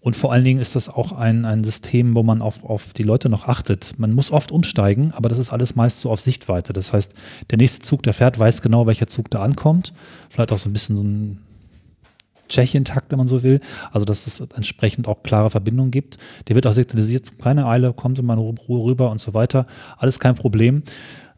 [0.00, 3.02] Und vor allen Dingen ist das auch ein, ein System, wo man auf, auf die
[3.02, 3.98] Leute noch achtet.
[3.98, 6.72] Man muss oft umsteigen, aber das ist alles meist so auf Sichtweite.
[6.72, 7.12] Das heißt,
[7.50, 9.92] der nächste Zug, der fährt, weiß genau, welcher Zug da ankommt.
[10.30, 11.40] Vielleicht auch so ein bisschen so ein
[12.48, 13.60] Tschechien-Takt, wenn man so will.
[13.92, 16.16] Also, dass es entsprechend auch klare Verbindungen gibt.
[16.48, 19.66] Der wird auch signalisiert, keine Eile, mal in Ruhe rüber und so weiter.
[19.98, 20.82] Alles kein Problem.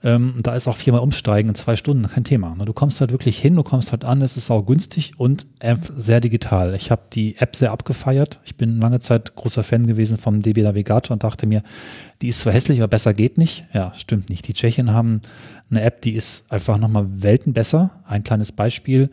[0.05, 2.55] Ähm, da ist auch viermal umsteigen in zwei Stunden kein Thema.
[2.55, 2.65] Ne?
[2.65, 5.47] Du kommst halt wirklich hin, du kommst halt an, es ist auch günstig und
[5.95, 6.75] sehr digital.
[6.75, 8.41] Ich habe die App sehr abgefeiert.
[8.45, 11.63] Ich bin lange Zeit großer Fan gewesen vom DB Navigator und dachte mir,
[12.23, 13.67] die ist zwar hässlich, aber besser geht nicht.
[13.75, 14.49] Ja, stimmt nicht.
[14.49, 15.21] Die Tschechen haben
[15.71, 17.91] eine App, die ist einfach nochmal Welten besser.
[18.07, 19.11] Ein kleines Beispiel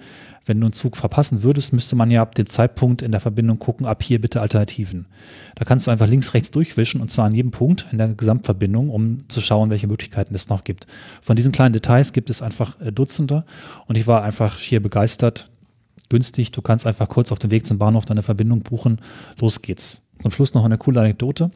[0.49, 3.60] wenn du einen Zug verpassen würdest, müsste man ja ab dem Zeitpunkt in der Verbindung
[3.60, 5.05] gucken, ab hier bitte Alternativen.
[5.53, 8.89] Da kannst du einfach links, rechts durchwischen und zwar an jedem Punkt in der Gesamtverbindung,
[8.89, 10.88] um zu schauen, welche Möglichkeiten es noch gibt.
[11.22, 13.45] Von diesen kleinen Details gibt es einfach äh, Dutzende
[13.86, 15.51] und ich war einfach hier begeistert.
[16.10, 19.01] Günstig, du kannst einfach kurz auf dem Weg zum Bahnhof deine Verbindung buchen.
[19.39, 20.01] Los geht's.
[20.20, 21.51] Zum Schluss noch eine coole Anekdote.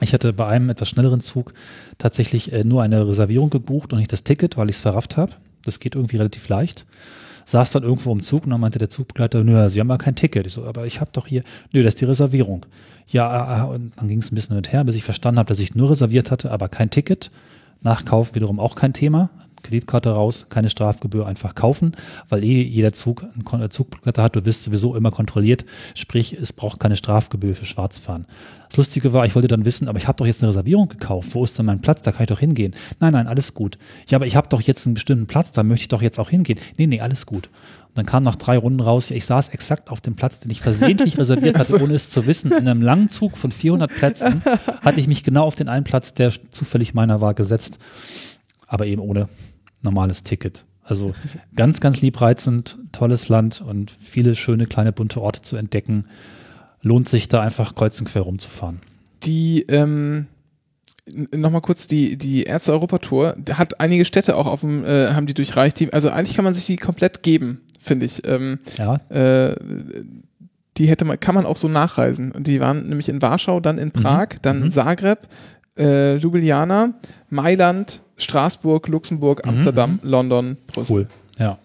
[0.00, 1.52] Ich hatte bei einem etwas schnelleren Zug
[1.98, 5.32] tatsächlich äh, nur eine Reservierung gebucht und nicht das Ticket, weil ich es verrafft habe.
[5.64, 6.86] Das geht irgendwie relativ leicht
[7.44, 10.14] saß dann irgendwo im Zug und dann meinte der Zugbegleiter, nö, Sie haben ja kein
[10.14, 10.46] Ticket.
[10.46, 12.66] Ich so, aber ich habe doch hier, nö, das ist die Reservierung.
[13.08, 15.48] Ja, äh, und dann ging es ein bisschen hin und her, bis ich verstanden habe,
[15.48, 17.30] dass ich nur reserviert hatte, aber kein Ticket.
[17.80, 19.30] Nachkauf wiederum auch kein Thema.
[19.62, 21.92] Kreditkarte raus, keine Strafgebühr, einfach kaufen,
[22.28, 26.80] weil eh jeder Zug eine Zugkarte hat, du wirst sowieso immer kontrolliert, sprich, es braucht
[26.80, 28.26] keine Strafgebühr für Schwarzfahren.
[28.68, 31.34] Das Lustige war, ich wollte dann wissen, aber ich habe doch jetzt eine Reservierung gekauft,
[31.34, 32.74] wo ist denn mein Platz, da kann ich doch hingehen.
[33.00, 33.76] Nein, nein, alles gut.
[34.08, 36.30] Ja, aber ich habe doch jetzt einen bestimmten Platz, da möchte ich doch jetzt auch
[36.30, 36.58] hingehen.
[36.78, 37.50] Nee, nee, alles gut.
[37.88, 40.62] Und dann kam nach drei Runden raus, ich saß exakt auf dem Platz, den ich
[40.62, 42.50] versehentlich reserviert hatte, ohne es zu wissen.
[42.50, 44.40] In einem langen Zug von 400 Plätzen
[44.80, 47.78] hatte ich mich genau auf den einen Platz, der zufällig meiner war, gesetzt,
[48.66, 49.28] aber eben ohne
[49.82, 50.64] normales Ticket.
[50.84, 51.14] Also
[51.54, 56.06] ganz, ganz liebreizend, tolles Land und viele schöne kleine bunte Orte zu entdecken.
[56.82, 58.80] Lohnt sich da einfach kreuz und quer rumzufahren.
[59.22, 60.26] Die, ähm,
[61.32, 65.78] nochmal kurz, die, die Ärzte-Europa-Tour hat einige Städte auch auf dem, äh, haben die durchreicht.
[65.78, 68.26] Die, also eigentlich kann man sich die komplett geben, finde ich.
[68.26, 68.96] Ähm, ja.
[69.08, 69.54] Äh,
[70.78, 72.32] die hätte man, kann man auch so nachreisen.
[72.32, 74.38] Und die waren nämlich in Warschau, dann in Prag, mhm.
[74.42, 74.70] dann mhm.
[74.72, 75.28] Zagreb,
[75.78, 76.94] äh, Ljubljana,
[77.28, 79.50] Mailand, Straßburg, Luxemburg, mhm.
[79.50, 80.10] Amsterdam, mhm.
[80.10, 80.96] London, Brüssel.
[80.96, 81.08] Cool,
[81.38, 81.58] ja.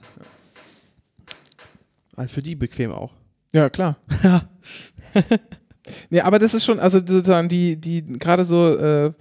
[2.16, 3.14] Also für die bequem auch.
[3.54, 3.98] Ja, klar.
[4.24, 4.50] Ja.
[6.10, 9.14] nee, aber das ist schon, also sozusagen die, die, gerade so äh,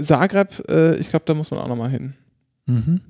[0.00, 2.14] Zagreb, äh, ich glaube, da muss man auch nochmal hin.
[2.66, 3.00] Mhm.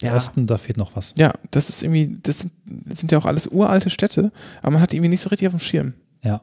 [0.00, 0.16] Der ja.
[0.16, 1.14] Osten, da fehlt noch was.
[1.16, 4.82] Ja, das ist irgendwie, das sind, das sind ja auch alles uralte Städte, aber man
[4.82, 5.94] hat die irgendwie nicht so richtig auf dem Schirm.
[6.22, 6.42] Ja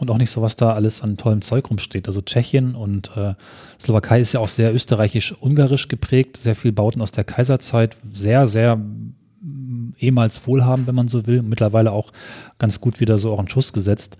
[0.00, 2.08] und auch nicht so, was da alles an tollem Zeug rumsteht.
[2.08, 3.34] Also Tschechien und äh,
[3.78, 8.76] Slowakei ist ja auch sehr österreichisch-ungarisch geprägt, sehr viel Bauten aus der Kaiserzeit, sehr, sehr
[8.76, 12.12] mm, ehemals wohlhabend, wenn man so will, mittlerweile auch
[12.58, 14.16] ganz gut wieder so auch einen Schuss gesetzt.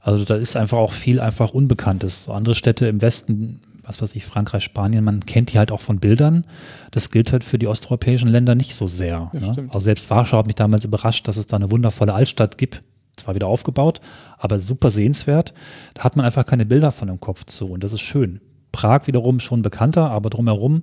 [0.00, 2.24] Also da ist einfach auch viel einfach Unbekanntes.
[2.24, 5.80] So andere Städte im Westen, was weiß ich, Frankreich, Spanien, man kennt die halt auch
[5.80, 6.44] von Bildern.
[6.90, 9.30] Das gilt halt für die osteuropäischen Länder nicht so sehr.
[9.32, 9.68] Ja, ne?
[9.68, 12.82] Also selbst Warschau hat mich damals überrascht, dass es da eine wundervolle Altstadt gibt,
[13.20, 14.00] zwar wieder aufgebaut,
[14.38, 15.54] aber super sehenswert.
[15.94, 18.40] Da hat man einfach keine Bilder von im Kopf zu und das ist schön.
[18.72, 20.82] Prag wiederum schon bekannter, aber drumherum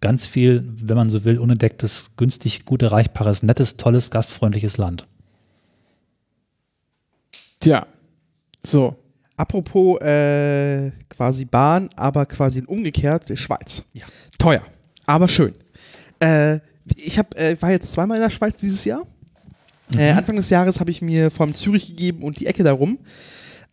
[0.00, 5.06] ganz viel, wenn man so will, unentdecktes, günstig, gut erreichbares, nettes, tolles, gastfreundliches Land.
[7.60, 7.86] Tja,
[8.62, 8.96] so.
[9.36, 13.82] Apropos äh, quasi Bahn, aber quasi umgekehrt, Schweiz.
[13.92, 14.04] Ja.
[14.38, 14.62] Teuer,
[15.06, 15.54] aber schön.
[16.20, 16.60] Äh,
[16.96, 19.06] ich hab, äh, war jetzt zweimal in der Schweiz dieses Jahr.
[19.92, 19.98] Mhm.
[19.98, 22.98] Äh, Anfang des Jahres habe ich mir vom Zürich gegeben und die Ecke darum.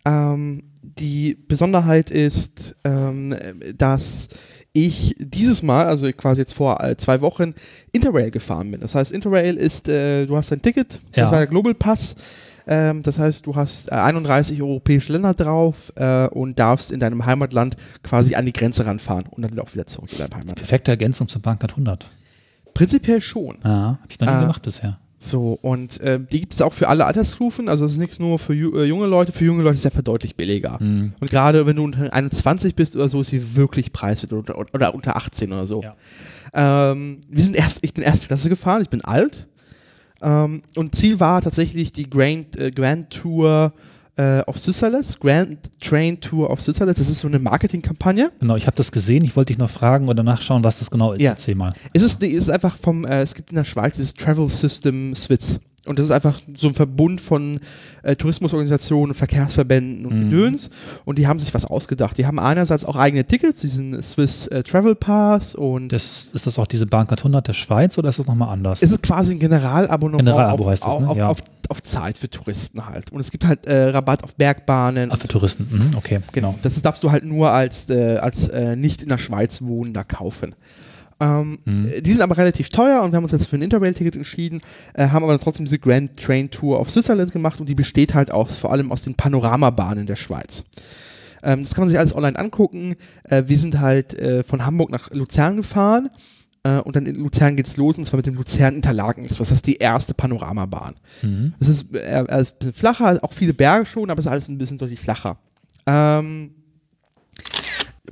[0.04, 3.36] Ähm, die Besonderheit ist, ähm,
[3.76, 4.28] dass
[4.72, 7.54] ich dieses Mal, also quasi jetzt vor äh, zwei Wochen,
[7.92, 8.80] Interrail gefahren bin.
[8.80, 11.24] Das heißt, Interrail ist, äh, du hast ein Ticket, ja.
[11.24, 12.14] das war der Global Pass.
[12.66, 17.26] Ähm, das heißt, du hast äh, 31 europäische Länder drauf äh, und darfst in deinem
[17.26, 20.56] Heimatland quasi an die Grenze ranfahren und dann auch wieder zurück in deinem Heimatland.
[20.56, 22.06] Perfekte Ergänzung zur Bankcard 100.
[22.74, 23.58] Prinzipiell schon.
[23.64, 24.98] Ja, habe ich noch nie äh, gemacht bisher.
[25.22, 28.38] So, und äh, die gibt es auch für alle Altersstufen, also es ist nichts nur
[28.38, 30.78] für ju äh, junge Leute, für junge Leute ist es einfach deutlich billiger.
[30.80, 31.12] Mhm.
[31.20, 34.94] Und gerade wenn du unter 21 bist oder so, ist sie wirklich preiswert oder, oder
[34.94, 35.82] unter 18 oder so.
[35.82, 35.94] Ja.
[36.54, 39.46] Ähm, wir sind erst, ich bin erste Klasse gefahren, ich bin alt.
[40.22, 43.74] Ähm, und Ziel war tatsächlich die Grand, äh, Grand Tour
[44.20, 46.98] äh, of Switzerland, Grand Train Tour of Switzerland.
[46.98, 48.30] Das ist so eine Marketingkampagne.
[48.38, 49.24] Genau, ich habe das gesehen.
[49.24, 51.22] Ich wollte dich noch fragen oder nachschauen, was das genau ist.
[51.22, 51.30] Ja.
[51.30, 51.72] Erzähl mal.
[51.94, 55.14] Es ist, es ist einfach vom, äh, es gibt in der Schweiz dieses Travel System
[55.14, 55.60] Swiss.
[55.86, 57.58] Und das ist einfach so ein Verbund von
[58.02, 60.30] äh, Tourismusorganisationen, Verkehrsverbänden und mhm.
[60.30, 60.70] Gedöns.
[61.06, 62.18] Und die haben sich was ausgedacht.
[62.18, 65.90] Die haben einerseits auch eigene Tickets, diesen Swiss äh, Travel Pass und.
[65.90, 68.82] Das, ist das auch diese Bahncard 100 der Schweiz oder ist das nochmal anders?
[68.82, 71.08] Es ist quasi ein Generalabo Generalabo heißt das, ne?
[71.08, 71.28] Auf, ja.
[71.28, 71.38] auf,
[71.68, 73.10] auf, Zeit für Touristen halt.
[73.10, 75.10] Und es gibt halt äh, Rabatt auf Bergbahnen.
[75.12, 76.20] Ach, für Touristen, mhm, okay.
[76.32, 76.58] Genau.
[76.62, 80.54] Das darfst du halt nur als, äh, als äh, nicht in der Schweiz wohnender kaufen.
[81.20, 81.88] Ähm, Mhm.
[81.88, 84.60] äh, Die sind aber relativ teuer und wir haben uns jetzt für ein Interrail-Ticket entschieden,
[84.94, 88.30] äh, haben aber trotzdem diese Grand Train Tour auf Switzerland gemacht und die besteht halt
[88.30, 90.64] aus, vor allem aus den Panoramabahnen der Schweiz.
[91.42, 92.96] Ähm, das kann man sich alles online angucken.
[93.24, 96.10] Äh, wir sind halt äh, von Hamburg nach Luzern gefahren
[96.64, 99.26] äh, und dann in Luzern geht's los und zwar mit dem Luzern Interlaken.
[99.26, 100.94] Das ist die erste Panoramabahn.
[101.22, 101.54] Mhm.
[101.60, 104.30] Es ist, äh, er ist ein bisschen flacher, auch viele Berge schon, aber es ist
[104.32, 105.38] alles ein bisschen deutlich flacher.
[105.86, 106.50] Ähm,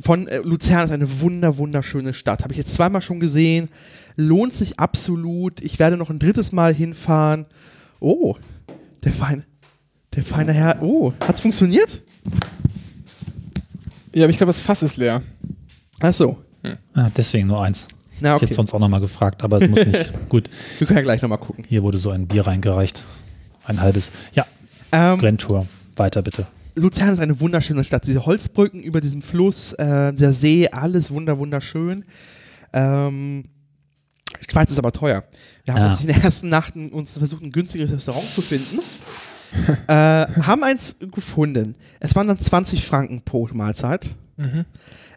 [0.01, 2.43] von äh, Luzern ist eine wunder, wunderschöne Stadt.
[2.45, 3.69] Habe ich jetzt zweimal schon gesehen.
[4.17, 5.61] Lohnt sich absolut.
[5.63, 7.47] Ich werde noch ein drittes Mal hinfahren.
[8.01, 8.35] Oh,
[9.05, 9.45] der feine,
[10.15, 10.83] der feine Herr.
[10.83, 12.03] Oh, hat's funktioniert?
[14.15, 15.23] Ja, aber ich glaube, das Fass ist leer.
[16.01, 16.39] Ach so.
[16.95, 17.87] Ah, deswegen nur eins.
[18.21, 18.47] Na, Ich okay.
[18.47, 20.11] hätte sonst auch nochmal gefragt, aber es muss nicht.
[20.29, 21.65] Gut, Wir können ja gleich nochmal gucken.
[21.69, 23.05] hier wurde so ein Bier reingereicht.
[23.65, 24.11] Ein halbes.
[24.33, 24.45] Ja,
[24.93, 25.67] Ähm, Renntour.
[25.97, 26.47] Weiter bitte.
[26.79, 28.07] Luzern ist eine wunderschöne Stadt.
[28.07, 32.05] Diese Holzbrücken über diesem Fluss, äh, der See, alles wunder, wunderschön.
[32.73, 33.45] Ähm,
[34.49, 35.25] Schweiz ist aber teuer.
[35.65, 35.91] Wir haben Ah.
[35.93, 38.81] uns in der ersten Nacht uns versucht, ein günstiges Restaurant zu finden.
[39.89, 41.75] äh, haben eins gefunden.
[42.01, 44.09] Es waren dann 20 Franken pro Mahlzeit.
[44.37, 44.65] Mhm.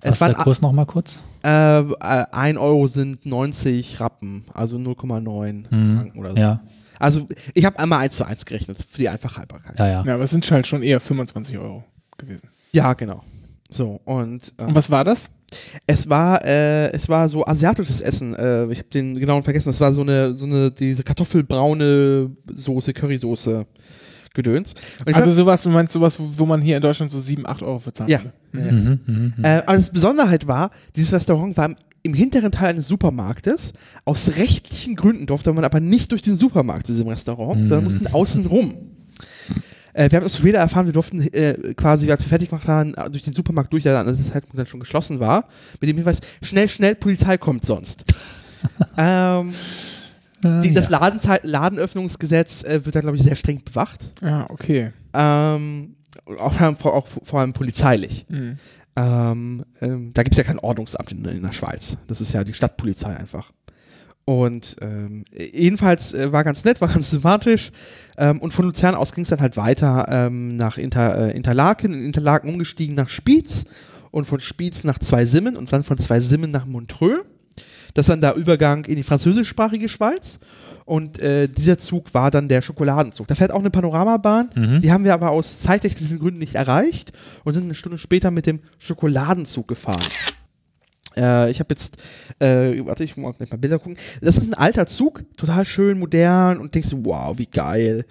[0.01, 1.19] Was Es ist der Kurs nochmal kurz?
[1.43, 1.93] äh, äh,
[2.31, 5.95] 1 Euro sind 90 Rappen, also 0,9 Mhm.
[5.97, 6.38] Franken oder so.
[6.38, 6.61] Ja,
[7.01, 9.77] Also ich habe einmal 1 zu 1 gerechnet für die Einfachhaltbarkeit.
[9.79, 10.03] ja, ja.
[10.05, 11.83] Ja, aber es sind halt schon eher 25 Euro
[12.17, 12.47] gewesen.
[12.71, 13.23] Ja, genau.
[13.69, 15.31] So, und ähm, Und was war das?
[15.87, 18.35] Es war, äh, es war so asiatisches Essen.
[18.35, 19.69] Äh, ich habe den genauen vergessen.
[19.69, 23.65] Das war so eine, so eine, diese kartoffelbraune Soße, Currysoße
[24.33, 24.73] gedöns.
[25.01, 27.45] Und ich Also sowas, du meinst sowas, wo wo man hier in Deutschland so 7,
[27.45, 28.19] 8 Euro für zahlen Ja.
[28.51, 28.65] würde.
[28.65, 28.71] Ja.
[28.71, 29.43] Mhm, mhm, mhm.
[29.43, 33.73] Äh, aber das Besonderheit war, dieses Restaurant war im, im hinteren Teil eines Supermarktes.
[34.05, 37.67] Aus rechtlichen Gründen durfte man aber nicht durch den Supermarkt zu diesem Restaurant, Mhm.
[37.67, 38.73] sondern mussten außen rum.
[39.93, 42.93] Äh, wir haben das später erfahren, wir durften äh, quasi, als wir fertig gemacht haben,
[43.11, 45.47] durch den Supermarkt durch, der dann an diesem Zeitpunkt dann schon geschlossen war,
[45.79, 48.03] mit dem Hinweis, schnell, schnell, Polizei kommt sonst.
[48.97, 49.53] ähm,
[50.43, 50.97] Äh, die, das ja.
[50.97, 54.09] Ladenzeit Ladenöffnungsgesetz äh, wird da, glaube ich, sehr streng bewacht.
[54.23, 54.91] Ah, okay.
[55.13, 55.95] Ähm,
[56.39, 58.25] auch, vor- auch vor allem polizeilich.
[58.27, 58.57] Mhm.
[59.01, 61.97] Ähm, ähm, da gibt es ja kein Ordnungsamt in, in der Schweiz.
[62.07, 63.51] Das ist ja die Stadtpolizei einfach.
[64.25, 67.71] Und ähm, jedenfalls äh, war ganz nett, war ganz sympathisch.
[68.17, 71.93] Ähm, und von Luzern aus ging es dann halt weiter ähm, nach Inter, äh, Interlaken,
[71.93, 73.65] in Interlaken umgestiegen nach Spiez
[74.11, 77.25] und von Spiez nach Zweisimmen und dann von Zweisimmen nach Montreux.
[77.93, 80.39] Das ist dann der Übergang in die französischsprachige Schweiz.
[80.85, 83.27] Und äh, dieser Zug war dann der Schokoladenzug.
[83.27, 84.49] Da fährt auch eine Panoramabahn.
[84.55, 84.81] Mhm.
[84.81, 87.13] Die haben wir aber aus zeittechnischen Gründen nicht erreicht
[87.43, 90.01] und sind eine Stunde später mit dem Schokoladenzug gefahren.
[91.15, 91.97] Äh, ich habe jetzt,
[92.39, 93.97] äh, warte, ich muss gleich mal Bilder gucken.
[94.22, 98.05] Das ist ein alter Zug, total schön, modern und denkst du, wow, wie geil.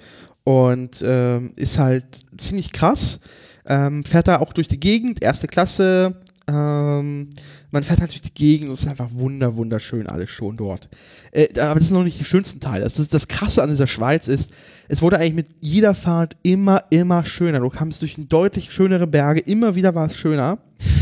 [0.45, 2.05] Und ähm, ist halt
[2.37, 3.21] ziemlich krass.
[3.67, 6.17] Ähm, fährt da auch durch die Gegend, erste Klasse.
[6.49, 7.31] Ähm,
[7.71, 10.89] man fährt halt durch die Gegend und es ist einfach wunder, wunderschön alles schon dort.
[11.33, 12.85] Äh, aber das ist noch nicht die schönsten Teile.
[12.85, 14.51] Das, ist, das Krasse an dieser Schweiz ist,
[14.89, 17.61] es wurde eigentlich mit jeder Fahrt immer, immer schöner.
[17.61, 20.59] Du kamst durch deutlich schönere Berge, immer wieder war es schöner.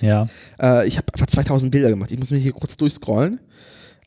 [0.00, 0.28] Ja.
[0.60, 2.12] Äh, ich habe einfach 2000 Bilder gemacht.
[2.12, 3.40] Ich muss mich hier kurz durchscrollen.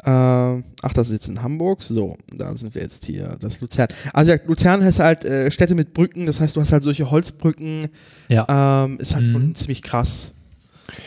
[0.05, 1.83] Ähm, ach, das ist jetzt in Hamburg.
[1.83, 3.35] So, da sind wir jetzt hier.
[3.41, 3.87] Das ist Luzern.
[4.13, 6.25] Also ja, Luzern heißt halt äh, Städte mit Brücken.
[6.27, 7.89] Das heißt, du hast halt solche Holzbrücken.
[8.29, 8.85] Ja.
[8.85, 9.31] Ähm, ist halt Mhm.
[9.33, 10.31] schon ziemlich krass.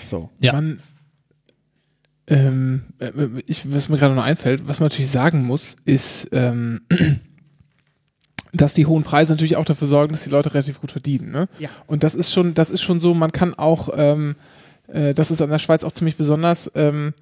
[0.08, 0.30] So.
[0.38, 0.52] Ja.
[0.52, 0.80] Man,
[2.26, 3.10] ähm, äh,
[3.46, 6.82] ich, was mir gerade noch einfällt, was man natürlich sagen muss, ist, ähm,
[8.52, 11.30] dass die hohen Preise natürlich auch dafür sorgen, dass die Leute relativ gut verdienen.
[11.32, 11.48] Ne?
[11.58, 11.68] Ja.
[11.86, 14.36] Und das ist schon, das ist schon so, man kann auch, ähm,
[14.88, 17.12] äh, das ist an der Schweiz auch ziemlich besonders, ähm,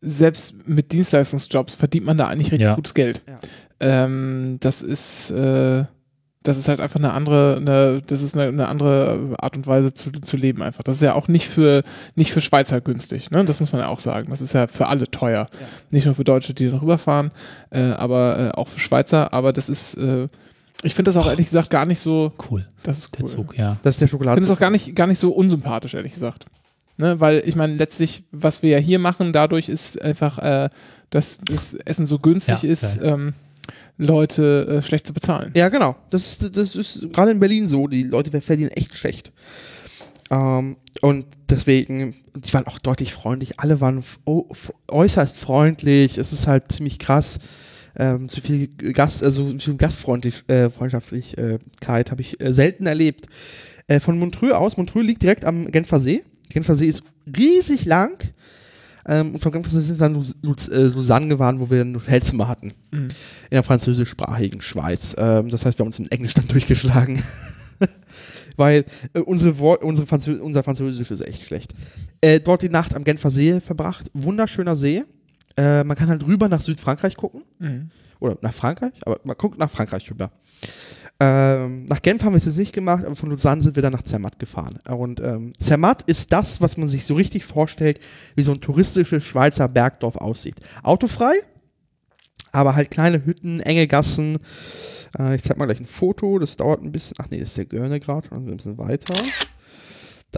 [0.00, 2.74] selbst mit Dienstleistungsjobs verdient man da eigentlich richtig Ja.
[2.74, 3.20] gutes Geld.
[3.28, 3.38] Ja.
[3.80, 5.84] Ähm, das ist, äh,
[6.42, 9.92] das ist halt einfach eine andere, eine, das ist eine, eine andere Art und Weise
[9.92, 10.82] zu, zu leben einfach.
[10.82, 11.82] Das ist ja auch nicht für,
[12.14, 13.44] nicht für Schweizer günstig, ne?
[13.44, 14.30] Das muss man ja auch sagen.
[14.30, 15.48] Das ist ja für alle teuer.
[15.90, 17.30] Nicht nur für Deutsche, die noch rüberfahren,
[17.70, 19.34] äh, aber äh, auch für Schweizer.
[19.34, 20.28] Aber das ist, äh,
[20.82, 22.66] ich finde das auch ehrlich gesagt gar nicht so, Cool.
[22.84, 23.28] das ist Der cool.
[23.28, 23.76] Zug, ja.
[23.82, 26.46] Das ist der Ich finde es auch gar nicht, gar nicht so unsympathisch, ehrlich gesagt.
[26.96, 27.20] Ne?
[27.20, 30.70] Weil ich meine, letztlich, was wir ja hier machen, dadurch ist einfach, äh,
[31.10, 33.02] dass das Essen so günstig Ja, ist, ja.
[33.14, 33.34] ähm,
[34.00, 35.52] Leute äh, schlecht zu bezahlen.
[35.54, 35.96] Ja, genau.
[36.10, 37.86] Das ist, das ist gerade in Berlin so.
[37.86, 39.32] Die Leute verdienen echt schlecht.
[40.30, 43.60] Ähm, und deswegen, die waren auch deutlich freundlich.
[43.60, 44.02] Alle waren
[44.88, 46.18] äußerst freundlich.
[46.18, 47.40] Es ist halt ziemlich krass.
[47.96, 53.26] Ähm, so viel Gast, also so viel Gastfreundlichkeit äh, habe ich äh, selten erlebt.
[53.88, 56.22] Äh, von Montreux aus, Montreux liegt direkt am Genfer See.
[56.48, 57.02] Genfer See ist
[57.36, 58.18] riesig lang.
[59.06, 61.94] Ähm, und Genfer See sind wir dann Lus Luz äh, Lausanne gefahren, wo wir ein
[61.96, 63.08] Hotelzimmer hatten Mhm.
[63.08, 63.08] in
[63.52, 65.14] der französischsprachigen Schweiz.
[65.18, 67.22] Ähm, das heißt, wir haben uns in Englisch dann durchgeschlagen.
[68.56, 71.72] weil äh, unsere unsere Franzö unser Französisch ist echt schlecht.
[72.20, 74.10] Äh, dort die Nacht am Genfer See verbracht.
[74.12, 75.04] Wunderschöner See.
[75.56, 77.42] Äh, man kann halt rüber nach Südfrankreich gucken.
[77.58, 77.90] Mhm.
[78.18, 80.30] Oder nach Frankreich, aber man guckt nach Frankreich rüber.
[81.22, 83.92] Ähm, nach Genf haben wir es jetzt nicht gemacht, aber von Lausanne sind wir dann
[83.92, 84.78] nach Zermatt gefahren.
[84.88, 88.00] Und ähm, Zermatt ist das, was man sich so richtig vorstellt,
[88.36, 90.56] wie so ein touristisches Schweizer Bergdorf aussieht.
[90.82, 91.34] Autofrei,
[92.52, 94.38] aber halt kleine Hütten, enge Gassen.
[95.18, 97.16] Äh, ich zeig mal gleich ein Foto, das dauert ein bisschen.
[97.20, 99.14] Ach nee, das ist der Görne gerade, also ein bisschen weiter.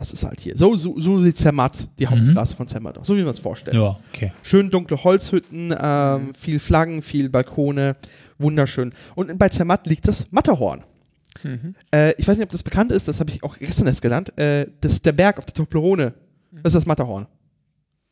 [0.03, 0.57] Das ist halt hier.
[0.57, 3.07] So, so, so sieht Zermatt, die Hauptstraße von Zermatt aus.
[3.07, 3.77] So wie man es vorstellt.
[3.77, 4.33] Ja, okay.
[4.43, 7.95] Schön dunkle Holzhütten, ähm, viel Flaggen, viel Balkone,
[8.37, 8.93] wunderschön.
[9.15, 10.83] Und bei Zermatt liegt das Matterhorn.
[11.45, 11.77] Mhm.
[11.95, 14.37] Äh, ich weiß nicht, ob das bekannt ist, das habe ich auch gestern erst gelernt.
[14.37, 16.15] Äh, das ist der Berg auf der Toblerone.
[16.51, 17.27] Das ist das Matterhorn.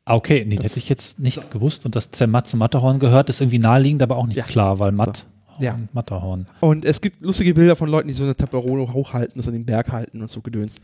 [0.04, 1.86] Ah, okay, nee, das hätte ich jetzt nicht gewusst.
[1.86, 4.44] Und dass Zermatt zum Matterhorn gehört, ist irgendwie naheliegend, aber auch nicht Ja.
[4.44, 5.26] klar, weil Matt
[5.60, 5.74] Ja.
[5.74, 6.46] und Matterhorn.
[6.60, 9.64] Und es gibt lustige Bilder von Leuten, die so eine Toblerone hochhalten, das an den
[9.66, 10.76] Berg halten und so gedöns.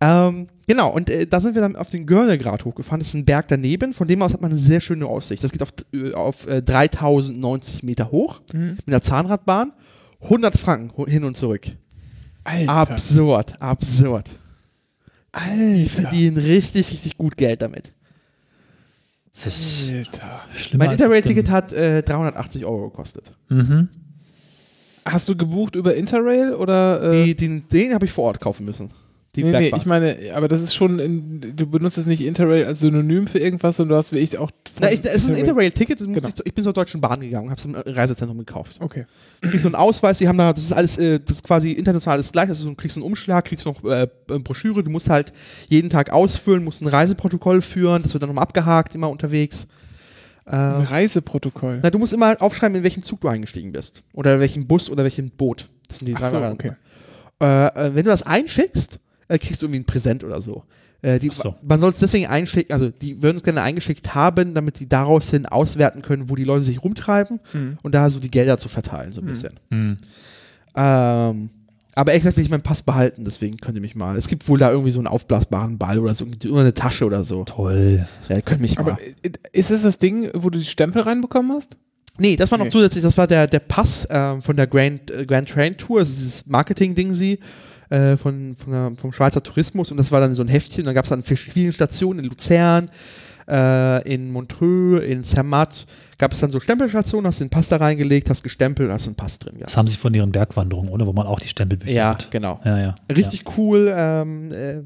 [0.00, 3.00] Ähm, genau, und äh, da sind wir dann auf den Görnegrad hochgefahren.
[3.00, 3.94] Das ist ein Berg daneben.
[3.94, 5.42] Von dem aus hat man eine sehr schöne Aussicht.
[5.44, 8.76] Das geht auf, äh, auf äh, 3090 Meter hoch Mhm.
[8.84, 9.72] mit einer Zahnradbahn.
[10.22, 11.66] 100 Franken hin und zurück.
[12.44, 12.72] Alter.
[12.72, 14.30] Absurd, absurd.
[15.34, 16.02] Die Alter.
[16.02, 17.92] verdienen richtig, richtig gut Geld damit.
[19.32, 20.40] Das ist Alter.
[20.54, 23.32] schlimmer mein Interrail-Ticket hat äh, 380 Euro gekostet.
[23.48, 23.88] Mhm.
[25.06, 27.02] Hast du gebucht über Interrail oder?
[27.12, 28.90] Äh, Die, den den habe ich vor Ort kaufen müssen.
[29.36, 32.66] Die nee, nee, ich meine, aber das ist schon, in, du benutzt es nicht Interrail
[32.66, 34.48] als Synonym für irgendwas, sondern du hast wie ich auch.
[34.80, 36.28] Na, ich, es ist ein Interrail-Ticket, Genau.
[36.28, 38.76] ich, ich bin zur Deutschen Bahn gegangen und habe es im Reisezentrum gekauft.
[38.78, 39.06] Okay.
[39.40, 41.72] Du kriegst so einen Ausweis, die haben da, das ist alles, äh, das ist quasi
[41.72, 44.84] international alles gleich, das ist so, du kriegst einen Umschlag, kriegst noch äh, eine Broschüre,
[44.84, 45.32] du musst halt
[45.68, 49.66] jeden Tag ausfüllen, musst ein Reiseprotokoll führen, das wird dann nochmal abgehakt, immer unterwegs.
[50.46, 50.52] Ein
[50.82, 51.80] Äh, Reiseprotokoll.
[51.82, 54.02] na, du musst immer aufschreiben, in welchem Zug du eingestiegen bist.
[54.12, 55.68] Oder welchem Bus oder welchem Boot.
[55.88, 56.72] Das sind die drei so, okay.
[57.40, 58.98] Äh, äh, wenn du das einschickst,
[59.28, 60.64] äh, kriegst du irgendwie ein Präsent oder so.
[61.02, 61.54] Äh, die, Ach so.
[61.62, 65.30] Man soll es deswegen einschicken, also die würden es gerne eingeschickt haben, damit die daraus
[65.30, 67.78] hin auswerten können, wo die Leute sich rumtreiben Mhm.
[67.82, 69.28] und da so die Gelder zu verteilen, so ein Mhm.
[69.28, 69.60] bisschen.
[69.70, 69.96] Mhm.
[70.76, 71.50] Ähm,
[71.94, 74.16] aber exakt will ich meinen Pass behalten, deswegen könnt ihr mich mal.
[74.16, 77.24] Es gibt wohl da irgendwie so einen aufblasbaren Ball oder so, oder eine Tasche oder
[77.24, 77.44] so.
[77.44, 78.06] Toll.
[78.28, 78.98] Ja, ihr könnt mich Aber mal.
[79.52, 81.76] ist es das Ding, wo du die Stempel reinbekommen hast?
[82.18, 82.70] Nee, das war noch Nee.
[82.70, 86.10] zusätzlich, das war der, der Pass ähm, von der Grand, äh, Grand Train Tour, das
[86.10, 87.38] ist dieses Marketing-Ding sie.
[87.90, 90.84] Äh, von, von der, vom Schweizer Tourismus und das war dann so ein Heftchen.
[90.84, 92.90] Dann gab es dann verschiedene Stationen in Luzern,
[93.48, 95.86] äh, in Montreux, in Zermatt.
[96.18, 99.38] Gab es dann so Stempelstationen, hast den Pass da reingelegt, hast gestempelt, hast einen Pass
[99.38, 99.56] drin.
[99.58, 101.06] Das haben sie von ihren Bergwanderungen, oder?
[101.06, 102.30] Wo man auch die Stempel Ja, befindet.
[102.30, 102.60] genau.
[102.64, 102.94] Ja, ja.
[103.14, 103.92] Richtig cool.
[103.94, 104.82] Ähm, äh,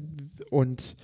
[0.49, 0.95] und,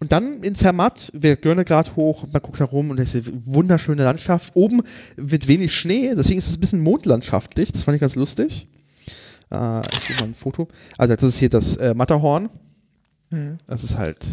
[0.00, 3.28] und dann in Zermatt, wir gönnen gerade hoch, man guckt da rum und es ist
[3.28, 4.50] eine wunderschöne Landschaft.
[4.56, 4.82] Oben
[5.16, 7.70] wird wenig Schnee, deswegen ist es ein bisschen mondlandschaftlich.
[7.72, 8.66] Das fand ich ganz lustig.
[9.52, 10.68] Äh, ich mal ein Foto.
[10.98, 12.48] Also das ist hier das äh, Matterhorn.
[13.30, 13.58] Mhm.
[13.68, 14.26] Das ist halt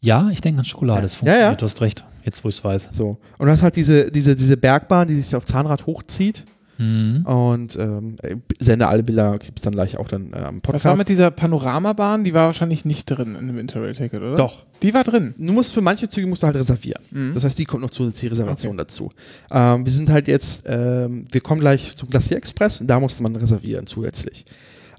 [0.00, 1.02] Ja, ja ich denke an Schokolade.
[1.02, 1.50] Das Ja, funktioniert.
[1.50, 1.54] ja.
[1.56, 2.04] Du hast recht.
[2.24, 2.90] Jetzt, wo ich es weiß.
[2.92, 3.18] so.
[3.38, 6.44] Und du hast halt diese, diese, diese Bergbahn, die sich auf Zahnrad hochzieht.
[6.78, 7.26] Mhm.
[7.26, 10.84] Und ähm, äh, sende alle Bilder, gibt es dann gleich auch dann äh, am Podcast.
[10.84, 12.22] Was war mit dieser Panoramabahn?
[12.22, 14.36] Die war wahrscheinlich nicht drin in dem Interrail-Ticket, oder?
[14.36, 14.64] Doch.
[14.82, 15.34] Die war drin.
[15.36, 17.02] Du musst für manche Züge musst du halt reservieren.
[17.10, 17.34] Mhm.
[17.34, 19.10] Das heißt, die kommt noch zusätzliche Reservation dazu.
[19.50, 23.34] Ähm, wir sind halt jetzt, ähm, wir kommen gleich zum Glacier Express, da musste man
[23.34, 24.44] reservieren zusätzlich.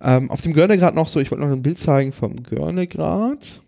[0.01, 3.61] Ähm, auf dem Görnegrad noch so, ich wollte noch ein Bild zeigen vom Görnegrad.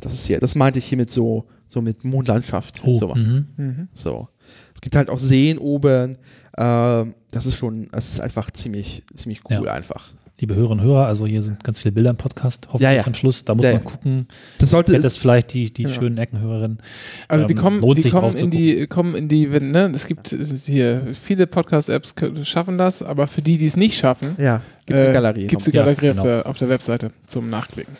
[0.00, 2.80] Das ist hier, das meinte ich hier mit so, so mit Mondlandschaft.
[2.84, 3.46] Oh, So, mhm.
[3.56, 3.88] Mhm.
[3.94, 4.28] so.
[4.74, 6.16] Es gibt halt auch Seen oben.
[6.56, 9.72] Ähm, das ist schon, das ist einfach ziemlich, ziemlich cool Ja.
[9.72, 10.12] einfach.
[10.40, 13.04] Liebe Hörerinnen und Hörer, also hier sind ganz viele Bilder im Podcast, hoffentlich Ja, ja.
[13.04, 13.44] am Schluss.
[13.44, 13.90] Da muss Ja, man ja.
[13.90, 14.26] gucken.
[14.58, 15.90] Das sollte, das vielleicht die, die Ja.
[15.90, 16.78] schönen Eckenhörerinnen?
[17.26, 20.32] Also die Ähm, kommen, die kommen in die, kommen in die, wenn, ne, es gibt
[20.32, 22.14] es hier viele Podcast-Apps
[22.44, 25.46] schaffen das, aber für die, die es nicht schaffen, ja, gibt äh, eine Galerie.
[25.48, 26.22] gibt es eine Ja, Galerie genau.
[26.22, 27.94] auf, der, auf der Webseite zum Nachklicken.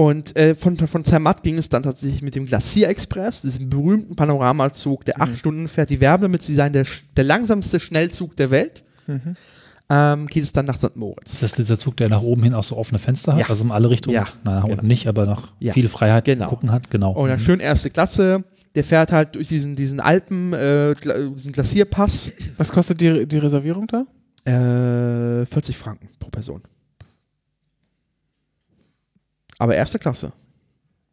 [0.00, 4.16] Und äh, von, von Zermatt ging es dann tatsächlich mit dem Glacier Express, diesem berühmten
[4.16, 5.36] Panoramazug, der acht Mhm.
[5.36, 5.90] Stunden fährt.
[5.90, 6.86] Die werben damit, sie seien der,
[7.18, 8.82] der langsamste Schnellzug der Welt.
[9.06, 9.36] Mhm.
[9.90, 10.96] Ähm, geht es dann nach St.
[10.96, 11.34] Moritz.
[11.34, 13.40] Ist das dieser Zug, der nach oben hin auch so offene Fenster hat?
[13.40, 13.48] Ja.
[13.50, 14.14] Also in alle Richtungen?
[14.14, 14.24] Ja.
[14.44, 14.74] Nein, nach Genau.
[14.74, 15.74] unten nicht, aber noch Ja.
[15.74, 16.46] viel Freiheit Genau.
[16.48, 16.90] gucken hat.
[16.90, 17.12] Genau.
[17.12, 17.44] Und dann Mhm.
[17.44, 18.44] schön erste Klasse.
[18.76, 20.94] Der fährt halt durch diesen, diesen Alpen, äh,
[21.34, 22.30] diesen Glacierpass.
[22.56, 24.06] Was kostet die, die Reservierung da?
[24.50, 26.62] Äh, 40 Franken pro Person.
[29.60, 30.32] Aber erste Klasse.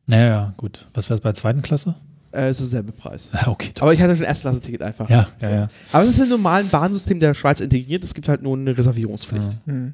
[0.06, 0.88] Naja, ja, gut.
[0.94, 1.96] Was wäre es bei zweiten Klasse?
[2.32, 3.28] Äh, ist derselbe Preis.
[3.34, 3.88] Ah, Okay, toll.
[3.88, 5.10] Aber ich hatte schon Erstklasse-Ticket einfach.
[5.10, 5.70] Ja, ja, ja.
[5.92, 8.04] Aber es ist im normalen Bahnsystem der Schweiz integriert.
[8.04, 9.60] Es gibt halt nur eine Reservierungspflicht.
[9.66, 9.74] Ja.
[9.74, 9.94] Mhm.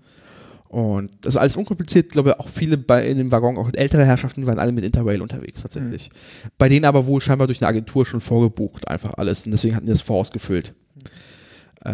[0.68, 2.08] Und das ist alles unkompliziert.
[2.08, 5.22] Ich glaube, auch viele bei, in dem Waggon, auch ältere Herrschaften, waren alle mit Interrail
[5.22, 6.10] unterwegs tatsächlich.
[6.58, 9.46] Bei denen aber wohl scheinbar durch eine Agentur schon vorgebucht, einfach alles.
[9.46, 10.70] Und deswegen hatten die das vorausgefüllt.
[10.70, 11.10] Äh,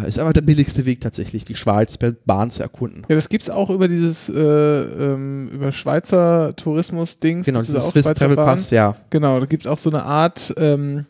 [0.06, 3.04] ist einfach der billigste Weg tatsächlich, die Schweiz per Bahn zu erkunden.
[3.08, 7.46] Ja, das gibt's auch über dieses äh, ähm, über Schweizer Tourismus-Dings.
[7.46, 8.36] Genau, dieses Swiss Travel.
[8.36, 8.94] Pass, ja.
[9.10, 11.06] Genau, da gibt's auch so eine Art ähm,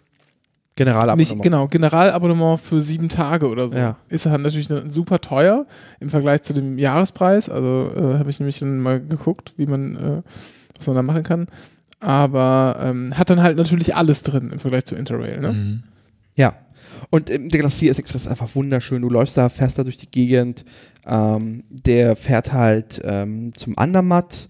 [0.76, 1.30] Generalabonnement.
[1.30, 3.76] Nicht, genau, Generalabonnement für sieben Tage oder so.
[3.76, 3.96] Ja.
[4.08, 5.66] Ist halt natürlich super teuer
[5.98, 7.50] im Vergleich zu dem Jahrespreis.
[7.50, 10.22] Also äh, habe ich nämlich dann mal geguckt, wie man, äh,
[10.78, 11.48] was man da machen kann.
[12.00, 15.38] Aber ähm, hat dann halt natürlich alles drin im Vergleich zu Interrail.
[15.40, 15.52] Ne?
[15.52, 15.82] Mhm.
[16.34, 16.54] Ja.
[17.08, 19.02] Und ähm, der Glacier Express ist einfach wunderschön.
[19.02, 20.64] Du läufst da, fährst da durch die Gegend.
[21.06, 24.48] Ähm, der fährt halt ähm, zum Andermatt,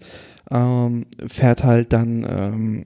[0.49, 2.85] ähm, fährt halt dann ähm,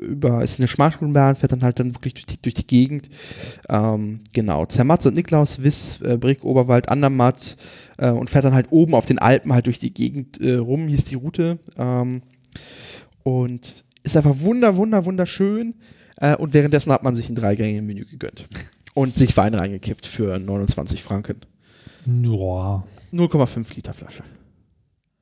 [0.00, 3.08] über, ist eine Schmalspurenbahn, fährt dann halt dann wirklich durch die, durch die Gegend.
[3.68, 5.14] Ähm, genau, Zermatt, St.
[5.14, 7.56] Niklaus, Wiss, äh, Brick, Oberwald, Andermatt
[7.98, 10.88] äh, und fährt dann halt oben auf den Alpen halt durch die Gegend äh, rum.
[10.88, 11.58] Hier ist die Route.
[13.22, 15.74] Und ist einfach wunder, wunder, wunderschön.
[16.20, 18.46] Äh, und währenddessen hat man sich ein Dreigänge-Menü gegönnt.
[18.94, 21.40] Und sich Wein reingekippt für 29 Franken.
[22.06, 24.22] Ja, 0,5 Liter Flasche.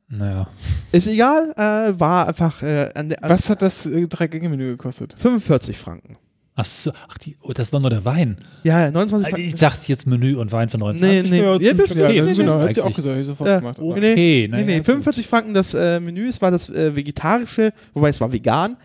[0.08, 0.46] naja.
[0.92, 5.14] Ist egal, äh, war einfach äh, an der, Was hat das äh, Drei-Gänge-Menü gekostet?
[5.18, 6.16] 45 Franken.
[6.60, 8.36] Ach so, ach, die, oh, das war nur der Wein.
[8.64, 9.48] Ja, 29 Franken.
[9.48, 11.30] Ich dachte jetzt Menü und Wein für 29.
[11.30, 11.64] Nee, nee.
[11.64, 13.48] Ja, das- ja, nee, das nee, genau, nee, hätte ich auch gesagt, hätte ich sofort
[13.48, 13.58] Ja.
[13.60, 13.78] gemacht.
[13.80, 13.92] Nee.
[13.92, 14.86] Okay, Nee, nee, gut.
[14.86, 18.76] 45 Franken das äh, Menü, es war das äh, vegetarische, wobei es war vegan.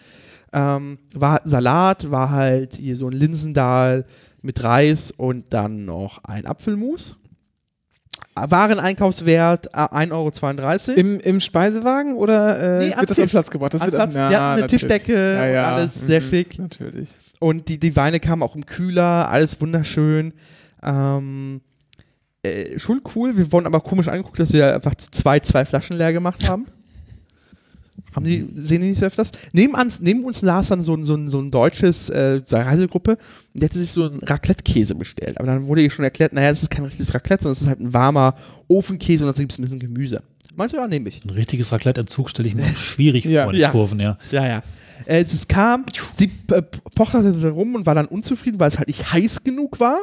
[0.54, 4.06] Ähm, war Salat, war halt hier so ein Linsendahl
[4.42, 7.18] mit Reis und dann noch ein Apfelmus.
[8.36, 10.12] Wareneinkaufswert äh, 1,32
[10.90, 11.00] Euro.
[11.00, 13.30] Im, Im Speisewagen oder äh, Nee, am wird das am.
[13.30, 13.74] Platz gebracht?
[13.74, 14.14] Das Am wird Platz.
[14.14, 14.82] ja, Wir hatten eine natürlich.
[14.82, 15.76] Tischdecke ja, ja.
[15.76, 16.60] alles sehr mhm, schick.
[16.60, 17.10] Natürlich.
[17.40, 20.34] Und die, die Weine kamen auch im Kühler, alles wunderschön.
[20.82, 21.62] Ähm,
[22.44, 23.38] äh, schon cool.
[23.38, 26.66] Wir wurden aber komisch angeguckt, dass wir einfach zwei, zwei Flaschen leer gemacht haben.
[28.16, 29.32] Haben die, sehen die nicht so öfters?
[29.54, 33.18] Neben uns, neben uns las dann so ein, so ein, so ein deutsches äh, Reisegruppe
[33.54, 35.38] und der hatte sich so einen Raclette-Käse bestellt.
[35.38, 37.68] Aber dann wurde ihr schon erklärt, naja, es ist kein richtiges Raclette, sondern es ist
[37.68, 38.36] halt ein warmer
[38.68, 40.22] Ofenkäse und dazu gibt es ein bisschen Gemüse.
[40.56, 41.24] Meinst du, ja, nehme ich.
[41.26, 43.44] Ein richtiges Raclette im Zug stelle ich mir schwierig Ja.
[43.46, 43.72] vor, die Ja.
[43.72, 44.18] Kurven, ja.
[44.32, 44.62] Ja, ja.
[45.06, 46.62] Äh, es kam, sie äh,
[46.94, 49.98] pochterte rum und war dann unzufrieden, weil es halt nicht heiß genug war.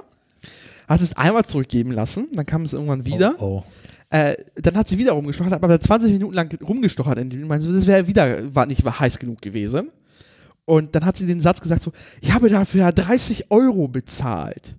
[0.88, 3.36] Hat es einmal zurückgeben lassen, dann kam es irgendwann wieder.
[3.38, 3.64] Oh, oh.
[4.10, 7.46] Äh, dann hat sie wieder rumgestochert, hat aber 20 Minuten lang rumgestochert in dem.
[7.46, 9.90] Meinte das wäre wieder war nicht heiß genug gewesen.
[10.64, 14.76] Und dann hat sie den Satz gesagt so, ich habe dafür ja 30 Euro bezahlt.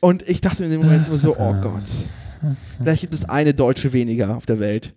[0.00, 1.82] Und ich dachte in dem Moment nur so, oh Gott.
[2.78, 4.94] Vielleicht gibt es eine Deutsche weniger auf der Welt.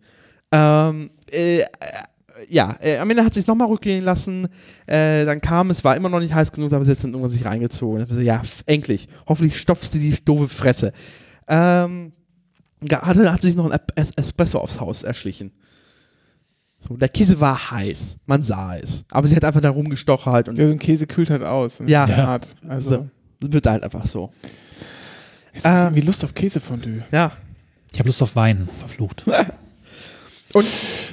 [0.52, 1.66] Ähm, äh, äh,
[2.50, 4.48] ja, äh, am Ende hat sie es nochmal rückgehen lassen.
[4.86, 7.32] Äh, dann kam es, war immer noch nicht heiß genug, aber sie hat dann irgendwann
[7.32, 8.04] sich reingezogen.
[8.04, 9.08] Ich so, ja, endlich.
[9.28, 10.94] Hoffentlich stopft sie die doofe Fresse.
[11.48, 12.12] Ähm,
[12.82, 15.52] ja, hat, hat sich noch ein Es- Espresso aufs Haus erschlichen.
[16.88, 19.04] So, der Käse war heiß, man sah es.
[19.12, 21.82] Aber sie hat einfach da rumgestochert und Ja, so ein Käse kühlt halt aus.
[21.82, 22.08] in Ja.
[22.08, 22.28] Ja.
[22.30, 22.56] Art.
[22.68, 23.10] Also, so.
[23.42, 24.30] Das wird halt einfach so.
[25.54, 27.04] jetzt hab ich Ähm, irgendwie Lust auf Käsefondue.
[27.12, 27.34] Ja.
[27.92, 29.26] Ich habe Lust auf Wein, verflucht.
[30.54, 30.66] Und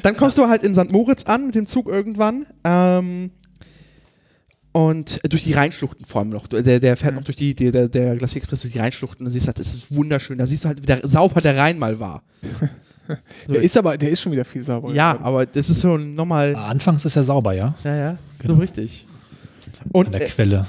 [0.02, 0.90] dann kommst du halt in St.
[0.92, 2.46] Moritz an mit dem Zug irgendwann.
[2.64, 3.30] Ähm,
[4.76, 6.46] und durch die Rheinschluchten vor allem noch.
[6.48, 9.32] Der, der fährt noch durch die, der, der, der Glacier Express durch die Rheinschluchten und
[9.32, 10.36] siehst halt, das ist wunderschön.
[10.36, 12.22] Da siehst du halt, wie der, sauber der Rhein mal war.
[12.42, 12.66] So,
[13.54, 14.92] Der ist aber, der ist schon wieder viel sauberer.
[14.92, 15.26] ja, geworden.
[15.26, 16.54] aber das ist so nochmal.
[16.56, 17.74] Anfangs ist er sauber, ja?
[17.84, 18.54] Ja, ja, Genau.
[18.56, 19.06] so richtig.
[19.84, 20.66] An Und, der äh, Quelle.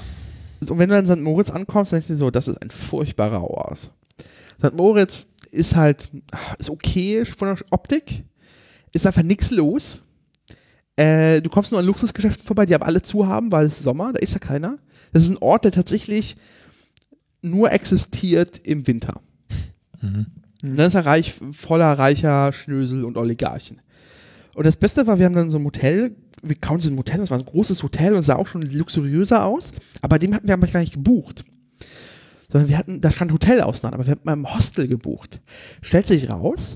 [0.68, 1.18] und wenn du in St.
[1.18, 3.90] Moritz ankommst, dann denkst du dir so, das ist ein furchtbarer Ort.
[4.64, 4.74] St.
[4.74, 6.08] Moritz ist halt,
[6.58, 8.22] ist okay von der Optik,
[8.92, 10.02] ist einfach nichts los.
[10.98, 13.84] Äh, du kommst nur an Luxusgeschäften vorbei, die aber alle zu haben, weil es ist
[13.84, 14.76] Sommer, da ist ja keiner.
[15.12, 16.36] Das ist ein Ort, der tatsächlich
[17.40, 19.20] nur existiert im Winter.
[20.00, 20.26] Mhm.
[20.64, 23.80] Und dann ist er reich, voller reicher Schnösel und Oligarchen.
[24.56, 27.20] Und das Beste war, wir haben dann so ein Hotel, wir kamen zu einem Hotel,
[27.20, 29.70] das war ein großes Hotel und sah auch schon luxuriöser aus,
[30.02, 31.44] aber dem hatten wir aber gar nicht gebucht.
[32.50, 35.40] Sondern wir hatten, da stand Hotel auseinander, aber wir hatten beim Hostel gebucht.
[35.80, 36.74] Stellt sich raus,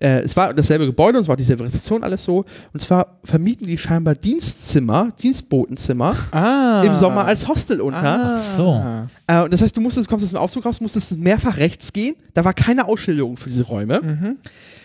[0.00, 2.44] äh, es war dasselbe Gebäude und es war dieselbe Rezeption, alles so.
[2.72, 8.02] Und zwar vermieten die scheinbar Dienstzimmer, Dienstbotenzimmer ah, im Sommer als Hostel unter.
[8.02, 8.34] ah.
[8.34, 8.84] Ach so.
[9.26, 11.92] Äh, und das heißt, du musstest, du kommst aus dem Aufzug raus, musstest mehrfach rechts
[11.92, 12.16] gehen.
[12.34, 14.00] Da war keine Ausschilderung für diese Räume.
[14.02, 14.38] Mhm.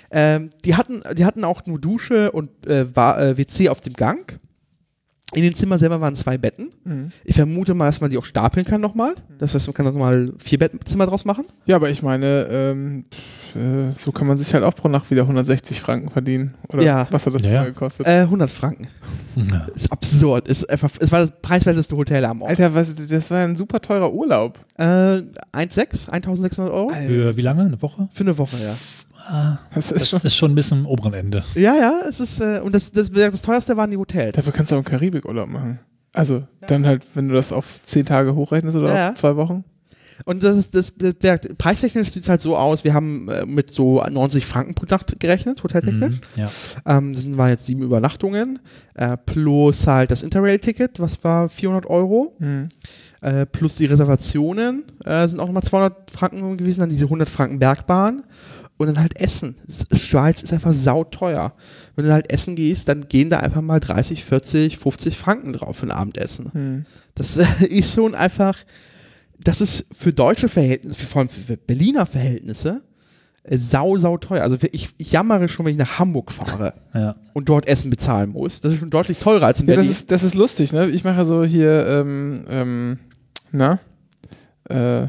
[0.10, 3.94] Ähm, die, hatten, die hatten auch nur Dusche und äh, war, äh, WC auf dem
[3.94, 4.40] Gang.
[5.34, 6.70] In den Zimmern selber waren zwei Betten.
[6.86, 7.10] Mhm.
[7.26, 9.14] Ich vermute mal, dass man die auch stapeln kann nochmal.
[9.40, 11.46] Das heißt, man kann nochmal vier Bettzimmer draus machen.
[11.66, 13.04] Ja, aber ich meine, ähm,
[13.54, 16.54] äh, so kann man sich halt auch pro Nacht wieder 160 Franken verdienen.
[16.72, 17.08] Oder Ja.
[17.12, 17.70] was hat das Ja, Zimmer ja.
[17.70, 18.08] gekostet?
[18.08, 18.88] Äh, 100 Franken.
[19.36, 19.68] Ja.
[19.76, 20.48] Ist absurd.
[20.48, 22.52] Ist einfach, es war das preiswerteste Hotel am Ort.
[22.52, 24.58] Alter, was, das war ein super teurer Urlaub.
[24.78, 26.90] Äh, 1,6, 1600 Euro.
[26.90, 27.64] Für wie lange?
[27.64, 28.08] Eine Woche?
[28.14, 28.74] Für eine Woche, ja.
[29.30, 31.44] Ah, Das ist das schon, ist schon ein bisschen am oberen Ende.
[31.56, 34.36] Ja, ja, es ist, äh, und das, das, das teuerste waren die Hotels.
[34.36, 35.80] dafür kannst du auch einen Karibikurlaub machen.
[36.14, 39.10] Also, dann halt, wenn du das auf 10 Tage hochrechnest oder Ja, ja.
[39.12, 39.64] auf zwei Wochen.
[40.26, 43.46] Und das ist das, das, das preistechnisch sieht es halt so aus, wir haben äh,
[43.46, 46.16] mit so 90 Franken pro Nacht gerechnet, hoteltechnisch.
[46.16, 46.50] Mhm, ja.
[46.88, 48.58] Ähm, das waren jetzt sieben Übernachtungen,
[48.96, 52.70] äh, plus halt das Interrail-Ticket, was war 400 Euro, Mhm.
[53.22, 57.60] äh, plus die Reservationen äh, sind auch nochmal 200 Franken gewesen, dann diese 100 Franken
[57.60, 58.24] Bergbahn
[58.78, 59.56] und dann halt Essen.
[59.94, 61.54] Schweiz ist einfach sauteuer.
[61.96, 65.78] Wenn du halt essen gehst, dann gehen da einfach mal 30, 40, 50 Franken drauf
[65.78, 66.52] für ein Abendessen.
[66.54, 66.86] Mhm.
[67.16, 68.58] Das äh, ist schon einfach,
[69.40, 72.84] das ist für deutsche Verhältnisse, vor allem für Berliner Verhältnisse,
[73.44, 74.44] äh, sau, sau teuer.
[74.44, 77.16] Also ich, ich jammere schon, wenn ich nach Hamburg fahre ja.
[77.34, 78.62] und dort Essen bezahlen muss.
[78.62, 79.90] Das ist schon deutlich teurer als in Ja, Berlin.
[79.90, 80.88] das ist, das ist lustig, ne?
[80.90, 83.00] Ich mache so hier, ähm, ähm,
[83.52, 83.80] na,
[84.70, 85.08] äh,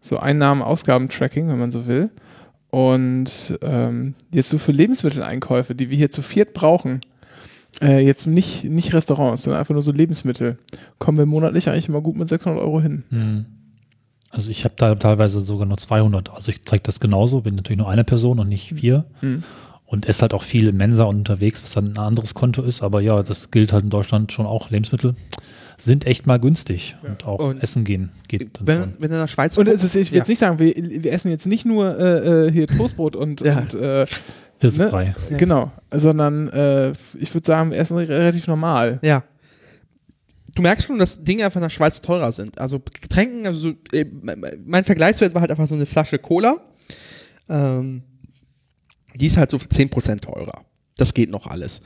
[0.00, 2.10] so Einnahmen-Ausgaben-Tracking, wenn man so will.
[2.72, 7.02] Und ähm, jetzt so für Lebensmitteleinkäufe, die wir hier zu viert brauchen,
[7.82, 10.56] äh, jetzt nicht, nicht Restaurants, sondern einfach nur so Lebensmittel,
[10.98, 13.04] kommen wir monatlich eigentlich immer gut mit 600 Euro hin.
[13.10, 13.44] Mhm.
[14.30, 16.30] Also ich habe da teilweise sogar nur 200.
[16.32, 19.04] Also ich zeige das genauso, bin natürlich nur eine Person und nicht vier.
[19.20, 19.42] Mhm.
[19.84, 22.82] Und esse halt auch viel in Mensa und unterwegs, was dann ein anderes Konto ist.
[22.82, 24.70] Aber ja, das gilt halt in Deutschland schon auch.
[24.70, 25.14] Lebensmittel
[25.76, 26.96] sind echt mal günstig.
[27.02, 28.92] Und auch Und Essen gehen geht dann wenn, schon.
[28.98, 30.20] wenn du in der Schweiz Und es ist, ich will Ja.
[30.22, 33.58] jetzt nicht sagen, wir, wir essen jetzt nicht nur äh, äh, hier Toastbrot und, Ja.
[33.60, 34.06] und äh,
[34.58, 35.14] Hirsebrei.
[35.30, 35.36] Ja.
[35.38, 39.00] genau, sondern äh, ich würde sagen, wir essen re- relativ normal.
[39.02, 39.24] Ja.
[40.54, 42.58] Du merkst schon, dass Dinge einfach in der Schweiz teurer sind.
[42.60, 44.04] Also Getränken, also so, äh,
[44.64, 46.58] mein Vergleichswert war halt einfach so eine Flasche Cola.
[47.48, 48.02] Ähm,
[49.14, 50.64] die ist halt so 10% teurer.
[50.96, 51.80] Das geht noch alles.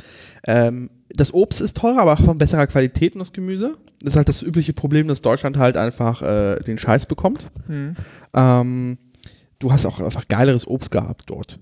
[0.46, 3.76] Ähm, das Obst ist teurer, aber auch von besserer Qualität und das Gemüse.
[4.00, 7.50] Das ist halt das übliche Problem, dass Deutschland halt einfach äh, den Scheiß bekommt.
[7.68, 7.96] Mhm.
[8.34, 8.98] Ähm,
[9.58, 11.58] du hast auch einfach geileres Obst gehabt dort.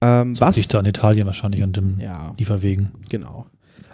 [0.00, 0.56] Ähm, was?
[0.56, 2.34] Dichter an Italien wahrscheinlich und dem Ja.
[2.36, 2.92] Lieferwegen.
[3.08, 3.46] Genau.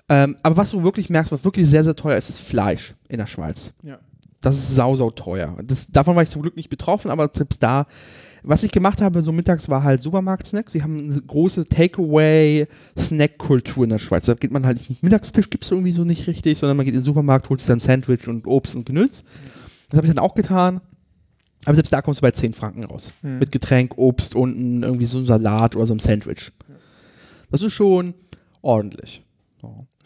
[0.09, 3.18] Ähm, aber was du wirklich merkst, was wirklich sehr, sehr teuer ist, ist Fleisch in
[3.18, 3.74] der Schweiz.
[3.82, 3.98] Ja.
[4.40, 5.56] Das ist sau, sau teuer.
[5.62, 7.86] Das, davon war ich zum Glück nicht betroffen, aber selbst da,
[8.43, 10.70] was ich gemacht habe, so mittags war halt Supermarkt-Snack.
[10.70, 14.24] Sie haben eine große Takeaway-Snack-Kultur in der Schweiz.
[14.27, 16.94] Da geht man halt nicht, Mittagstisch gibt es irgendwie so nicht richtig, sondern man geht
[16.94, 19.24] in den Supermarkt, holt sich dann Sandwich und Obst und Genüss.
[19.90, 20.81] Das habe ich dann auch getan.
[21.65, 23.12] Aber selbst da kommst du bei 10 Franken raus.
[23.23, 23.40] Mhm.
[23.40, 26.52] Mit Getränk, Obst und irgendwie so ein Salat oder so ein Sandwich.
[27.51, 28.15] Das ist schon
[28.62, 29.23] ordentlich.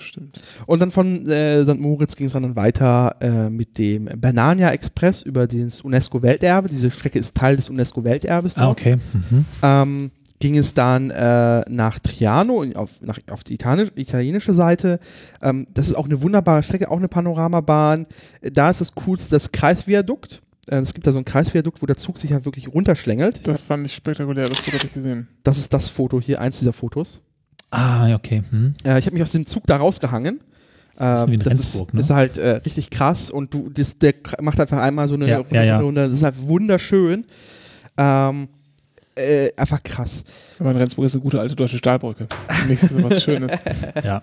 [0.02, 0.40] Stimmt.
[0.66, 1.78] Und dann von äh, St.
[1.78, 6.68] Moritz ging es dann weiter äh, mit dem Banania Express über das UNESCO-Welterbe.
[6.68, 8.56] Diese Strecke ist Teil des UNESCO-Welterbes.
[8.56, 8.96] Ah, okay.
[8.96, 9.44] Mhm.
[9.62, 10.10] Ähm,
[10.42, 14.98] ging es dann äh, nach Triano, auf, nach, auf die Itali italienische Seite.
[15.40, 18.06] Ähm, das ist auch eine wunderbare Strecke, auch eine Panoramabahn.
[18.40, 20.42] Da ist das coolste das Kreisviadukt.
[20.66, 23.46] Äh, es gibt da so ein Kreisviadukt, wo der Zug sich halt wirklich runterschlängelt.
[23.46, 25.28] Das fand ich spektakulär, das Foto habe ich gesehen.
[25.44, 27.22] Das ist das Foto hier, eins dieser Fotos.
[27.72, 28.42] Ah, ja, okay.
[28.50, 28.74] Hm.
[28.84, 30.40] Äh, ich habe mich aus dem Zug da rausgehangen.
[30.98, 32.00] ein bisschen wie in das ist, ne?
[32.00, 35.42] ist halt äh, richtig krass und du, das, der macht einfach einmal so eine Ja,
[35.50, 35.80] ja, ja.
[35.80, 36.02] Runde.
[36.02, 37.24] Das ist halt wunderschön.
[37.96, 38.48] Ähm,
[39.14, 40.22] äh, einfach krass.
[40.58, 42.28] Aber in Rendsburg ist eine gute alte deutsche Stahlbrücke.
[42.48, 43.52] Für mich ist das was Schönes.
[44.04, 44.22] Ja.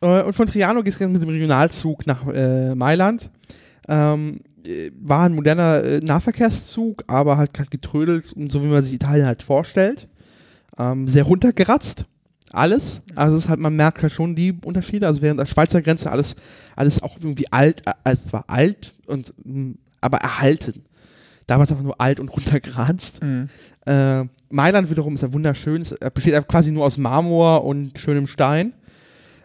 [0.00, 3.30] Äh, und von Triano geht es mit dem Regionalzug nach äh, Mailand.
[3.88, 8.82] Ähm, äh, war ein moderner äh, Nahverkehrszug, aber halt gerade getrödelt, und so wie man
[8.82, 10.08] sich Italien halt vorstellt.
[10.78, 12.06] Ähm, sehr runtergeratzt.
[12.52, 13.02] Alles.
[13.14, 15.06] Also es ist halt, man merkt halt schon die Unterschiede.
[15.06, 16.36] Also während der Schweizer Grenze alles,
[16.76, 20.84] alles auch irgendwie alt, äh, also es war alt und mh, aber erhalten.
[21.46, 23.22] Da war es einfach nur alt und runtergeratzt.
[23.22, 23.48] Mhm.
[23.86, 25.82] Äh, Mailand wiederum ist ja wunderschön.
[25.82, 28.74] Es äh, besteht einfach quasi nur aus Marmor und schönem Stein.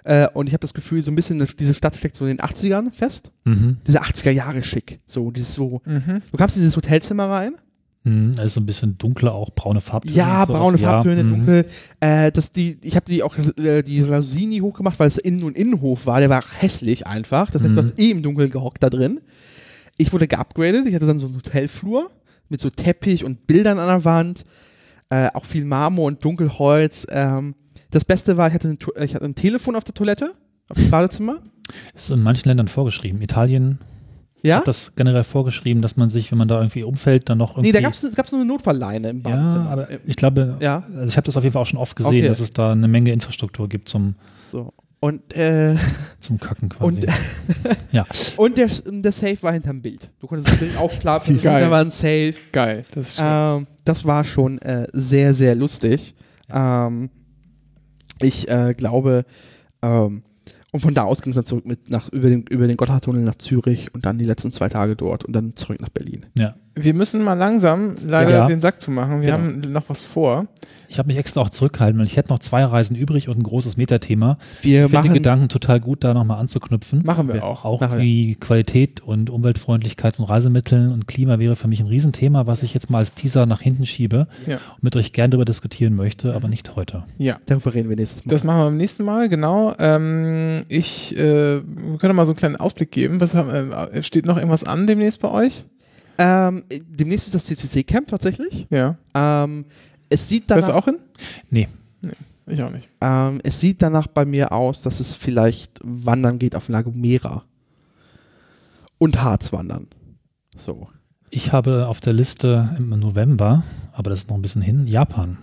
[0.03, 2.45] Äh, und ich habe das Gefühl, so ein bisschen, diese Stadt steckt so in den
[2.45, 3.31] 80ern fest.
[3.45, 3.77] Mhm.
[3.87, 4.99] Diese 80er Jahre schick.
[5.05, 5.81] So, dieses so.
[5.85, 6.21] Mhm.
[6.29, 7.55] Du kamst in dieses Hotelzimmer rein.
[8.03, 8.35] Mhm.
[8.37, 10.15] Also ein bisschen dunkler, auch braune Farbtöne.
[10.15, 11.29] Ja, braune Ja, Farbtöne, mhm.
[11.29, 11.65] dunkel.
[12.01, 15.55] Äh, das die, ich habe die auch äh, die Lasini hochgemacht, weil es Innen- und
[15.55, 16.19] Innenhof war.
[16.19, 17.49] Der war hässlich einfach.
[17.51, 17.75] Das heißt, Mhm.
[17.75, 19.21] du hast eh im Dunkeln gehockt da drin.
[19.97, 20.85] Ich wurde geupgradet.
[20.85, 22.09] Ich hatte dann so einen Hotelflur
[22.49, 24.43] mit so Teppich und Bildern an der Wand.
[25.09, 27.05] Äh, auch viel Marmor und Dunkelholz.
[27.09, 27.55] Ähm,
[27.91, 30.33] das Beste war, ich hatte, ein, ich hatte ein Telefon auf der Toilette,
[30.69, 31.37] auf dem Badezimmer.
[31.93, 33.21] Ist in manchen Ländern vorgeschrieben.
[33.21, 33.77] Italien
[34.43, 34.57] Ja?
[34.57, 37.69] hat das generell vorgeschrieben, dass man sich, wenn man da irgendwie umfällt, dann noch irgendwie.
[37.69, 39.69] Nee, da gab es nur eine Notfallleine im Ja, Badezimmer.
[39.69, 40.83] aber ich glaube, Ja.
[40.95, 42.27] also ich habe das auf jeden Fall auch schon oft gesehen, Okay.
[42.27, 44.15] dass es da eine Menge Infrastruktur gibt zum,
[44.51, 44.73] So.
[44.99, 45.75] Und, äh,
[46.21, 47.01] zum Kacken quasi.
[47.01, 47.07] Und-
[47.91, 48.05] ja.
[48.37, 50.09] und der, der Safe war hinterm Bild.
[50.19, 52.33] Du konntest das Bild aufklappen, da war ein Safe.
[52.53, 53.21] Geil, das ist.
[53.21, 56.15] Ähm, das war schon äh, sehr, sehr lustig.
[56.49, 57.09] Ähm,
[58.21, 59.25] ich äh, glaube,
[59.81, 60.23] ähm,
[60.73, 63.21] und von da aus ging es dann zurück mit nach, über, den, über den Gotthardtunnel
[63.21, 66.25] nach Zürich und dann die letzten zwei Tage dort und dann zurück nach Berlin.
[66.33, 66.55] Ja.
[66.75, 68.47] Wir müssen mal langsam leider Ja.
[68.47, 69.21] den Sack zumachen.
[69.21, 69.37] Wir Genau.
[69.43, 70.47] haben noch was vor.
[70.89, 73.43] Ich habe mich extra auch zurückgehalten, weil ich hätte noch zwei Reisen übrig und ein
[73.43, 74.37] großes Metathema.
[74.61, 77.01] Wir Ich finde den machen, Gedanken total gut, da nochmal anzuknüpfen.
[77.03, 77.43] Machen wir Ja.
[77.43, 77.65] auch.
[77.65, 78.03] Auch Machen wir.
[78.05, 82.73] die Qualität und Umweltfreundlichkeit von Reisemitteln und Klima wäre für mich ein Riesenthema, was ich
[82.73, 84.55] jetzt mal als Teaser nach hinten schiebe Ja.
[84.75, 87.03] und mit euch gern darüber diskutieren möchte, aber nicht heute.
[87.17, 87.37] Ja.
[87.47, 88.31] darüber reden wir nächstes Mal.
[88.31, 89.73] Das machen wir beim nächsten Mal, genau.
[89.79, 93.19] Ähm, ich, äh, wir können mal so einen kleinen Ausblick geben.
[93.21, 95.65] Was haben, äh, steht noch irgendwas an demnächst bei euch?
[96.17, 98.67] Ähm, demnächst ist das CCC-Camp tatsächlich.
[98.69, 98.95] Ja.
[99.13, 99.65] Ähm,
[100.09, 100.99] es sieht Wärst du danach, auch hin?
[101.49, 101.67] Nee.
[102.45, 102.89] Ich auch nicht.
[102.99, 107.43] ähm, es sieht danach bei mir aus, dass es vielleicht wandern geht auf La Gomera.
[108.97, 109.87] Und Harzwandern.
[110.57, 110.87] So.
[111.29, 113.63] Ich habe auf der Liste im November,
[113.93, 115.37] aber das ist noch ein bisschen hin, Japan.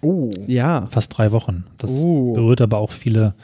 [0.00, 0.30] Oh.
[0.46, 0.86] Ja.
[0.90, 1.64] Fast drei Wochen.
[1.76, 2.32] Das Oh.
[2.32, 3.34] berührt aber auch viele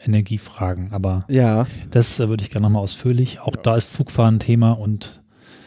[0.00, 0.92] Reiseenergiefragen.
[0.92, 1.66] Aber Ja.
[1.90, 3.40] das äh, würde ich gerne nochmal ausführlich.
[3.40, 5.20] Auch da ist Zugfahren ein Thema und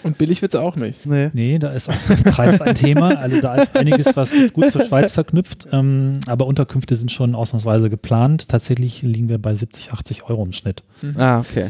[0.03, 1.06] Und billig wird's auch nicht.
[1.06, 1.30] Nee.
[1.34, 3.16] nee, da ist auch der Preis ein Thema.
[3.20, 5.68] Also da ist einiges, was jetzt gut zur Schweiz verknüpft.
[5.72, 8.48] Ähm, aber Unterkünfte sind schon ausnahmsweise geplant.
[8.49, 10.84] Tatsächlich liegen wir bei 70, 80 Euro im Schnitt.
[11.18, 11.68] Ah, okay.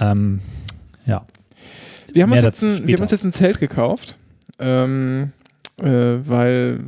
[0.00, 0.40] Ähm,
[1.06, 1.24] ja.
[2.12, 4.16] Wir haben, uns jetzt ein, wir haben uns jetzt ein Zelt gekauft,
[4.58, 5.37] ähm, äh,
[5.82, 6.80] weil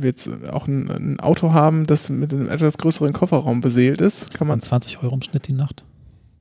[0.00, 4.32] wir jetzt auch ein, ein Auto haben, das mit einem etwas größeren Kofferraum beseelt ist.
[4.34, 5.84] Kann man, Von 20 Euro im Schnitt die Nacht.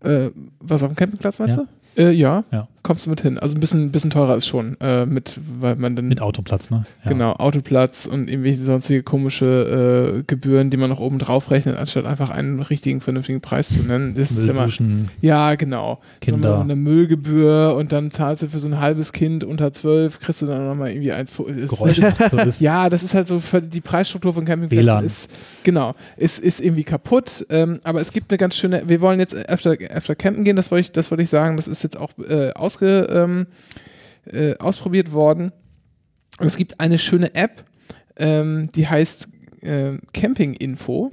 [0.01, 0.29] äh,
[0.59, 1.63] was auf dem Campingplatz meinst Ja.
[1.63, 1.69] du?
[1.97, 2.43] Äh, ja.
[2.51, 2.67] Ja.
[2.83, 3.37] kommst du mit hin.
[3.37, 6.85] Also ein bisschen, bisschen teurer ist schon, äh, mit, weil man dann Mit Autoplatz, ne?
[7.03, 7.11] Ja.
[7.11, 12.05] Genau, Autoplatz und irgendwelche sonstige komische äh, Gebühren, die man noch oben drauf rechnet, anstatt
[12.05, 14.15] einfach einen richtigen, vernünftigen Preis zu nennen.
[14.15, 14.69] Das ist immer,
[15.21, 15.99] ja, genau.
[16.21, 16.61] Kinder.
[16.61, 20.45] Eine Müllgebühr und dann zahlst du für so ein halbes Kind unter zwölf, kriegst du
[20.45, 21.31] dann nochmal irgendwie eins.
[21.31, 22.61] ist Geräusche nach 12.
[22.61, 25.05] Ja, das ist halt so, die Preisstruktur von Campingplätzen WLAN.
[25.05, 25.31] ist,
[25.63, 27.45] genau, ist, ist irgendwie kaputt.
[27.49, 30.71] Ähm, aber es gibt eine ganz schöne, wir wollen jetzt öfter, öfter campen gehen, das
[30.71, 33.47] wollte ich, das wollte ich sagen, das ist jetzt auch äh, ausge, ähm,
[34.25, 35.51] äh, ausprobiert worden.
[36.39, 37.65] Es gibt eine schöne App,
[38.17, 39.29] ähm, die heißt
[39.61, 41.11] äh, Camping Info.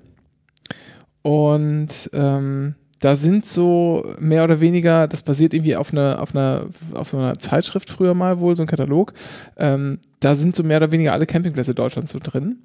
[1.22, 6.66] Und ähm, da sind so mehr oder weniger, das basiert irgendwie auf einer, auf einer,
[6.94, 9.12] auf so einer Zeitschrift früher mal wohl, so ein Katalog.
[9.58, 12.62] Ähm, da sind so mehr oder weniger alle Campingplätze Deutschlands so drin.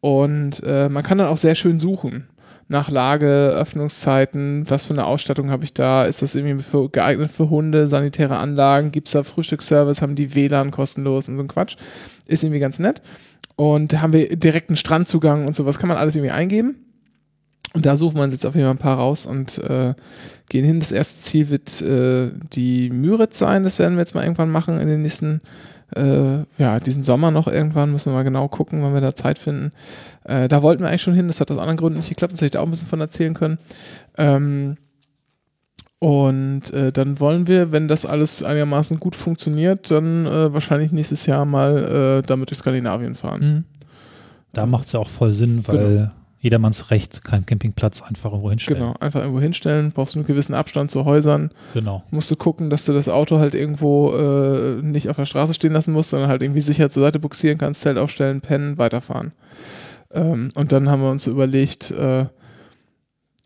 [0.00, 2.28] Und äh, man kann dann auch sehr schön suchen.
[2.68, 6.04] Nach Lage, Öffnungszeiten, was für eine Ausstattung habe ich da?
[6.04, 8.90] Ist das irgendwie für, geeignet für Hunde, sanitäre Anlagen?
[8.90, 10.00] Gibt es da Frühstücksservice?
[10.00, 11.76] Haben die WLAN kostenlos und so ein Quatsch?
[12.26, 13.02] Ist irgendwie ganz nett.
[13.56, 15.78] Und haben wir direkten Strandzugang und sowas.
[15.78, 16.76] Kann man alles irgendwie eingeben.
[17.74, 19.94] Und da suchen wir uns jetzt auf jeden Fall ein paar raus und äh,
[20.48, 20.78] gehen hin.
[20.78, 23.64] Das erste Ziel wird äh, die Müritz sein.
[23.64, 25.40] Das werden wir jetzt mal irgendwann machen in den nächsten,
[25.96, 27.92] äh, ja, diesen Sommer noch irgendwann.
[27.92, 29.72] Müssen wir mal genau gucken, wann wir da Zeit finden.
[30.24, 31.28] Äh, da wollten wir eigentlich schon hin.
[31.28, 32.32] Das hat aus anderen Gründen nicht geklappt.
[32.32, 33.58] Das hätte ich da auch ein bisschen von erzählen können.
[34.18, 34.76] Ähm,
[35.98, 41.24] und äh, dann wollen wir, wenn das alles einigermaßen gut funktioniert, dann äh, wahrscheinlich nächstes
[41.26, 43.40] Jahr mal äh, damit durch Skandinavien fahren.
[43.40, 43.64] Mhm.
[44.52, 46.10] Da macht es ja auch voll Sinn, weil Genau.
[46.44, 48.78] Jedermanns Recht, keinen Campingplatz einfach irgendwo hinstellen.
[48.80, 52.04] Genau, einfach irgendwo hinstellen, brauchst du einen gewissen Abstand zu Häusern, Genau.
[52.10, 55.72] musst du gucken, dass du das Auto halt irgendwo äh, nicht auf der Straße stehen
[55.72, 59.32] lassen musst, sondern halt irgendwie sicher zur Seite buxieren kannst, Zelt aufstellen, pennen, weiterfahren.
[60.12, 62.26] Ähm, und dann haben wir uns überlegt, äh,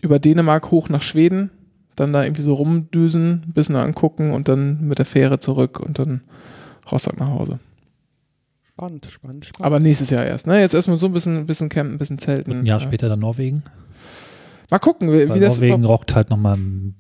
[0.03, 1.51] über Dänemark hoch nach Schweden,
[1.95, 6.01] dann da irgendwie so rumdüsen, ein bisschen angucken und dann mit der Fähre zurück und
[6.01, 6.23] dann
[6.91, 7.61] Rostock nach Hause.
[8.79, 9.67] Spannend, spannend, spannend.
[9.67, 10.61] Aber nächstes Jahr erst, ne?
[10.61, 12.53] Jetzt erstmal so ein bisschen, ein bisschen campen, ein bisschen Und zelten.
[12.61, 12.87] ein Jahr Ja.
[12.87, 13.65] später dann Norwegen.
[14.71, 16.57] Mal gucken, wie, Weil wie das Norwegen rockt halt nochmal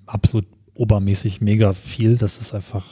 [0.06, 2.16] absolut obermäßig mega viel.
[2.16, 2.84] Das ist einfach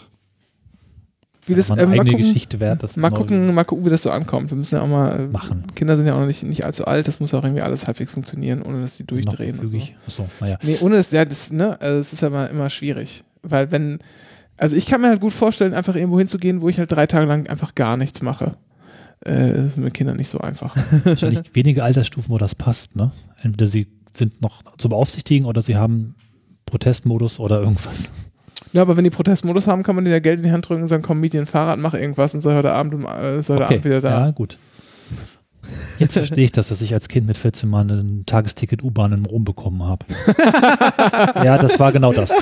[1.47, 2.85] wie das, äh, mal eigene gucken, Geschichte wert.
[2.85, 4.51] Das Mal gucken, mal gucken, wie das so ankommt.
[4.51, 5.19] Wir müssen ja auch mal.
[5.19, 5.65] äh, machen.
[5.75, 8.13] Kinder sind ja auch noch nicht, nicht allzu alt, das muss auch irgendwie alles halbwegs
[8.13, 9.59] funktionieren, ohne dass die durchdrehen.
[9.59, 9.79] Und so.
[10.07, 10.59] Achso, naja.
[10.63, 13.25] Nee, ohne das, ja, das, ne, also das ist ja immer, immer schwierig.
[13.43, 13.99] Weil wenn,
[14.57, 17.27] also ich kann mir halt gut vorstellen, einfach irgendwo hinzugehen, wo ich halt drei Tage
[17.27, 18.53] lang einfach gar nichts mache.
[19.27, 20.77] Äh, das ist mit Kindern nicht so einfach.
[21.05, 22.97] Wahrscheinlich wenige Altersstufen, wo das passt.
[22.97, 23.11] Ne?
[23.43, 26.15] Entweder sie sind noch zu beaufsichtigen oder sie haben
[26.65, 28.09] Protestmodus oder irgendwas.
[28.73, 30.83] ja, aber wenn die Protestmodus haben, kann man denen ja Geld in die Hand drücken
[30.83, 33.43] und sagen, komm, miet dir ein Fahrrad, mach irgendwas und sei heute Abend, um, äh,
[33.43, 34.27] sei heute Abend wieder da.
[34.27, 34.59] Ja, gut.
[35.99, 39.27] Jetzt verstehe ich das, dass ich als Kind mit 14 Mal ein Tagesticket U-Bahn in
[39.27, 40.05] Rom bekommen habe.
[41.45, 42.33] ja, das war genau das.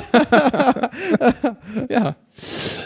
[1.89, 2.15] Ja.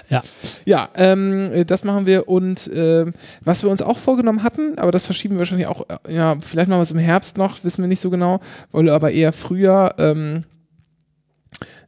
[0.10, 0.24] Ja.
[0.66, 4.92] Ja, ähm, äh, das machen wir und ähm, was wir uns auch vorgenommen hatten, aber
[4.92, 7.84] das verschieben wir wahrscheinlich auch, äh, ja, vielleicht machen wir es im Herbst noch, wissen
[7.84, 8.40] wir nicht so genau,
[8.72, 10.44] wollen wir aber eher früher ähm,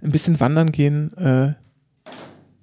[0.03, 1.53] ein bisschen wandern gehen äh,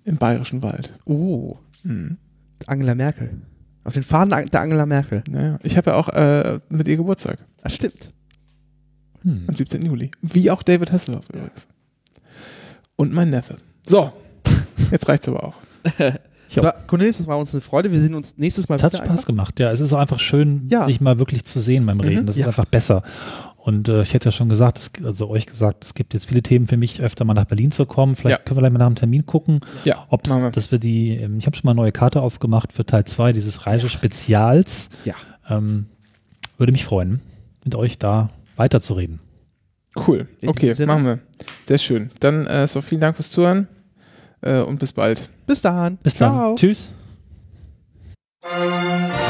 [0.05, 0.99] im Bayerischen Wald.
[1.05, 2.19] Oh, Mhm.
[2.67, 3.43] Angela Merkel.
[3.89, 5.23] Auf den Fahnen der Angela Merkel.
[5.31, 8.11] Naja, ich habe ja auch äh, mit ihr Geburtstag Das stimmt.
[9.23, 9.45] Hm.
[9.49, 9.83] am 17.
[9.85, 10.11] Juli.
[10.23, 11.67] Wie auch David Hasselhoff übrigens.
[12.97, 13.57] Und mein Neffe.
[13.87, 14.13] So,
[14.91, 15.55] jetzt reicht's aber auch.
[16.87, 17.91] Cornelis, das war uns eine Freude.
[17.93, 19.25] Wir sehen uns nächstes Mal Es hat Spaß einfach.
[19.27, 19.71] gemacht, ja.
[19.71, 20.85] Es ist auch einfach schön, Ja.
[20.85, 22.23] sich mal wirklich zu sehen beim Reden.
[22.23, 22.27] Mhm.
[22.27, 22.43] Das Ja.
[22.45, 23.03] ist einfach besser.
[23.61, 26.43] Und äh, ich hätte ja schon gesagt, es, also euch gesagt, es gibt jetzt viele
[26.43, 28.15] Themen für mich, öfter mal nach Berlin zu kommen.
[28.15, 28.45] Vielleicht Ja.
[28.45, 30.51] können wir gleich mal nach einem Termin gucken, Ja, ob machen wir.
[30.53, 33.33] dass wir die, ähm, ich habe schon mal eine neue Karte aufgemacht für Teil 2
[33.33, 34.91] dieses Reisespezials.
[35.05, 35.15] Ja.
[35.51, 35.87] Ähm,
[36.57, 37.21] würde mich freuen,
[37.65, 39.21] mit euch da weiterzureden.
[40.07, 40.29] Cool.
[40.41, 41.19] In Okay, machen wir.
[41.67, 42.11] Sehr schön.
[42.21, 43.67] Dann äh, so vielen Dank fürs Zuhören
[44.41, 45.29] äh, und bis bald.
[45.47, 45.97] Bis dann.
[45.99, 46.49] Bis Ciao.
[46.51, 46.57] dann.
[46.57, 46.91] Tschüss.
[48.41, 49.28] Thank